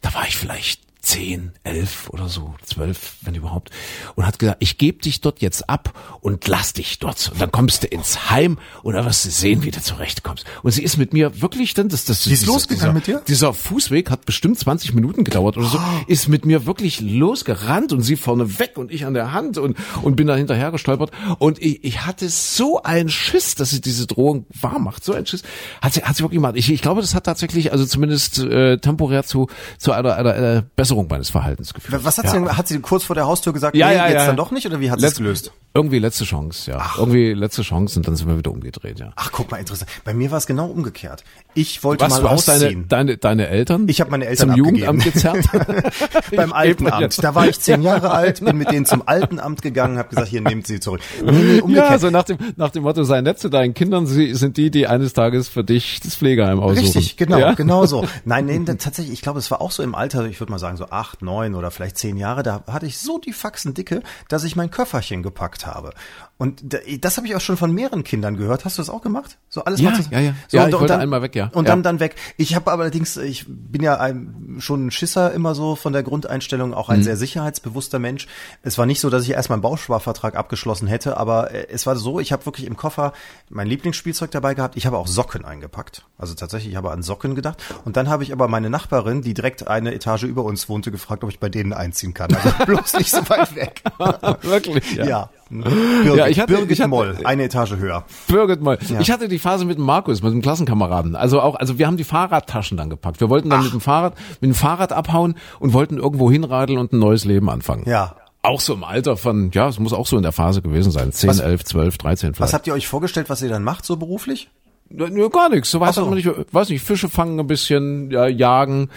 Da 0.00 0.14
war 0.14 0.26
ich 0.26 0.36
vielleicht 0.36 0.91
zehn, 1.02 1.50
elf 1.64 2.08
oder 2.10 2.28
so, 2.28 2.54
zwölf, 2.64 3.14
wenn 3.22 3.34
überhaupt, 3.34 3.70
und 4.14 4.24
hat 4.24 4.38
gesagt, 4.38 4.58
ich 4.60 4.78
gebe 4.78 5.02
dich 5.02 5.20
dort 5.20 5.40
jetzt 5.40 5.68
ab 5.68 5.92
und 6.20 6.46
lass 6.46 6.72
dich 6.72 7.00
dort. 7.00 7.30
Und 7.32 7.40
dann 7.40 7.50
kommst 7.50 7.82
du 7.82 7.88
ins 7.88 8.30
Heim 8.30 8.58
und 8.84 8.94
dann 8.94 9.04
wirst 9.04 9.24
du 9.24 9.30
sehen, 9.30 9.64
wie 9.64 9.72
du 9.72 9.82
zurechtkommst. 9.82 10.44
Und 10.62 10.70
sie 10.70 10.82
ist 10.82 10.98
mit 10.98 11.12
mir 11.12 11.42
wirklich 11.42 11.74
dann, 11.74 11.88
das, 11.88 12.04
das, 12.04 12.22
sie 12.22 12.32
ist 12.32 12.42
dieser, 12.42 12.52
losgegangen 12.52 12.94
mit 12.94 13.08
dir? 13.08 13.20
Dieser 13.26 13.52
Fußweg 13.52 14.10
hat 14.10 14.24
bestimmt 14.26 14.60
20 14.60 14.94
Minuten 14.94 15.24
gedauert 15.24 15.56
oder 15.56 15.66
so, 15.66 15.78
oh. 15.78 16.04
ist 16.06 16.28
mit 16.28 16.46
mir 16.46 16.66
wirklich 16.66 17.00
losgerannt 17.00 17.92
und 17.92 18.02
sie 18.02 18.16
vorne 18.16 18.60
weg 18.60 18.78
und 18.78 18.92
ich 18.92 19.04
an 19.04 19.14
der 19.14 19.32
Hand 19.32 19.58
und, 19.58 19.76
und 20.02 20.14
bin 20.14 20.28
da 20.28 20.36
hinterher 20.36 20.70
gestolpert. 20.70 21.10
Und 21.40 21.60
ich, 21.60 21.82
ich 21.82 22.06
hatte 22.06 22.28
so 22.28 22.80
einen 22.80 23.08
Schiss, 23.08 23.56
dass 23.56 23.70
sie 23.70 23.80
diese 23.80 24.06
Drohung 24.06 24.46
wahr 24.60 24.78
macht, 24.78 25.04
so 25.04 25.14
einen 25.14 25.26
Schiss. 25.26 25.42
Hat 25.80 25.94
sie, 25.94 26.04
hat 26.04 26.16
sie 26.16 26.22
wirklich 26.22 26.38
gemacht. 26.38 26.54
Ich, 26.56 26.70
ich 26.70 26.80
glaube, 26.80 27.00
das 27.00 27.16
hat 27.16 27.24
tatsächlich, 27.24 27.72
also 27.72 27.84
zumindest 27.84 28.38
äh, 28.38 28.78
temporär 28.78 29.24
zu, 29.24 29.48
zu 29.78 29.90
einer, 29.90 30.14
einer, 30.14 30.34
einer 30.34 30.62
besseren 30.62 30.91
Verbesserung 30.92 31.06
meines 31.08 31.30
Verhaltens 31.30 31.74
geführt. 31.74 32.04
Was 32.04 32.18
hat 32.18 32.28
sie, 32.28 32.36
ja. 32.36 32.56
hat 32.56 32.68
sie 32.68 32.78
kurz 32.80 33.04
vor 33.04 33.14
der 33.14 33.26
Haustür 33.26 33.52
gesagt, 33.52 33.76
ja, 33.76 33.88
nee, 33.88 33.96
ja, 33.96 34.06
jetzt 34.06 34.14
ja. 34.14 34.26
dann 34.26 34.36
doch 34.36 34.50
nicht 34.50 34.66
oder 34.66 34.80
wie 34.80 34.90
hat 34.90 35.00
sie 35.00 35.06
es 35.06 35.16
gelöst? 35.16 35.52
Irgendwie 35.74 35.98
letzte 35.98 36.24
Chance, 36.24 36.70
ja. 36.70 36.76
Ach. 36.80 36.98
Irgendwie 36.98 37.32
letzte 37.32 37.62
Chance 37.62 37.98
und 37.98 38.06
dann 38.06 38.14
sind 38.14 38.28
wir 38.28 38.36
wieder 38.36 38.50
umgedreht, 38.50 39.00
ja. 39.00 39.12
Ach, 39.16 39.30
guck 39.32 39.50
mal, 39.50 39.56
interessant. 39.56 39.90
Bei 40.04 40.12
mir 40.12 40.30
war 40.30 40.36
es 40.36 40.46
genau 40.46 40.66
umgekehrt. 40.66 41.24
Ich 41.54 41.82
wollte 41.82 42.04
Was, 42.04 42.12
mal 42.12 42.20
du 42.20 42.28
ausziehen. 42.28 42.88
Deine, 42.88 43.16
deine, 43.16 43.16
deine 43.16 43.48
Eltern? 43.48 43.88
Ich 43.88 44.02
habe 44.02 44.10
meine 44.10 44.26
Eltern 44.26 44.50
zum 44.50 44.58
Jugendamt 44.58 45.04
gezerrt. 45.12 45.46
Beim 46.36 46.52
Altenamt. 46.52 47.24
Da 47.24 47.34
war 47.34 47.48
ich 47.48 47.58
zehn 47.58 47.80
Jahre 47.80 48.10
alt, 48.10 48.44
bin 48.44 48.58
mit 48.58 48.70
denen 48.70 48.84
zum 48.84 49.08
Altenamt 49.08 49.62
gegangen, 49.62 49.96
habe 49.96 50.10
gesagt, 50.10 50.28
hier 50.28 50.42
nehmt 50.42 50.66
sie 50.66 50.78
zurück. 50.78 51.00
Nee, 51.24 51.30
nee, 51.30 51.60
umgekehrt. 51.60 51.90
Ja, 51.90 51.98
so 51.98 52.10
nach 52.10 52.24
dem, 52.24 52.36
nach 52.56 52.70
dem 52.70 52.82
Motto, 52.82 53.04
sei 53.04 53.22
nett 53.22 53.38
zu 53.38 53.48
deinen 53.48 53.72
Kindern, 53.72 54.06
sie 54.06 54.34
sind 54.34 54.58
die, 54.58 54.70
die 54.70 54.86
eines 54.86 55.14
Tages 55.14 55.48
für 55.48 55.64
dich 55.64 56.00
das 56.00 56.16
Pflegeheim 56.16 56.60
aussuchen. 56.60 56.84
Richtig, 56.84 57.16
genau, 57.16 57.38
ja? 57.38 57.54
genau 57.54 57.86
so. 57.86 58.06
Nein, 58.26 58.44
nee, 58.44 58.58
tatsächlich, 58.64 59.14
ich 59.14 59.22
glaube, 59.22 59.38
es 59.38 59.50
war 59.50 59.62
auch 59.62 59.70
so 59.70 59.82
im 59.82 59.94
Alter, 59.94 60.26
ich 60.26 60.38
würde 60.38 60.52
mal 60.52 60.58
sagen, 60.58 60.76
so 60.76 60.81
so 60.82 60.88
acht, 60.90 61.22
neun 61.22 61.54
oder 61.54 61.70
vielleicht 61.70 61.96
zehn 61.98 62.16
Jahre, 62.16 62.42
da 62.42 62.62
hatte 62.66 62.86
ich 62.86 62.98
so 62.98 63.18
die 63.18 63.32
Faxen 63.32 63.74
dicke, 63.74 64.02
dass 64.28 64.44
ich 64.44 64.56
mein 64.56 64.70
Köfferchen 64.70 65.22
gepackt 65.22 65.66
habe. 65.66 65.92
Und 66.38 66.74
das 67.00 67.16
habe 67.18 67.26
ich 67.28 67.36
auch 67.36 67.40
schon 67.40 67.56
von 67.56 67.72
mehreren 67.72 68.02
Kindern 68.02 68.36
gehört. 68.36 68.64
Hast 68.64 68.76
du 68.78 68.82
das 68.82 68.90
auch 68.90 69.00
gemacht? 69.02 69.38
So 69.48 69.62
alles 69.64 69.80
Ja, 69.80 69.90
mal 69.90 70.02
zu- 70.02 70.10
ja, 70.10 70.18
ja. 70.18 70.34
So, 70.48 70.56
Ja, 70.56 70.62
und, 70.64 70.68
ich 70.70 70.74
und 70.74 70.80
wollte 70.80 70.92
dann, 70.94 71.00
einmal 71.02 71.22
weg, 71.22 71.36
ja. 71.36 71.50
Und 71.52 71.66
Ja. 71.66 71.70
dann 71.72 71.84
dann 71.84 72.00
weg. 72.00 72.16
Ich 72.36 72.56
habe 72.56 72.72
allerdings, 72.72 73.16
ich 73.16 73.44
bin 73.48 73.80
ja 73.82 73.98
ein, 74.00 74.56
schon 74.58 74.86
ein 74.86 74.90
Schisser 74.90 75.32
immer 75.32 75.54
so 75.54 75.76
von 75.76 75.92
der 75.92 76.02
Grundeinstellung, 76.02 76.74
auch 76.74 76.88
ein 76.88 76.98
Mhm. 77.00 77.04
sehr 77.04 77.16
sicherheitsbewusster 77.16 78.00
Mensch. 78.00 78.26
Es 78.62 78.76
war 78.76 78.86
nicht 78.86 78.98
so, 78.98 79.08
dass 79.08 79.22
ich 79.22 79.30
erst 79.30 79.50
meinen 79.50 79.60
Bausparvertrag 79.62 80.34
abgeschlossen 80.34 80.88
hätte, 80.88 81.16
aber 81.16 81.52
äh, 81.52 81.68
es 81.70 81.86
war 81.86 81.94
so, 81.94 82.18
ich 82.18 82.32
habe 82.32 82.44
wirklich 82.44 82.66
im 82.66 82.76
Koffer 82.76 83.12
mein 83.48 83.68
Lieblingsspielzeug 83.68 84.32
dabei 84.32 84.54
gehabt. 84.54 84.76
Ich 84.76 84.86
habe 84.86 84.98
auch 84.98 85.06
Socken 85.06 85.44
eingepackt. 85.44 86.06
Also 86.18 86.34
tatsächlich, 86.34 86.72
ich 86.72 86.76
habe 86.76 86.90
an 86.90 87.02
Socken 87.04 87.36
gedacht. 87.36 87.62
Und 87.84 87.96
dann 87.96 88.08
habe 88.08 88.24
ich 88.24 88.32
aber 88.32 88.48
meine 88.48 88.68
Nachbarin, 88.70 89.22
die 89.22 89.34
direkt 89.34 89.68
eine 89.68 89.94
Etage 89.94 90.24
über 90.24 90.42
uns 90.42 90.68
wohnte, 90.72 90.90
gefragt, 90.90 91.22
ob 91.22 91.30
ich 91.30 91.38
bei 91.38 91.48
denen 91.50 91.72
einziehen 91.72 92.14
kann. 92.14 92.34
Also 92.34 92.50
bloß 92.66 92.94
nicht 92.94 93.10
so 93.10 93.18
weit 93.28 93.54
weg. 93.54 93.82
Wirklich, 94.42 94.94
Ja. 94.94 95.28
Birgit, 95.50 96.16
Ja, 96.16 96.26
ich 96.28 96.40
hatte- 96.40 96.54
Birgit 96.54 96.70
ich 96.70 96.80
hatte- 96.80 96.88
Moll, 96.88 97.16
eine 97.24 97.44
Etage 97.44 97.72
höher. 97.76 98.04
Birgit 98.26 98.62
mal. 98.62 98.78
Ja. 98.88 99.00
Ich 99.00 99.10
hatte 99.10 99.28
die 99.28 99.38
Phase 99.38 99.66
mit 99.66 99.76
dem 99.76 99.84
Markus, 99.84 100.22
mit 100.22 100.32
dem 100.32 100.40
Klassenkameraden. 100.40 101.14
Also 101.14 101.42
auch, 101.42 101.56
also 101.56 101.78
wir 101.78 101.86
haben 101.86 101.98
die 101.98 102.04
Fahrradtaschen 102.04 102.78
dann 102.78 102.88
gepackt. 102.88 103.20
Wir 103.20 103.28
wollten 103.28 103.50
dann 103.50 103.62
mit 103.62 103.72
dem 103.72 103.80
Fahrrad, 103.82 104.14
mit 104.40 104.50
dem 104.50 104.54
Fahrrad 104.54 104.92
abhauen 104.92 105.34
und 105.60 105.74
wollten 105.74 105.98
irgendwo 105.98 106.30
hinradeln 106.30 106.78
und 106.78 106.92
ein 106.94 106.98
neues 106.98 107.26
Leben 107.26 107.50
anfangen. 107.50 107.84
Ja. 107.86 108.16
Auch 108.44 108.60
so 108.60 108.72
im 108.74 108.82
Alter 108.82 109.16
von, 109.18 109.50
ja, 109.52 109.68
es 109.68 109.78
muss 109.78 109.92
auch 109.92 110.06
so 110.06 110.16
in 110.16 110.22
der 110.22 110.32
Phase 110.32 110.62
gewesen 110.62 110.90
sein. 110.90 111.12
10, 111.12 111.28
Was- 111.30 111.38
11, 111.40 111.64
12, 111.64 111.98
13 111.98 112.30
Was 112.30 112.36
vielleicht. 112.38 112.54
habt 112.54 112.66
ihr 112.66 112.72
euch 112.74 112.88
vorgestellt, 112.88 113.28
was 113.30 113.42
ihr 113.42 113.50
dann 113.50 113.62
macht, 113.62 113.84
so 113.84 113.96
beruflich? 113.96 114.48
Nö, 114.94 115.28
gar 115.30 115.48
nichts. 115.48 115.70
So 115.70 115.80
Ach 115.80 115.92
so. 115.92 116.04
man 116.06 116.14
nicht, 116.14 116.28
weiß 116.52 116.68
nicht, 116.68 116.82
Fische 116.82 117.08
fangen 117.08 117.38
ein 117.40 117.46
bisschen, 117.46 118.10
ja, 118.10 118.26
jagen. 118.26 118.90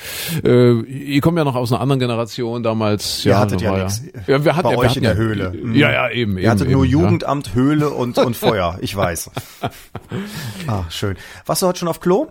Äh, 0.43 0.81
ihr 0.81 1.21
kommt 1.21 1.38
ja 1.38 1.43
noch 1.43 1.55
aus 1.55 1.71
einer 1.71 1.81
anderen 1.81 1.99
Generation 1.99 2.63
damals. 2.63 3.25
Ihr 3.25 3.31
ja, 3.31 3.39
hattet 3.39 3.62
ja 3.62 3.77
nix. 3.77 4.01
Ja, 4.27 4.43
wir 4.43 4.55
hatten, 4.55 4.63
Bei 4.63 4.71
ja, 4.71 4.77
wir 4.77 4.79
euch 4.79 4.89
hatten 4.89 4.97
in 4.99 5.03
der 5.03 5.13
ja, 5.13 5.17
Höhle. 5.17 5.51
Mhm. 5.51 5.75
Ja, 5.75 5.91
ja, 5.91 6.10
eben. 6.10 6.38
Ihr 6.38 6.49
hattet 6.49 6.63
eben, 6.63 6.73
nur 6.73 6.86
eben, 6.86 6.93
ja. 6.93 7.01
Jugendamt, 7.01 7.53
Höhle 7.53 7.89
und, 7.89 8.17
und 8.17 8.36
Feuer, 8.38 8.77
ich 8.81 8.95
weiß. 8.95 9.31
Ah, 10.67 10.84
schön. 10.89 11.15
Warst 11.45 11.62
du 11.62 11.67
heute 11.67 11.79
schon 11.79 11.88
auf 11.88 11.99
Klo? 11.99 12.27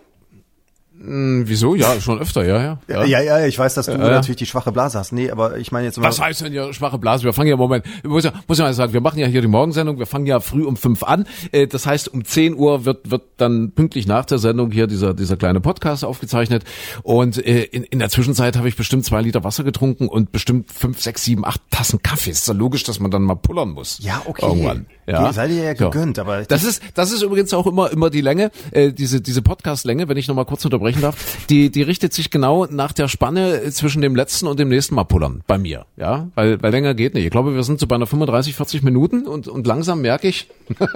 Hm, 1.00 1.42
Wieso? 1.46 1.74
Ja, 1.74 2.00
schon 2.00 2.20
öfter, 2.20 2.44
ja, 2.44 2.78
ja. 2.88 3.04
Ja, 3.04 3.20
ja, 3.20 3.46
ich 3.46 3.59
weiß, 3.59 3.74
dass 3.74 3.87
du 3.87 3.92
Ja. 3.92 3.98
natürlich 3.98 4.37
die 4.37 4.46
schwache 4.46 4.70
Blase 4.72 4.98
hast. 4.98 5.12
Nee, 5.12 5.30
aber 5.30 5.59
ich 5.59 5.72
meine 5.72 5.87
jetzt 5.87 5.98
immer. 5.98 6.07
Was 6.07 6.20
heißt 6.20 6.42
denn 6.42 6.52
ja 6.52 6.72
schwache 6.72 6.98
Blase? 6.98 7.24
Wir 7.24 7.33
fangen 7.33 7.48
ja, 7.50 7.57
Moment, 7.57 7.85
muss 8.04 8.24
ja, 8.24 8.33
muss 8.46 8.59
ja 8.59 8.64
mal 8.64 8.72
sagen, 8.74 8.92
wir 8.92 9.00
machen 9.00 9.18
ja 9.18 9.26
hier 9.26 9.40
die 9.42 9.48
Morgensendung, 9.48 9.98
wir 9.98 10.07
fangen 10.07 10.26
ja 10.26 10.40
früh 10.40 10.64
um 10.64 10.76
fünf 10.76 11.02
an. 11.02 11.26
Äh, 11.52 11.66
Das 11.66 11.87
heißt, 11.87 12.09
um 12.14 12.24
10 12.24 12.54
Uhr 12.54 12.85
wird, 12.85 13.11
wird 13.11 13.22
dann 13.38 13.72
pünktlich 13.72 14.07
nach 14.07 14.24
der 14.24 14.38
Sendung 14.38 14.70
hier 14.70 14.87
dieser, 14.87 15.14
dieser 15.14 15.37
kleine 15.37 15.61
Podcast 15.61 16.04
aufgezeichnet. 16.04 16.62
Und 17.02 17.44
äh, 17.44 17.64
in, 17.64 17.83
in 17.85 17.98
der 17.98 18.09
Zwischenzeit 18.09 18.57
habe 18.57 18.68
ich 18.68 18.76
bestimmt 18.76 19.04
zwei 19.04 19.20
Liter 19.20 19.42
Wasser 19.44 19.64
getrunken 19.64 20.09
und 20.09 20.30
bestimmt 20.33 20.70
fünf, 20.72 21.00
sechs, 21.02 21.24
sieben, 21.24 21.44
acht 21.44 21.61
Tassen 21.70 22.02
Kaffee. 22.02 22.30
Ist 22.30 22.46
ja 22.48 22.54
logisch, 22.54 22.85
dass 22.85 23.00
man 23.00 23.11
dann 23.11 23.22
mal 23.22 23.35
pullern 23.35 23.70
muss. 23.70 23.98
Ja, 24.00 24.22
okay. 24.26 24.46
Irgendwann. 24.46 24.87
Ja. 25.07 25.28
Die 25.28 25.35
seid 25.35 25.50
ihr 25.50 25.64
ja 25.64 25.76
So. 25.76 25.90
gegönnt, 25.90 26.18
aber 26.18 26.42
Das 26.44 26.64
ist, 26.64 26.83
das 26.94 27.12
ist 27.12 27.20
übrigens 27.22 27.52
auch 27.52 27.66
immer, 27.66 27.90
immer 27.90 28.09
die 28.09 28.22
Länge, 28.22 28.50
äh, 28.70 28.90
diese, 28.92 29.20
diese 29.20 29.42
Podcast-Länge, 29.42 30.09
wenn 30.09 30.16
ich 30.16 30.28
nochmal 30.28 30.46
kurz 30.46 30.62
unterbrechen 30.85 31.03
darf, 31.03 31.47
die, 31.47 31.70
die 31.70 31.83
richtet 31.83 32.12
sich 32.12 32.31
genau 32.31 32.66
nach 32.66 32.92
der 32.92 33.09
Spanne 33.09 33.70
zwischen 33.70 34.03
dem 34.03 34.14
letzten 34.14 34.47
und 34.47 34.59
dem 34.59 34.68
nächsten 34.68 34.94
Mal 34.94 35.05
pullern. 35.05 35.42
Bei 35.47 35.59
mir. 35.59 35.87
Ja, 35.97 36.29
weil, 36.35 36.62
weil 36.62 36.70
länger 36.70 36.94
geht 36.94 37.14
nicht. 37.14 37.25
Ich 37.25 37.31
glaube, 37.31 37.55
wir 37.55 37.62
sind 37.62 37.81
so 37.81 37.87
bei 37.87 37.97
einer 37.97 38.07
35, 38.07 38.55
40 38.55 38.83
Minuten 38.83 39.27
und, 39.27 39.49
und 39.49 39.66
langsam 39.66 40.01
merke 40.01 40.29
ich, 40.29 40.49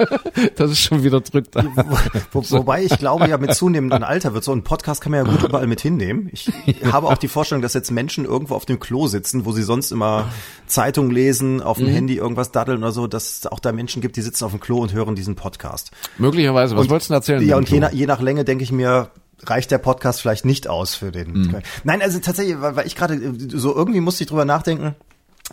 dass 0.57 0.71
es 0.71 0.81
schon 0.81 1.03
wieder 1.03 1.21
drückt. 1.21 1.55
Wo, 2.33 2.43
wobei 2.51 2.85
ich 2.85 2.99
glaube 2.99 3.29
ja, 3.29 3.39
mit 3.39 3.55
zunehmendem 3.55 4.03
Alter 4.03 4.35
wird 4.35 4.45
so 4.45 4.53
ein 4.53 4.63
Podcast 4.63 5.01
kann 5.01 5.13
man 5.13 5.27
ja 5.27 5.33
gut 5.33 5.43
überall 5.43 5.67
mit 5.67 5.81
hinnehmen. 5.81 6.29
Ich 6.33 6.51
habe 6.93 7.09
auch 7.09 7.19
die 7.19 7.29
Vorstellung, 7.29 7.63
dass 7.63 7.75
jetzt 7.75 7.91
Menschen 7.91 8.25
irgendwo 8.25 8.55
auf 8.55 8.67
dem 8.67 8.81
Klo 8.81 9.07
sitzen, 9.07 9.45
wo 9.45 9.53
sie 9.53 9.63
sonst 9.63 9.91
immer 9.91 10.29
Zeitung 10.67 11.11
lesen, 11.11 11.63
auf 11.63 11.79
dem 11.79 11.89
Handy 11.89 12.17
irgendwas 12.17 12.53
daddeln 12.53 12.79
oder 12.79 12.93
so, 12.93 13.07
dass 13.07 13.39
es 13.39 13.47
auch 13.47 13.61
da 13.61 13.73
Menschen 13.73 14.03
gibt, 14.03 14.17
die 14.17 14.23
sitzen 14.23 14.45
auf 14.45 14.51
dem 14.51 14.61
Klo 14.61 14.79
und 14.79 14.93
hören 14.93 15.15
diesen 15.15 15.35
Podcast. 15.35 15.91
Möglicherweise. 16.19 16.77
Was 16.77 16.89
wolltest 16.89 17.11
du 17.11 17.15
erzählen? 17.15 17.47
Ja, 17.47 17.57
und 17.57 17.69
je 17.69 17.81
nach, 17.81 17.93
je 17.93 18.07
nach 18.07 18.21
Länge 18.21 18.45
denke 18.45 18.65
ich 18.65 18.73
mir, 18.73 19.11
reicht 19.45 19.71
der 19.71 19.79
Podcast 19.79 20.21
vielleicht 20.21 20.45
nicht 20.45 20.69
aus 20.69 20.95
für 20.95 21.13
den. 21.13 21.33
Mhm. 21.33 21.63
Nein, 21.85 22.03
also 22.03 22.19
tatsächlich, 22.19 22.61
weil, 22.61 22.77
weil 22.77 22.87
ich 22.87 22.97
gerade 22.97 23.15
äh, 23.15 23.33
so 23.51 23.75
irgendwie 23.75 24.01
musste 24.01 24.25
ich 24.25 24.29
drüber 24.29 24.45
nachdenken 24.45 24.95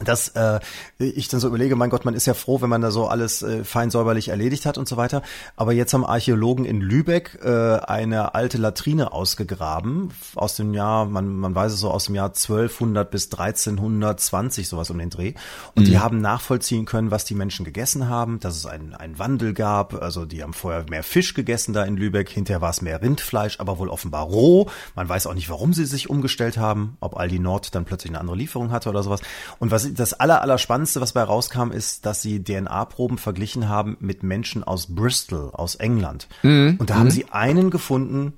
dass 0.04 0.30
äh, 0.30 0.60
ich 0.98 1.30
dann 1.30 1.40
so 1.40 1.48
überlege, 1.48 1.76
mein 1.76 1.90
Gott, 1.90 2.04
man 2.04 2.16
ist 2.16 2.26
ja 2.26 2.34
froh, 2.34 2.62
wenn 2.62 2.70
man 2.70 2.82
da 2.82 2.92
so 2.92 3.08
alles 3.08 3.42
äh, 3.42 3.64
fein 3.64 3.90
säuberlich 3.90 4.28
erledigt 4.28 4.66
hat 4.66 4.78
und 4.78 4.90
so 4.90 4.98
weiter. 4.98 5.22
Aber 5.56 5.72
jetzt 5.72 5.94
haben 5.94 6.06
Archäologen 6.06 6.66
in 6.66 6.82
Lübeck 6.82 7.40
äh, 7.42 7.78
eine 7.78 8.36
alte 8.36 8.58
Latrine 8.58 9.14
ausgegraben 9.14 10.12
aus 10.36 10.56
dem 10.58 10.74
Jahr, 10.74 11.06
man, 11.06 11.38
man 11.38 11.56
weiß 11.56 11.72
es 11.72 11.80
so, 11.80 11.92
aus 11.92 12.06
dem 12.06 12.16
Jahr 12.16 12.28
1200 12.28 13.10
bis 13.10 13.32
1320, 13.32 14.68
sowas 14.68 14.90
um 14.90 14.98
den 14.98 15.10
Dreh. 15.10 15.34
Und 15.76 15.88
die 15.88 16.00
haben 16.00 16.20
nachvollziehen 16.20 16.86
können, 16.86 17.12
was 17.12 17.24
die 17.24 17.36
Menschen 17.36 17.64
gegessen 17.64 18.10
haben, 18.10 18.40
dass 18.42 18.58
es 18.58 18.66
einen, 18.66 18.94
einen 18.94 19.18
Wandel 19.18 19.54
gab. 19.54 20.02
Also 20.02 20.26
die 20.26 20.44
haben 20.44 20.54
vorher 20.54 20.86
mehr 20.90 21.04
Fisch 21.04 21.34
gegessen 21.34 21.74
da 21.74 21.84
in 21.84 21.96
Lübeck, 21.96 22.30
hinterher 22.30 22.62
war 22.62 22.70
es 22.70 22.82
mehr 22.82 23.02
Rindfleisch, 23.02 23.60
aber 23.60 23.78
wohl 23.80 23.90
offenbar 23.90 24.26
roh. 24.26 24.70
Man 24.96 25.08
weiß 25.08 25.28
auch 25.28 25.34
nicht, 25.34 25.50
warum 25.50 25.74
sie 25.74 25.86
sich 25.86 26.10
umgestellt 26.10 26.58
haben, 26.58 26.98
ob 27.00 27.16
Aldi 27.16 27.40
Nord 27.40 27.76
dann 27.76 27.86
plötzlich 27.86 28.12
eine 28.12 28.20
andere 28.20 28.36
Lieferung 28.36 28.72
hatte 28.72 28.90
oder 28.90 29.02
sowas. 29.02 29.22
Und 29.60 29.72
was 29.72 29.85
das 29.94 30.14
aller, 30.14 30.42
aller 30.42 30.58
Spannendste, 30.58 31.02
was 31.02 31.14
bei 31.14 31.24
rauskam, 31.24 31.72
ist, 31.72 32.06
dass 32.06 32.22
sie 32.22 32.44
DNA-Proben 32.44 33.18
verglichen 33.18 33.70
haben 33.70 33.98
mit 34.00 34.24
Menschen 34.24 34.64
aus 34.64 34.88
Bristol, 34.96 35.50
aus 35.54 35.76
England. 35.76 36.28
Und 36.80 36.90
da 36.90 36.96
haben 36.96 37.12
sie 37.12 37.26
einen 37.32 37.70
gefunden, 37.70 38.34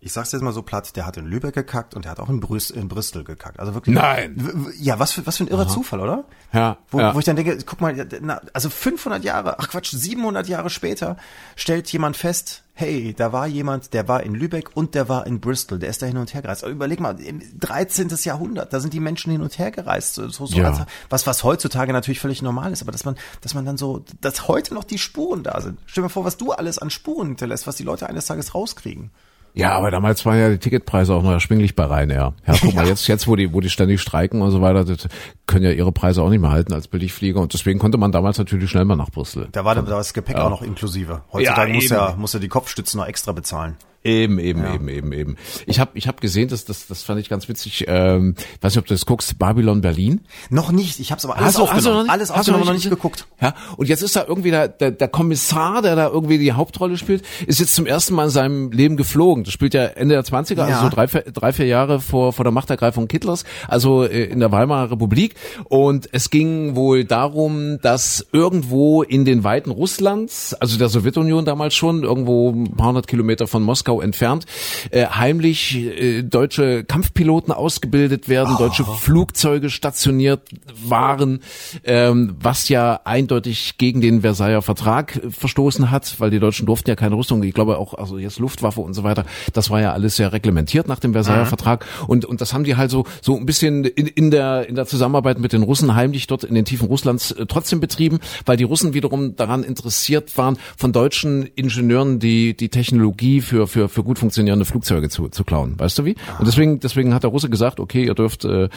ich 0.00 0.12
sag's 0.12 0.30
jetzt 0.32 0.42
mal 0.42 0.52
so 0.52 0.62
platt, 0.62 0.94
der 0.96 1.06
hat 1.06 1.16
in 1.16 1.26
Lübeck 1.26 1.54
gekackt 1.54 1.94
und 1.94 2.04
der 2.04 2.12
hat 2.12 2.20
auch 2.20 2.28
in, 2.28 2.38
Brüs 2.38 2.70
in 2.70 2.86
Bristol 2.88 3.24
gekackt. 3.24 3.58
Also 3.58 3.74
wirklich. 3.74 3.94
Nein. 3.96 4.70
Ja, 4.78 4.98
was 5.00 5.10
für, 5.12 5.26
was 5.26 5.38
für 5.38 5.44
ein 5.44 5.48
irrer 5.48 5.66
Zufall, 5.66 5.98
oder? 6.00 6.24
Ja, 6.52 6.78
Wo, 6.90 7.00
ja. 7.00 7.14
wo 7.14 7.18
ich 7.18 7.24
dann 7.24 7.34
denke, 7.36 7.58
guck 7.66 7.80
mal, 7.80 8.06
na, 8.20 8.40
also 8.52 8.70
500 8.70 9.24
Jahre, 9.24 9.58
ach 9.58 9.68
Quatsch, 9.68 9.90
700 9.90 10.46
Jahre 10.48 10.70
später 10.70 11.16
stellt 11.56 11.90
jemand 11.92 12.16
fest, 12.16 12.62
hey, 12.74 13.12
da 13.12 13.32
war 13.32 13.48
jemand, 13.48 13.92
der 13.92 14.06
war 14.06 14.22
in 14.22 14.36
Lübeck 14.36 14.70
und 14.74 14.94
der 14.94 15.08
war 15.08 15.26
in 15.26 15.40
Bristol, 15.40 15.80
der 15.80 15.90
ist 15.90 16.00
da 16.00 16.06
hin 16.06 16.16
und 16.16 16.32
her 16.32 16.42
gereist. 16.42 16.62
Aber 16.62 16.70
überleg 16.72 17.00
mal, 17.00 17.18
im 17.20 17.42
13. 17.58 18.08
Jahrhundert, 18.22 18.72
da 18.72 18.78
sind 18.78 18.94
die 18.94 19.00
Menschen 19.00 19.32
hin 19.32 19.42
und 19.42 19.58
her 19.58 19.72
gereist, 19.72 20.14
so, 20.14 20.28
so, 20.28 20.46
so 20.46 20.56
Ja. 20.56 20.70
als, 20.70 20.80
was, 21.10 21.26
was 21.26 21.42
heutzutage 21.42 21.92
natürlich 21.92 22.20
völlig 22.20 22.40
normal 22.40 22.72
ist, 22.72 22.82
aber 22.82 22.92
dass 22.92 23.04
man, 23.04 23.16
dass 23.40 23.54
man 23.54 23.64
dann 23.64 23.76
so, 23.76 24.04
dass 24.20 24.46
heute 24.46 24.74
noch 24.74 24.84
die 24.84 24.98
Spuren 24.98 25.42
da 25.42 25.60
sind. 25.60 25.80
Stell 25.86 26.02
dir 26.02 26.06
mal 26.06 26.12
vor, 26.12 26.24
was 26.24 26.36
du 26.36 26.52
alles 26.52 26.78
an 26.78 26.90
Spuren 26.90 27.26
hinterlässt, 27.26 27.66
was 27.66 27.74
die 27.74 27.82
Leute 27.82 28.08
eines 28.08 28.26
Tages 28.26 28.54
rauskriegen. 28.54 29.10
Ja, 29.54 29.72
aber 29.72 29.90
damals 29.90 30.24
waren 30.24 30.38
ja 30.38 30.50
die 30.50 30.58
Ticketpreise 30.58 31.14
auch 31.14 31.22
noch 31.22 31.32
erschwinglich 31.32 31.74
bei 31.74 31.84
Ryanair. 31.84 32.34
Ja, 32.46 32.54
guck 32.60 32.74
mal, 32.74 32.86
jetzt, 32.86 33.06
jetzt, 33.08 33.26
wo 33.26 33.34
die, 33.36 33.52
wo 33.52 33.60
die 33.60 33.70
ständig 33.70 34.00
streiken 34.00 34.40
und 34.40 34.50
so 34.50 34.62
weiter, 34.62 34.84
das 34.84 35.08
können 35.46 35.64
ja 35.64 35.72
ihre 35.72 35.90
Preise 35.92 36.22
auch 36.22 36.30
nicht 36.30 36.40
mehr 36.40 36.50
halten 36.50 36.72
als 36.72 36.88
Billigflieger 36.88 37.40
und 37.40 37.52
deswegen 37.52 37.78
konnte 37.78 37.98
man 37.98 38.12
damals 38.12 38.38
natürlich 38.38 38.70
schnell 38.70 38.84
mal 38.84 38.96
nach 38.96 39.10
Brüssel. 39.10 39.48
Da 39.52 39.64
war, 39.64 39.74
da 39.74 39.82
war 39.82 39.98
das 39.98 40.12
Gepäck 40.12 40.36
auch 40.36 40.50
noch 40.50 40.62
inklusive. 40.62 41.22
Heutzutage 41.32 41.70
Ja, 41.70 41.74
muss 41.74 41.88
ja, 41.88 42.14
muss 42.16 42.32
ja 42.32 42.40
die 42.40 42.48
Kopfstützen 42.48 43.00
noch 43.00 43.06
extra 43.06 43.32
bezahlen. 43.32 43.76
Eben, 44.04 44.38
eben, 44.38 44.64
eben, 44.64 44.88
eben, 44.88 45.12
eben. 45.12 45.36
Ich 45.66 45.80
habe 45.80 45.90
ich 45.94 46.06
hab 46.08 46.20
gesehen, 46.20 46.48
das, 46.48 46.64
das, 46.64 46.86
das 46.86 47.02
fand 47.02 47.20
ich 47.20 47.28
ganz 47.28 47.48
witzig. 47.48 47.84
Ähm, 47.88 48.36
weiß 48.60 48.72
nicht, 48.74 48.78
ob 48.78 48.86
du 48.86 48.94
das 48.94 49.04
guckst, 49.06 49.38
Babylon 49.38 49.80
Berlin. 49.80 50.20
Noch 50.50 50.70
nicht, 50.70 51.00
ich 51.00 51.10
habe 51.10 51.18
es 51.18 51.24
aber 51.24 51.34
alles 51.36 51.46
Hast 51.48 51.58
du- 51.58 51.62
hast 51.62 51.68
du 51.68 51.74
aufgenommen. 51.76 51.96
noch 51.96 52.02
nicht- 52.04 52.12
alles 52.12 52.30
aufgenommen, 52.30 52.64
noch 52.64 52.72
nicht 52.72 52.84
nicht 52.84 52.90
geguckt. 52.90 53.26
Ja, 53.40 53.54
und 53.76 53.88
jetzt 53.88 54.02
ist 54.02 54.14
da 54.16 54.24
irgendwie 54.26 54.50
der, 54.52 54.68
der, 54.68 54.92
der 54.92 55.08
Kommissar, 55.08 55.82
der 55.82 55.96
da 55.96 56.06
irgendwie 56.08 56.38
die 56.38 56.52
Hauptrolle 56.52 56.96
spielt, 56.96 57.22
ist 57.46 57.58
jetzt 57.58 57.74
zum 57.74 57.86
ersten 57.86 58.14
Mal 58.14 58.24
in 58.26 58.30
seinem 58.30 58.70
Leben 58.70 58.96
geflogen. 58.96 59.42
Das 59.44 59.52
spielt 59.52 59.74
ja 59.74 59.84
Ende 59.84 60.14
der 60.14 60.24
20er, 60.24 60.60
also 60.60 60.70
Ja. 60.70 60.82
so 60.82 60.88
drei, 60.90 61.08
vier- 61.08 61.22
drei, 61.22 61.52
vier 61.52 61.66
Jahre 61.66 62.00
vor, 62.00 62.32
vor 62.32 62.44
der 62.44 62.52
Machtergreifung 62.52 63.08
Hitlers, 63.10 63.44
also 63.66 64.04
äh, 64.04 64.24
in 64.26 64.38
der 64.38 64.52
Weimarer 64.52 64.92
Republik. 64.92 65.34
Und 65.64 66.08
es 66.12 66.30
ging 66.30 66.76
wohl 66.76 67.04
darum, 67.04 67.78
dass 67.82 68.24
irgendwo 68.32 69.02
in 69.02 69.24
den 69.24 69.42
Weiten 69.44 69.70
Russlands, 69.72 70.54
also 70.54 70.78
der 70.78 70.88
Sowjetunion 70.88 71.44
damals 71.44 71.74
schon, 71.74 72.04
irgendwo 72.04 72.50
ein 72.52 72.76
paar 72.76 72.88
hundert 72.88 73.08
Kilometer 73.08 73.46
von 73.48 73.62
Moskau 73.64 73.87
entfernt, 74.00 74.46
äh, 74.90 75.06
heimlich 75.06 75.76
äh, 75.76 76.22
deutsche 76.22 76.84
Kampfpiloten 76.84 77.52
ausgebildet 77.52 78.28
werden, 78.28 78.56
deutsche 78.58 78.84
Flugzeuge 78.84 79.70
stationiert 79.70 80.42
waren, 80.84 81.40
ähm, 81.84 82.36
was 82.40 82.68
ja 82.68 83.00
eindeutig 83.04 83.78
gegen 83.78 84.00
den 84.00 84.20
Versailler 84.20 84.62
Vertrag 84.62 85.16
äh, 85.16 85.30
verstoßen 85.30 85.90
hat, 85.90 86.20
weil 86.20 86.30
die 86.30 86.38
Deutschen 86.38 86.66
durften 86.66 86.90
ja 86.90 86.96
keine 86.96 87.16
Rüstung, 87.16 87.42
ich 87.42 87.54
glaube 87.54 87.78
auch, 87.78 87.94
also 87.94 88.18
jetzt 88.18 88.38
Luftwaffe 88.38 88.80
und 88.80 88.94
so 88.94 89.02
weiter, 89.02 89.24
das 89.52 89.70
war 89.70 89.80
ja 89.80 89.92
alles 89.92 90.16
sehr 90.16 90.32
reglementiert 90.32 90.88
nach 90.88 91.00
dem 91.00 91.12
Versailler 91.12 91.46
Vertrag. 91.46 91.84
Und, 92.06 92.24
und 92.24 92.40
das 92.40 92.52
haben 92.52 92.64
die 92.64 92.76
halt 92.76 92.90
so, 92.90 93.04
so 93.20 93.36
ein 93.36 93.46
bisschen 93.46 93.84
in, 93.84 94.06
in 94.06 94.30
der, 94.30 94.68
in 94.68 94.74
der 94.74 94.86
Zusammenarbeit 94.86 95.38
mit 95.38 95.52
den 95.52 95.62
Russen 95.62 95.94
heimlich 95.94 96.26
dort 96.26 96.44
in 96.44 96.54
den 96.54 96.64
Tiefen 96.64 96.88
Russlands 96.88 97.32
äh, 97.32 97.46
trotzdem 97.46 97.80
betrieben, 97.80 98.18
weil 98.46 98.56
die 98.56 98.64
Russen 98.64 98.94
wiederum 98.94 99.36
daran 99.36 99.64
interessiert 99.64 100.36
waren, 100.38 100.58
von 100.76 100.92
deutschen 100.92 101.46
Ingenieuren 101.54 102.18
die, 102.18 102.56
die 102.56 102.68
Technologie 102.68 103.40
für, 103.40 103.66
für, 103.66 103.77
für 103.86 104.02
gut 104.02 104.18
funktionierende 104.18 104.64
Flugzeuge 104.64 105.08
zu, 105.08 105.28
zu 105.28 105.44
klauen. 105.44 105.78
Weißt 105.78 105.98
du 105.98 106.04
wie? 106.04 106.16
Und 106.38 106.48
deswegen, 106.48 106.80
deswegen 106.80 107.14
hat 107.14 107.22
der 107.22 107.30
Russe 107.30 107.48
gesagt, 107.48 107.78
okay, 107.78 108.04
ihr 108.04 108.14
dürft 108.14 108.44
äh, 108.44 108.68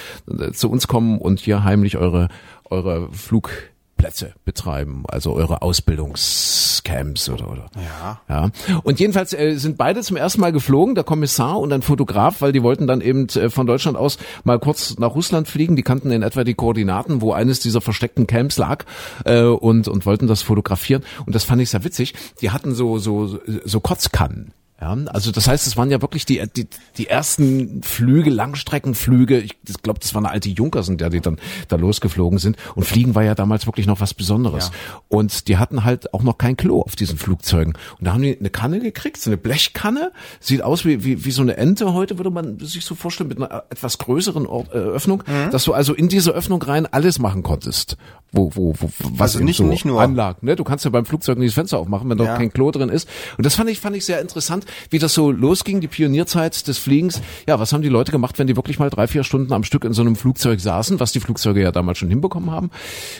zu 0.54 0.70
uns 0.70 0.88
kommen 0.88 1.18
und 1.18 1.40
hier 1.40 1.64
heimlich 1.64 1.98
eure, 1.98 2.28
eure 2.70 3.10
Flugplätze 3.12 4.34
betreiben, 4.46 5.04
also 5.08 5.34
eure 5.34 5.62
Ausbildungscamps 5.62 7.30
oder 7.30 7.52
oder. 7.52 7.66
Ja. 7.76 8.22
Ja. 8.30 8.50
Und 8.84 9.00
jedenfalls 9.00 9.34
äh, 9.34 9.56
sind 9.56 9.78
beide 9.78 10.02
zum 10.02 10.18
ersten 10.18 10.42
Mal 10.42 10.52
geflogen, 10.52 10.96
der 10.96 11.04
Kommissar 11.04 11.60
und 11.60 11.72
ein 11.72 11.82
Fotograf, 11.82 12.42
weil 12.42 12.52
die 12.52 12.64
wollten 12.64 12.88
dann 12.88 13.02
eben 13.02 13.28
äh, 13.30 13.50
von 13.50 13.68
Deutschland 13.68 13.98
aus 13.98 14.18
mal 14.44 14.60
kurz 14.60 14.98
nach 14.98 15.16
Russland 15.16 15.48
fliegen. 15.48 15.76
Die 15.76 15.84
kannten 15.84 16.12
in 16.12 16.24
etwa 16.24 16.44
die 16.44 16.54
Koordinaten, 16.56 17.22
wo 17.22 17.34
eines 17.34 17.60
dieser 17.60 17.82
versteckten 17.82 18.28
Camps 18.28 18.58
lag 18.58 18.86
äh, 19.26 19.44
und 19.44 19.88
und 19.88 20.06
wollten 20.06 20.28
das 20.28 20.42
fotografieren. 20.42 21.04
Und 21.26 21.36
das 21.36 21.44
fand 21.44 21.62
ich 21.62 21.70
sehr 21.70 21.84
witzig. 21.84 22.14
Die 22.42 22.52
hatten 22.52 22.74
so 22.74 22.98
so 22.98 23.40
so 23.66 23.80
Kotzkannen. 23.80 24.54
Ja, 24.82 24.98
also 25.14 25.32
das 25.32 25.48
heißt, 25.48 25.68
es 25.68 25.78
waren 25.78 25.92
ja 25.92 26.02
wirklich 26.02 26.26
die, 26.26 26.42
die, 26.58 26.68
die 26.98 27.06
ersten 27.08 27.84
Flüge, 27.84 28.32
Langstreckenflüge. 28.32 29.38
Ich 29.40 29.58
glaube, 29.84 30.00
das 30.00 30.14
war 30.16 30.22
eine 30.22 30.30
alte 30.32 30.50
Junkersen, 30.50 30.98
der 30.98 31.12
die 31.12 31.20
dann 31.22 31.38
da 31.68 31.76
losgeflogen 31.76 32.40
sind. 32.40 32.58
Und 32.74 32.84
Fliegen 32.86 33.14
war 33.14 33.24
ja 33.24 33.36
damals 33.36 33.68
wirklich 33.68 33.86
noch 33.86 34.00
was 34.00 34.14
Besonderes. 34.16 34.72
Ja. 34.74 35.00
Und 35.08 35.48
die 35.48 35.58
hatten 35.58 35.84
halt 35.84 36.14
auch 36.16 36.24
noch 36.24 36.38
kein 36.40 36.58
Klo 36.58 36.82
auf 36.82 36.96
diesen 36.96 37.18
Flugzeugen. 37.20 37.74
Und 38.00 38.08
da 38.08 38.14
haben 38.14 38.24
die 38.24 38.38
eine 38.40 38.50
Kanne 38.50 38.80
gekriegt, 38.80 39.18
so 39.22 39.30
eine 39.30 39.38
Blechkanne. 39.38 40.12
Sieht 40.40 40.64
aus 40.64 40.84
wie, 40.84 41.04
wie, 41.04 41.26
wie 41.26 41.32
so 41.32 41.44
eine 41.44 41.58
Ente 41.58 41.94
heute, 41.94 42.18
würde 42.18 42.32
man 42.32 42.58
sich 42.60 42.84
so 42.84 42.96
vorstellen, 42.96 43.28
mit 43.28 43.38
einer 43.38 43.66
etwas 43.70 44.00
größeren 44.00 44.48
Ort, 44.48 44.74
äh, 44.74 44.78
Öffnung, 44.78 45.24
Mhm. 45.28 45.52
dass 45.52 45.64
du 45.66 45.74
also 45.74 45.94
in 45.94 46.10
diese 46.10 46.32
Öffnung 46.32 46.62
rein 46.64 46.88
alles 46.88 47.20
machen 47.20 47.44
konntest. 47.44 47.98
Wo, 48.34 48.50
wo, 48.56 48.74
wo, 48.80 48.90
was 49.12 49.34
Also 49.36 49.44
nicht- 49.44 49.58
so 49.58 49.64
nicht 49.66 49.84
nur- 49.86 50.02
anlag. 50.02 50.42
Ne? 50.42 50.56
Du 50.56 50.64
kannst 50.64 50.86
ja 50.86 50.92
beim 50.92 51.06
Flugzeug 51.06 51.38
nicht 51.38 51.50
das 51.50 51.56
Fenster 51.56 51.78
aufmachen, 51.78 52.10
wenn 52.10 52.18
da 52.18 52.24
Ja. 52.24 52.38
kein 52.38 52.52
Klo 52.52 52.72
drin 52.72 52.88
ist. 52.90 53.08
Und 53.38 53.46
das 53.46 53.56
fand 53.56 53.70
ich, 53.70 53.80
fand 53.82 53.96
ich 53.96 54.06
sehr 54.06 54.22
interessant, 54.22 54.66
wie 54.90 55.00
das 55.00 55.14
so 55.14 55.32
losging, 55.32 55.82
die 55.82 55.88
Pionierzeit 55.88 56.68
des 56.68 56.78
Fliegens. 56.78 57.22
Ja, 57.48 57.60
was 57.60 57.74
haben 57.74 57.82
die 57.82 57.90
Leute 57.90 58.12
gemacht, 58.12 58.40
wenn 58.40 58.48
die 58.48 58.56
wirklich 58.56 58.80
mal 58.80 58.90
drei, 58.90 59.08
vier 59.08 59.24
Stunden 59.24 59.54
am 59.54 59.64
Stück 59.64 59.84
in 59.84 59.94
so 59.94 60.02
einem 60.02 60.16
Flugzeug 60.16 60.60
saßen, 60.60 61.00
was 61.00 61.12
die 61.12 61.20
Flugzeuge 61.20 61.62
ja 61.62 61.72
damals 61.72 61.98
schon 61.98 62.10
hinbekommen 62.10 62.52
haben? 62.52 62.72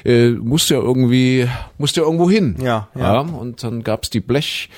Äh, 0.06 0.32
musste 0.32 0.76
ja 0.76 0.80
irgendwie, 0.80 1.48
musste 1.78 2.02
ja 2.02 2.06
irgendwo 2.06 2.30
hin. 2.30 2.56
Ja, 2.62 2.90
ja. 2.96 3.20
und 3.20 3.64
dann 3.64 3.84
gab's 3.84 4.10
die 4.10 4.20
Blech, 4.20 4.70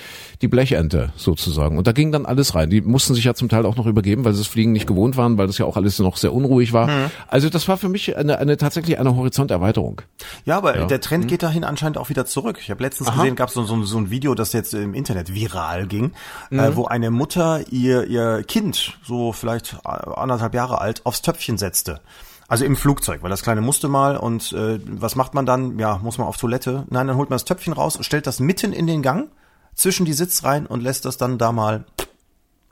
die 0.44 0.48
Blechente 0.48 1.12
sozusagen. 1.16 1.78
Und 1.80 1.88
da 1.88 1.92
ging 1.94 2.12
dann 2.12 2.28
alles 2.28 2.54
rein. 2.54 2.70
Die 2.70 2.82
mussten 2.82 3.16
sich 3.16 3.24
ja 3.24 3.34
zum 3.34 3.50
Teil 3.50 3.66
auch 3.66 3.78
noch 3.78 3.88
übergeben, 3.88 4.26
weil 4.26 4.34
sie 4.34 4.40
das 4.42 4.48
Fliegen 4.48 4.72
nicht 4.74 4.86
gewohnt 4.86 5.18
waren, 5.18 5.38
weil 5.40 5.48
das 5.48 5.58
ja 5.58 5.66
auch 5.66 5.78
alles 5.78 5.98
noch 6.00 6.18
sehr 6.18 6.34
unruhig 6.34 6.74
war. 6.74 6.88
Mhm. 6.88 7.12
Also 7.28 7.50
das 7.50 7.68
war 7.68 7.78
für 7.78 7.90
mich 7.90 8.16
eine, 8.16 8.38
eine 8.38 8.58
tatsächlich 8.58 9.00
eine 9.00 9.16
Horizonterweiterung. 9.16 10.02
Ja, 10.46 10.58
aber 10.58 10.74
der 10.74 10.98
Mhm. 10.98 11.02
Trend 11.02 11.28
geht 11.28 11.42
dahin 11.42 11.64
anscheinend 11.64 11.98
auch 11.98 12.10
wieder 12.10 12.26
zurück. 12.26 12.60
Ich 12.62 12.70
habe 12.70 12.84
letztens 12.84 13.12
gesehen, 13.12 13.36
gab 13.36 13.48
es 13.48 13.56
so, 13.56 13.64
so, 13.64 13.82
so 13.84 13.98
ein 13.98 14.10
Video, 14.12 14.36
das 14.36 14.54
jetzt 14.54 14.74
im 14.74 14.94
Internet 14.94 15.34
viral 15.34 15.88
ging, 15.88 16.12
Mhm. 16.52 16.60
äh, 16.60 16.76
wo 16.76 16.86
eine 16.86 17.10
Mutter 17.10 17.62
ihr, 17.72 18.04
ihr 18.06 18.44
Kind, 18.44 19.00
so 19.04 19.32
vielleicht 19.32 19.78
äh, 19.86 19.90
anderthalb 20.16 20.54
Jahre 20.54 20.82
alt, 20.82 21.02
aufs 21.06 21.22
Töpfchen 21.22 21.58
setzte. 21.58 22.02
Also 22.50 22.66
im 22.66 22.76
Flugzeug, 22.76 23.24
weil 23.24 23.30
das 23.30 23.42
Kleine 23.42 23.62
musste 23.62 23.88
mal 23.88 24.18
und 24.18 24.52
äh, 24.52 24.78
was 24.86 25.16
macht 25.16 25.34
man 25.34 25.46
dann? 25.46 25.80
Ja, 25.80 26.00
muss 26.04 26.18
man 26.18 26.28
auf 26.28 26.36
Toilette? 26.38 26.84
Nein, 26.90 27.08
dann 27.08 27.16
holt 27.16 27.30
man 27.30 27.36
das 27.36 27.46
Töpfchen 27.46 27.72
raus, 27.74 27.98
stellt 28.02 28.28
das 28.28 28.42
mitten 28.42 28.74
in 28.74 28.86
den 28.86 29.02
Gang, 29.02 29.30
zwischen 29.76 30.06
die 30.06 30.14
Sitz 30.14 30.44
rein 30.44 30.66
und 30.66 30.82
lässt 30.82 31.06
das 31.06 31.18
dann 31.18 31.38
da 31.38 31.52
mal, 31.52 31.86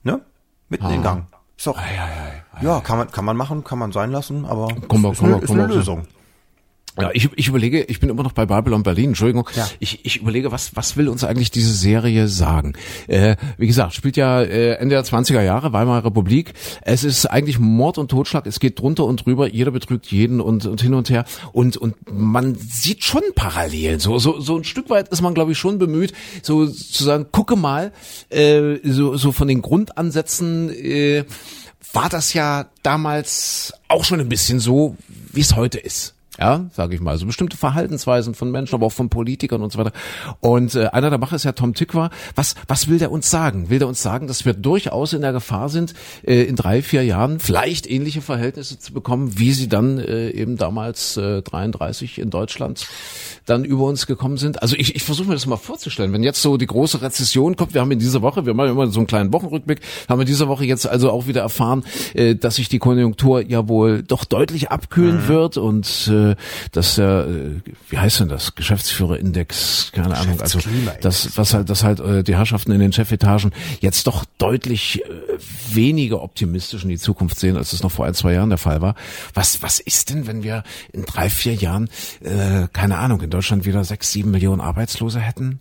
ne? 0.04 0.22
Mitten 0.70 0.86
in 0.86 0.92
den 0.92 1.04
Gang. 1.04 1.26
Ist 1.58 1.68
doch, 1.68 1.78
ja, 2.62 2.80
kann 2.82 2.98
man, 2.98 3.12
kann 3.12 3.26
man 3.26 3.38
machen, 3.38 3.64
kann 3.64 3.78
man 3.78 3.92
sein 3.92 4.12
lassen, 4.12 4.46
aber 4.46 4.68
Komm 4.88 5.06
ist, 5.06 5.20
komm 5.20 5.34
eine, 5.34 5.42
ist 5.42 5.48
komm 5.48 5.60
eine 5.60 5.68
mal. 5.68 5.76
Lösung. 5.76 6.08
Ja, 7.00 7.10
ich, 7.14 7.30
ich 7.36 7.48
überlege, 7.48 7.84
ich 7.84 8.00
bin 8.02 8.10
immer 8.10 8.24
noch 8.24 8.34
bei 8.34 8.46
Babylon 8.46 8.84
Berlin, 8.84 9.10
Entschuldigung. 9.10 9.50
Ja. 9.56 9.68
Ich, 9.80 10.06
ich 10.06 10.18
überlege, 10.18 10.52
was, 10.52 10.76
was 10.76 10.98
will 10.98 11.08
uns 11.08 11.24
eigentlich 11.24 11.50
diese 11.50 11.74
Serie 11.74 12.28
sagen? 12.28 12.74
Äh, 13.08 13.38
wie 13.58 13.68
gesagt, 13.68 13.94
spielt 13.94 14.18
ja 14.18 14.42
äh, 14.42 14.74
Ende 14.74 14.96
der 14.96 15.06
20er 15.06 15.42
Jahre, 15.42 15.72
Weimarer 15.72 16.06
Republik. 16.06 16.54
Es 16.82 17.06
ist 17.06 17.26
eigentlich 17.26 17.60
Mord 17.60 17.98
und 17.98 18.12
Totschlag, 18.12 18.46
es 18.46 18.60
geht 18.60 18.80
drunter 18.80 19.06
und 19.06 19.26
drüber, 19.26 19.48
jeder 19.48 19.72
betrügt 19.72 20.08
jeden 20.08 20.42
und, 20.42 20.66
und 20.66 20.82
hin 20.82 20.94
und 20.94 21.10
her. 21.10 21.24
Und, 21.54 21.78
und 21.78 21.96
man 22.12 22.56
sieht 22.56 23.06
schon 23.06 23.24
Parallelen. 23.36 24.00
So, 24.00 24.20
so, 24.20 24.42
so 24.42 24.58
ein 24.58 24.66
Stück 24.66 24.90
weit 24.90 25.08
ist 25.10 25.22
man, 25.22 25.34
glaube 25.34 25.54
ich, 25.54 25.58
schon 25.58 25.78
bemüht, 25.78 26.12
so 26.42 26.68
zu 26.68 27.04
sagen, 27.04 27.28
gucke 27.32 27.56
mal, 27.56 27.94
äh, 28.30 28.76
so, 28.84 29.16
so 29.16 29.32
von 29.32 29.48
den 29.48 29.62
Grundansätzen, 29.62 30.70
äh, 30.70 31.24
war 31.94 32.10
das 32.10 32.34
ja 32.34 32.68
damals 32.84 33.74
auch 33.88 34.06
schon 34.06 34.20
ein 34.20 34.30
bisschen 34.30 34.60
so, 34.60 34.96
wie 35.34 35.42
es 35.42 35.56
heute 35.56 35.78
ist. 35.78 36.16
Ja, 36.40 36.70
sage 36.72 36.96
ich 36.96 37.02
mal, 37.02 37.18
so 37.18 37.26
bestimmte 37.26 37.58
Verhaltensweisen 37.58 38.36
von 38.36 38.52
Menschen, 38.52 38.76
aber 38.76 38.86
auch 38.86 38.94
von 38.94 39.10
Politikern 39.10 39.62
und 39.62 39.74
so 39.74 39.80
weiter. 39.80 39.92
Und 40.40 40.76
äh, 40.76 40.86
einer 40.88 41.10
der 41.10 41.20
Macher 41.20 41.36
ist 41.36 41.44
ja 41.44 41.52
Tom 41.52 41.74
Tykwer. 41.74 42.10
Was, 42.36 42.56
was 42.70 42.88
will 42.88 43.00
der 43.00 43.12
uns 43.12 43.30
sagen? 43.30 43.70
Will 43.70 43.80
der 43.80 43.90
uns 43.90 44.02
sagen, 44.02 44.28
dass 44.28 44.46
wir 44.46 44.54
durchaus 44.54 45.12
in 45.12 45.24
der 45.24 45.34
Gefahr 45.34 45.68
sind, 45.68 45.94
äh, 46.24 46.44
in 46.44 46.56
drei, 46.56 46.82
vier 46.84 47.04
Jahren 47.04 47.42
vielleicht 47.42 47.86
ähnliche 47.86 48.22
Verhältnisse 48.22 48.80
zu 48.80 48.94
bekommen, 48.94 49.38
wie 49.40 49.52
sie 49.52 49.68
dann 49.68 50.00
äh, 50.00 50.30
eben 50.30 50.56
damals 50.56 51.18
äh, 51.18 51.42
33 51.42 52.20
in 52.20 52.30
Deutschland 52.30 52.88
dann 53.46 53.66
über 53.66 53.84
uns 53.84 54.08
gekommen 54.08 54.38
sind? 54.38 54.62
Also 54.62 54.78
ich, 54.78 54.96
ich 54.96 55.04
versuche 55.04 55.28
mir 55.28 55.34
das 55.34 55.46
mal 55.48 55.58
vorzustellen, 55.58 56.14
wenn 56.14 56.24
jetzt 56.24 56.42
so 56.42 56.56
die 56.56 56.68
große 56.68 57.02
Rezession 57.02 57.58
kommt, 57.58 57.74
wir 57.74 57.82
haben 57.82 57.92
in 57.92 58.00
dieser 58.00 58.22
Woche, 58.22 58.46
wir 58.46 58.54
machen 58.54 58.72
immer 58.72 58.88
so 58.88 59.02
einen 59.02 59.08
kleinen 59.08 59.34
Wochenrückblick, 59.34 59.82
haben 60.08 60.22
in 60.22 60.28
dieser 60.28 60.48
Woche 60.48 60.64
jetzt 60.64 60.88
also 60.88 61.12
auch 61.12 61.28
wieder 61.28 61.42
erfahren, 61.42 61.84
äh, 62.14 62.36
dass 62.36 62.56
sich 62.56 62.70
die 62.70 62.80
Konjunktur 62.80 63.46
ja 63.46 63.68
wohl 63.68 64.02
doch 64.02 64.24
deutlich 64.24 64.72
abkühlen 64.72 65.28
wird 65.28 65.58
und 65.58 66.08
äh, 66.08 66.21
dass 66.72 66.96
der, 66.96 67.28
äh, 67.28 67.72
wie 67.90 67.98
heißt 67.98 68.22
denn 68.22 68.30
das, 68.30 68.56
Geschäftsführerindex, 68.56 69.92
keine 69.94 70.18
Ahnung, 70.18 70.42
also 70.42 70.60
das, 71.02 71.38
was 71.38 71.54
halt, 71.54 71.70
das 71.70 71.84
halt 71.84 72.00
äh, 72.00 72.24
die 72.24 72.36
Herrschaften 72.36 72.72
in 72.72 72.80
den 72.80 72.94
Chefetagen 72.94 73.52
jetzt 73.80 74.08
doch 74.08 74.26
deutlich 74.38 75.04
äh, 75.04 75.10
weniger 75.74 76.22
optimistisch 76.22 76.84
in 76.84 76.90
die 76.90 76.98
Zukunft 76.98 77.40
sehen, 77.40 77.58
als 77.58 77.74
es 77.74 77.84
noch 77.84 77.92
vor 77.92 78.06
ein, 78.06 78.14
zwei 78.14 78.34
Jahren 78.34 78.50
der 78.50 78.58
Fall 78.58 78.82
war. 78.82 78.96
Was, 79.34 79.62
was 79.62 79.80
ist 79.80 80.10
denn, 80.10 80.28
wenn 80.28 80.44
wir 80.44 80.64
in 80.94 81.06
drei, 81.06 81.30
vier 81.30 81.54
Jahren, 81.54 81.90
äh, 82.22 82.68
keine 82.74 82.98
Ahnung, 82.98 83.22
in 83.22 83.30
Deutschland 83.30 83.66
wieder 83.66 83.84
sechs, 83.84 84.12
sieben 84.12 84.32
Millionen 84.32 84.62
Arbeitslose 84.62 85.20
hätten? 85.20 85.60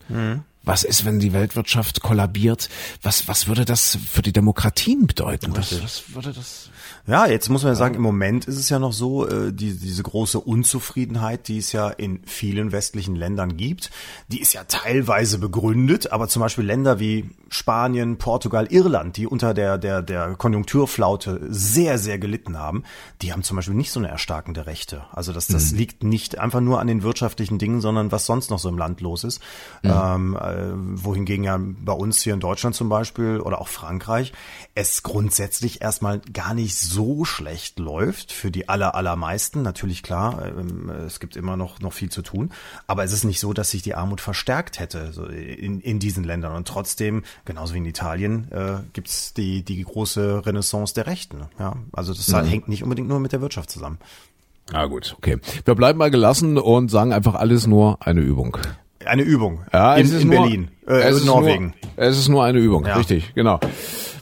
Was 0.63 0.83
ist, 0.83 1.05
wenn 1.05 1.21
die 1.21 1.33
Weltwirtschaft 1.33 2.03
kollabiert? 2.03 2.69
Was, 3.03 3.29
was 3.29 3.47
würde 3.47 3.65
das 3.65 3.99
für 4.11 4.23
die 4.23 4.33
Demokratien 4.33 5.07
bedeuten? 5.07 5.57
Was, 5.57 5.83
was 5.83 6.03
würde 6.15 6.33
das? 6.33 6.70
Ja, 7.07 7.27
jetzt 7.27 7.49
muss 7.49 7.63
man 7.63 7.73
ja 7.73 7.77
sagen, 7.77 7.95
im 7.95 8.03
Moment 8.03 8.45
ist 8.47 8.59
es 8.59 8.69
ja 8.69 8.79
noch 8.79 8.93
so, 8.93 9.27
äh, 9.27 9.53
die, 9.53 9.77
diese 9.77 10.03
große 10.03 10.39
Unzufriedenheit, 10.39 11.49
die 11.49 11.59
es 11.59 11.73
ja 11.73 11.89
in 11.89 12.21
vielen 12.27 12.73
westlichen 12.73 13.17
Ländern 13.17 13.57
gibt, 13.57 13.91
die 14.29 14.41
ist 14.41 14.53
ja 14.53 14.65
teilweise 14.65 15.39
begründet, 15.39 16.13
aber 16.13 16.29
zum 16.29 16.41
Beispiel 16.41 16.65
Länder 16.65 17.01
wie 17.01 17.31
Spanien, 17.49 18.19
Portugal, 18.19 18.67
Irland, 18.71 19.17
die 19.17 19.27
unter 19.27 19.55
der, 19.55 19.79
der, 19.79 20.03
der 20.03 20.37
Konjunkturflaute 20.37 21.41
sehr, 21.49 21.99
sehr 21.99 22.19
gelitten 22.19 22.59
haben, 22.59 22.85
die 23.23 23.33
haben 23.33 23.43
zum 23.43 23.57
Beispiel 23.57 23.75
nicht 23.75 23.91
so 23.91 23.99
eine 23.99 24.09
erstarkende 24.09 24.67
Rechte. 24.67 25.05
Also 25.11 25.33
das, 25.33 25.47
das 25.47 25.73
liegt 25.73 26.05
nicht 26.05 26.39
einfach 26.39 26.61
nur 26.61 26.81
an 26.81 26.87
den 26.87 27.03
wirtschaftlichen 27.03 27.59
Dingen, 27.59 27.81
sondern 27.81 28.13
was 28.13 28.27
sonst 28.27 28.51
noch 28.51 28.59
so 28.59 28.69
im 28.69 28.79
Land 28.79 29.01
los 29.01 29.25
ist. 29.25 29.41
Ähm, 29.83 30.37
äh, 30.37 30.73
wohingegen 30.75 31.45
ja 31.45 31.59
bei 31.59 31.93
uns 31.93 32.23
hier 32.23 32.35
in 32.35 32.41
Deutschland 32.41 32.77
zum 32.77 32.89
Beispiel 32.89 33.41
oder 33.41 33.61
auch 33.61 33.69
Frankreich 33.69 34.33
es 34.75 35.03
grundsätzlich 35.03 35.83
erstmal 35.83 36.21
gar 36.33 36.55
nicht 36.55 36.77
so 36.77 37.00
schlecht 37.25 37.79
läuft 37.79 38.33
für 38.33 38.51
die 38.51 38.69
aller, 38.69 38.95
allermeisten. 38.95 39.63
Natürlich 39.63 40.03
klar, 40.03 40.43
ähm, 40.47 40.91
es 41.07 41.21
gibt 41.21 41.37
immer 41.37 41.57
noch, 41.57 41.81
noch 41.81 41.93
viel 41.93 42.11
zu 42.11 42.23
tun. 42.23 42.51
Aber 42.87 43.05
es 43.05 43.13
ist 43.13 43.25
nicht 43.25 43.41
so, 43.41 43.53
dass 43.53 43.71
sich 43.71 43.83
die 43.83 43.95
Armut 43.95 44.21
verstärkt 44.21 44.79
hätte 44.79 45.13
so 45.13 45.25
in, 45.27 45.81
in 45.81 45.99
diesen 45.99 46.25
Ländern. 46.25 46.55
Und 46.55 46.69
trotzdem, 46.69 47.23
genauso 47.45 47.75
wie 47.75 47.79
in 47.79 47.87
Italien, 47.87 48.51
äh, 48.53 48.79
gibt's 48.93 49.35
die, 49.35 49.63
die 49.63 49.83
große 49.83 50.45
Renaissance 50.47 50.95
der 50.95 51.07
Rechten. 51.07 51.43
Ja, 51.59 51.75
also 51.93 52.13
das 52.15 52.33
hängt 52.49 52.69
nicht 52.69 52.83
unbedingt 52.83 53.09
nur 53.09 53.21
mit 53.21 53.33
der 53.33 53.41
Wirtschaft 53.41 53.71
zusammen. 53.71 53.99
Na 54.73 54.87
gut, 54.87 55.15
okay. 55.19 55.39
Wir 55.65 55.75
bleiben 55.75 55.99
mal 55.99 56.11
gelassen 56.11 56.57
und 56.59 56.91
sagen 56.91 57.13
einfach 57.13 57.35
alles 57.35 57.67
nur 57.67 57.99
eine 58.07 58.21
Übung. 58.21 58.57
Eine 59.05 59.23
Übung 59.23 59.63
Ja, 59.73 59.97
in, 59.97 60.05
es 60.07 60.13
ist 60.13 60.23
in 60.23 60.29
nur, 60.29 60.43
Berlin, 60.43 60.71
äh, 60.87 60.93
es 60.93 61.11
in 61.11 61.17
ist 61.17 61.25
Norwegen. 61.25 61.75
Nur, 61.97 62.07
es 62.07 62.19
ist 62.19 62.29
nur 62.29 62.45
eine 62.45 62.59
Übung, 62.59 62.85
Ja. 62.87 62.97
richtig, 62.97 63.35
genau. 63.35 63.59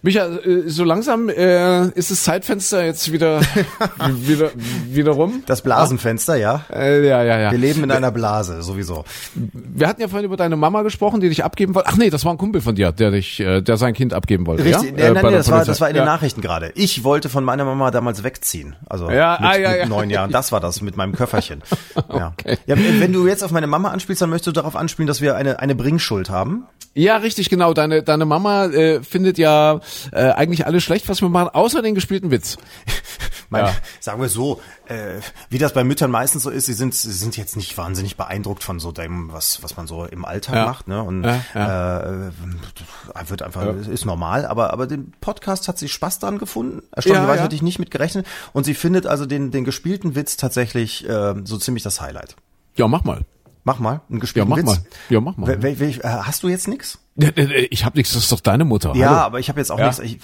Micha, 0.03 0.27
äh, 0.27 0.69
so 0.69 0.85
langsam 0.85 1.29
äh, 1.29 1.89
ist 1.89 2.11
das 2.11 2.23
Zeitfenster 2.23 2.85
jetzt 2.85 3.13
wieder 3.13 3.41
wieder 4.15 4.51
wieder 4.89 5.13
rum. 5.13 5.43
Das 5.47 5.63
Blasenfenster, 5.63 6.37
ja. 6.37 6.65
Äh, 6.73 7.07
ja, 7.07 7.23
ja, 7.23 7.39
ja. 7.39 7.51
Wir 7.51 7.59
leben 7.59 7.85
in 7.85 7.91
einer 7.91 8.11
Blase, 8.11 8.63
sowieso. 8.63 9.05
Wir 9.35 9.89
hatten 9.89 10.01
ja 10.01 10.09
vorhin 10.09 10.27
über 10.27 10.37
deine 10.37 10.57
Mama 10.57 10.83
gesprochen, 10.83 11.21
die 11.21 11.29
dich 11.29 11.45
abgeben 11.45 11.75
wollte. 11.75 11.89
Ach 11.89 11.97
nee, 11.97 12.11
das 12.11 12.25
war 12.25 12.33
ein 12.33 12.39
Kumpel 12.39 12.61
von 12.61 12.75
dir, 12.75 12.93
der 12.93 13.11
dich, 13.11 13.41
äh, 13.41 13.61
der 13.61 13.77
sein 13.77 13.95
Kind 13.95 14.15
abgeben 14.15 14.47
wollte. 14.47 14.65
Richtig, 14.65 14.97
ja? 14.99 15.13
nein, 15.13 15.15
nein, 15.15 15.23
der 15.25 15.33
das, 15.39 15.51
war, 15.51 15.65
das 15.65 15.81
war 15.81 15.89
in 15.89 15.95
den 15.95 16.05
ja. 16.05 16.11
Nachrichten 16.11 16.41
gerade. 16.41 16.73
Ich 16.75 17.05
wollte 17.05 17.29
von 17.29 17.45
meiner 17.45 17.65
Mama 17.65 17.91
damals 17.91 18.23
wegziehen. 18.23 18.77
Also 18.89 19.11
Ja, 19.11 19.39
mit, 19.41 19.51
ah, 19.51 19.59
ja, 19.59 19.71
mit 19.71 19.79
ja. 19.81 19.87
neun 19.87 20.11
Jahren. 20.11 20.31
Das 20.31 20.53
war 20.53 20.61
das 20.61 20.81
mit 20.81 20.97
meinem 20.97 21.15
Köfferchen. 21.15 21.63
ja. 22.13 22.33
Okay. 22.39 22.59
ja. 22.67 22.77
Wenn 22.77 23.13
du 23.13 23.27
jetzt 23.27 23.43
auf 23.43 23.51
meine 23.51 23.67
Mama 23.67 23.91
anspielst, 23.91 24.23
dann 24.23 24.31
möchtest 24.31 24.49
du 24.49 24.53
darauf 24.53 24.77
anspielen, 24.77 25.07
dass 25.07 25.21
wir 25.21 25.37
eine, 25.37 25.59
eine 25.59 25.75
Bringschuld 25.75 26.31
haben. 26.31 26.67
Ja, 26.95 27.19
richtig, 27.19 27.49
genau. 27.49 27.75
Deine, 27.75 28.03
deine 28.03 28.25
Mama 28.25 28.67
äh, 28.67 29.03
findet 29.03 29.39
ja 29.39 29.81
äh, 30.13 30.31
eigentlich 30.31 30.67
alles 30.67 30.83
schlecht, 30.83 31.09
was 31.09 31.21
wir 31.23 31.29
machen, 31.29 31.51
außer 31.53 31.81
den 31.83 31.95
gespielten 31.95 32.31
Witz. 32.31 32.57
Mein, 33.51 33.65
Ja. 33.67 33.73
Sagen 34.01 34.21
wir 34.21 34.29
so, 34.29 34.61
äh, 34.89 35.21
wie 35.49 35.57
das 35.59 35.73
bei 35.73 35.83
Müttern 35.85 36.11
meistens 36.11 36.43
so 36.43 36.51
ist, 36.51 36.67
sie 36.67 36.75
sind, 36.75 36.95
sie 36.95 37.13
sind 37.13 37.37
jetzt 37.39 37.57
nicht 37.57 37.79
wahnsinnig 37.79 38.17
beeindruckt 38.17 38.63
von 38.63 38.79
so 38.79 38.93
dem, 38.93 39.33
was, 39.33 39.63
was 39.63 39.77
man 39.77 39.87
so 39.87 40.05
im 40.05 40.25
Alltag 40.27 40.55
Ja. 40.57 40.65
macht. 40.67 40.89
Ne? 40.89 41.03
Und 41.03 41.25
Ja, 41.55 42.27
Äh, 42.27 42.31
wird 43.29 43.43
einfach, 43.43 43.75
ist 43.89 44.05
normal, 44.05 44.45
aber, 44.47 44.73
aber 44.73 44.87
den 44.87 45.13
Podcast 45.21 45.69
hat 45.69 45.79
sie 45.79 45.89
Spaß 45.89 46.19
dran 46.19 46.39
gefunden. 46.39 46.83
Erstaunlicherweise 46.93 47.33
Ja, 47.33 47.37
ja. 47.37 47.43
hatte 47.45 47.55
ich 47.55 47.63
nicht 47.63 47.79
mit 47.79 47.91
gerechnet. 47.91 48.27
Und 48.53 48.65
sie 48.65 48.75
findet 48.75 49.07
also 49.07 49.25
den, 49.27 49.51
den 49.51 49.65
gespielten 49.65 50.15
Witz 50.15 50.37
tatsächlich 50.37 51.09
äh, 51.09 51.35
so 51.45 51.59
ziemlich 51.59 51.83
das 51.83 52.01
Highlight. 52.01 52.37
Ja, 52.77 52.87
mach 52.89 53.05
mal. 53.05 53.23
Mach 53.69 53.79
mal 53.81 54.01
einen 54.09 54.17
Ja, 54.17 54.19
gespielten 54.21 54.49
mach 54.49 54.57
Witz. 54.57 54.65
mal. 54.67 54.79
Ja, 55.11 55.21
mach 55.21 55.37
mal. 55.37 55.47
Wel- 55.51 55.79
wel- 55.79 56.01
äh, 56.03 56.09
hast 56.23 56.43
du 56.43 56.49
jetzt 56.49 56.69
nix? 56.69 56.99
Ja, 57.17 57.29
äh, 57.37 57.67
Ich 57.71 57.85
hab 57.85 57.97
nichts, 57.97 58.15
das 58.15 58.23
ist 58.23 58.33
doch 58.33 58.41
deine 58.41 58.65
Mutter. 58.65 58.95
Ja, 58.97 59.09
Hallo. 59.11 59.19
aber 59.21 59.41
ich 59.41 59.51
habe 59.51 59.61
jetzt 59.61 59.71
auch 59.71 59.79
Ja. 59.79 59.89
nichts. 59.89 59.99
Ich, 60.01 60.19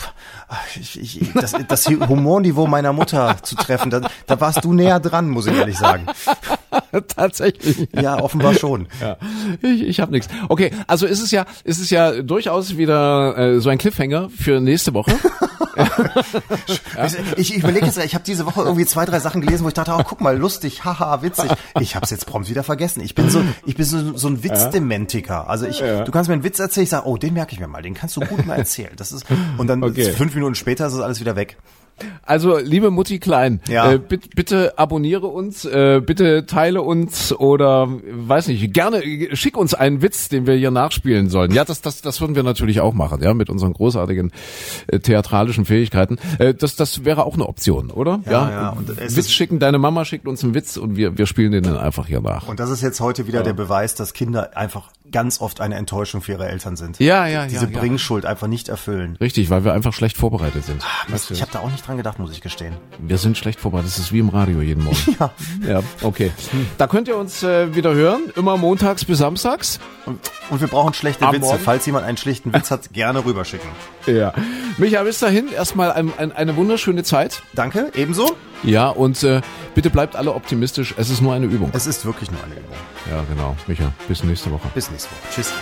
ich, 0.80 1.20
ich, 1.20 1.32
das, 1.34 1.52
das 1.68 1.86
Humorniveau 1.88 2.66
meiner 2.66 2.94
Mutter 2.94 3.36
zu 3.42 3.54
treffen, 3.54 3.90
da, 3.90 4.00
da 4.26 4.40
warst 4.40 4.64
du 4.64 4.72
näher 4.72 4.98
dran, 4.98 5.28
muss 5.28 5.46
ich 5.46 5.54
ehrlich 5.54 5.76
sagen. 5.76 6.06
Tatsächlich. 7.16 7.88
Ja, 7.92 8.18
offenbar 8.20 8.54
schon. 8.54 8.86
Ja, 9.00 9.16
ich, 9.62 9.82
ich 9.82 10.00
habe 10.00 10.12
nichts. 10.12 10.28
Okay, 10.48 10.70
also 10.86 11.04
ist 11.06 11.20
es 11.20 11.30
ja, 11.30 11.44
ist 11.64 11.80
es 11.80 11.90
ja 11.90 12.22
durchaus 12.22 12.76
wieder 12.78 13.36
äh, 13.36 13.60
so 13.60 13.68
ein 13.68 13.78
Cliffhanger 13.78 14.30
für 14.30 14.60
nächste 14.60 14.94
Woche. 14.94 15.12
Ich, 17.36 17.54
ich 17.54 17.56
überlege 17.56 17.86
jetzt, 17.86 17.98
ich 17.98 18.14
habe 18.14 18.24
diese 18.24 18.46
Woche 18.46 18.62
irgendwie 18.62 18.86
zwei, 18.86 19.04
drei 19.04 19.20
Sachen 19.20 19.40
gelesen, 19.40 19.64
wo 19.64 19.68
ich 19.68 19.74
dachte, 19.74 19.92
oh, 19.98 20.02
guck 20.04 20.20
mal, 20.20 20.36
lustig, 20.36 20.84
haha, 20.84 21.22
witzig. 21.22 21.50
Ich 21.80 21.94
habe 21.94 22.04
es 22.04 22.10
jetzt 22.10 22.26
prompt 22.26 22.48
wieder 22.48 22.62
vergessen. 22.62 23.00
Ich 23.00 23.14
bin 23.14 23.30
so, 23.30 23.42
ich 23.66 23.76
bin 23.76 23.84
so, 23.84 24.16
so 24.16 24.28
ein 24.28 24.42
Witzdementiker. 24.42 25.48
Also 25.48 25.66
ich, 25.66 25.78
du 25.78 26.10
kannst 26.10 26.28
mir 26.28 26.34
einen 26.34 26.44
Witz 26.44 26.58
erzählen, 26.58 26.84
ich 26.84 26.90
sage, 26.90 27.06
oh, 27.06 27.16
den 27.16 27.34
merke 27.34 27.52
ich 27.52 27.60
mir 27.60 27.68
mal, 27.68 27.82
den 27.82 27.94
kannst 27.94 28.16
du 28.16 28.20
gut 28.20 28.46
mal 28.46 28.56
erzählen. 28.56 28.92
Das 28.96 29.12
ist 29.12 29.26
und 29.58 29.66
dann 29.66 29.82
Okay. 29.84 30.12
fünf 30.12 30.34
Minuten 30.34 30.54
später 30.54 30.86
ist 30.86 30.94
es 30.94 31.00
alles 31.00 31.20
wieder 31.20 31.36
weg. 31.36 31.58
Also, 32.22 32.58
liebe 32.58 32.90
Mutti 32.90 33.18
Klein, 33.18 33.60
Ja. 33.68 33.92
äh, 33.92 33.98
bitte, 33.98 34.28
bitte 34.34 34.78
abonniere 34.78 35.26
uns, 35.26 35.64
äh, 35.64 36.00
bitte 36.04 36.46
teile 36.46 36.82
uns 36.82 37.32
oder 37.32 37.88
weiß 37.88 38.48
nicht, 38.48 38.72
gerne 38.74 39.02
äh, 39.04 39.36
schick 39.36 39.56
uns 39.56 39.74
einen 39.74 40.02
Witz, 40.02 40.28
den 40.28 40.46
wir 40.46 40.54
hier 40.54 40.70
nachspielen 40.70 41.28
sollen. 41.28 41.52
Ja, 41.52 41.64
das, 41.64 41.80
das, 41.82 42.02
das 42.02 42.20
würden 42.20 42.34
wir 42.34 42.42
natürlich 42.42 42.80
auch 42.80 42.94
machen, 42.94 43.22
ja, 43.22 43.32
mit 43.34 43.50
unseren 43.50 43.72
großartigen 43.72 44.32
äh, 44.88 44.98
theatralischen 44.98 45.64
Fähigkeiten. 45.64 46.18
Äh, 46.38 46.54
das, 46.54 46.76
das 46.76 47.04
wäre 47.04 47.24
auch 47.24 47.34
eine 47.34 47.46
Option, 47.46 47.90
oder? 47.90 48.20
Ja, 48.26 48.50
ja, 48.50 48.68
und 48.70 48.90
es 48.98 49.16
Witz 49.16 49.30
schicken, 49.30 49.58
deine 49.58 49.78
Mama 49.78 50.04
schickt 50.04 50.26
uns 50.26 50.42
einen 50.42 50.54
Witz 50.54 50.76
und 50.76 50.96
wir, 50.96 51.16
wir 51.18 51.26
spielen 51.26 51.52
den 51.52 51.62
dann 51.62 51.76
einfach 51.76 52.06
hier 52.06 52.20
nach. 52.20 52.48
Und 52.48 52.60
das 52.60 52.70
ist 52.70 52.82
jetzt 52.82 53.00
heute 53.00 53.26
wieder 53.26 53.42
der 53.42 53.52
Beweis, 53.52 53.94
dass 53.94 54.12
Kinder 54.14 54.56
einfach 54.56 54.90
ganz 55.10 55.40
oft 55.40 55.60
eine 55.60 55.76
Enttäuschung 55.76 56.22
für 56.22 56.32
ihre 56.32 56.48
Eltern 56.48 56.76
sind. 56.76 56.98
Ja, 56.98 57.26
ja, 57.26 57.46
Diese 57.46 57.66
ja, 57.66 57.70
ja. 57.70 57.78
Bringschuld 57.78 58.26
einfach 58.26 58.46
nicht 58.48 58.68
erfüllen. 58.68 59.16
Richtig, 59.20 59.50
weil 59.50 59.64
wir 59.64 59.72
einfach 59.72 59.92
schlecht 59.92 60.16
vorbereitet 60.16 60.64
sind. 60.64 60.82
Mist, 61.08 61.30
ich 61.30 61.40
habe 61.42 61.52
da 61.52 61.60
auch 61.60 61.70
nicht 61.84 61.88
dran 61.88 61.96
gedacht, 61.98 62.18
muss 62.18 62.32
ich 62.32 62.40
gestehen. 62.40 62.74
Wir 62.98 63.18
sind 63.18 63.36
schlecht 63.36 63.60
vorbereitet. 63.60 63.90
Das 63.90 63.98
ist 63.98 64.12
wie 64.12 64.18
im 64.18 64.30
Radio 64.30 64.62
jeden 64.62 64.84
Morgen. 64.84 64.96
Ja. 65.20 65.30
Ja, 65.66 65.82
okay. 66.02 66.32
Da 66.78 66.86
könnt 66.86 67.08
ihr 67.08 67.16
uns 67.16 67.42
äh, 67.42 67.74
wieder 67.74 67.94
hören, 67.94 68.32
immer 68.36 68.56
montags 68.56 69.04
bis 69.04 69.18
samstags. 69.18 69.78
Und, 70.06 70.18
und 70.50 70.60
wir 70.60 70.68
brauchen 70.68 70.94
schlechte 70.94 71.26
Am 71.26 71.34
Witze. 71.34 71.46
Morgen? 71.46 71.58
Falls 71.62 71.86
jemand 71.86 72.04
einen 72.04 72.16
schlechten 72.16 72.52
Witz 72.52 72.70
hat, 72.70 72.92
gerne 72.92 73.24
rüberschicken. 73.24 73.68
Ja. 74.06 74.32
Micha, 74.78 75.02
bis 75.02 75.18
dahin 75.18 75.48
erstmal 75.52 75.92
ein, 75.92 76.10
ein, 76.16 76.32
eine 76.32 76.56
wunderschöne 76.56 77.04
Zeit. 77.04 77.42
Danke, 77.54 77.90
ebenso. 77.94 78.36
Ja, 78.62 78.88
und 78.88 79.22
äh, 79.22 79.40
bitte 79.74 79.90
bleibt 79.90 80.16
alle 80.16 80.32
optimistisch. 80.34 80.94
Es 80.96 81.10
ist 81.10 81.20
nur 81.20 81.34
eine 81.34 81.46
Übung. 81.46 81.70
Es 81.74 81.86
ist 81.86 82.04
wirklich 82.06 82.30
nur 82.30 82.42
eine 82.42 82.54
Übung. 82.54 82.76
Ja, 83.10 83.22
genau. 83.28 83.56
Micha, 83.66 83.92
bis 84.08 84.24
nächste 84.24 84.50
Woche. 84.50 84.68
Bis 84.74 84.90
nächste 84.90 85.10
Woche. 85.10 85.34
Tschüss. 85.34 85.52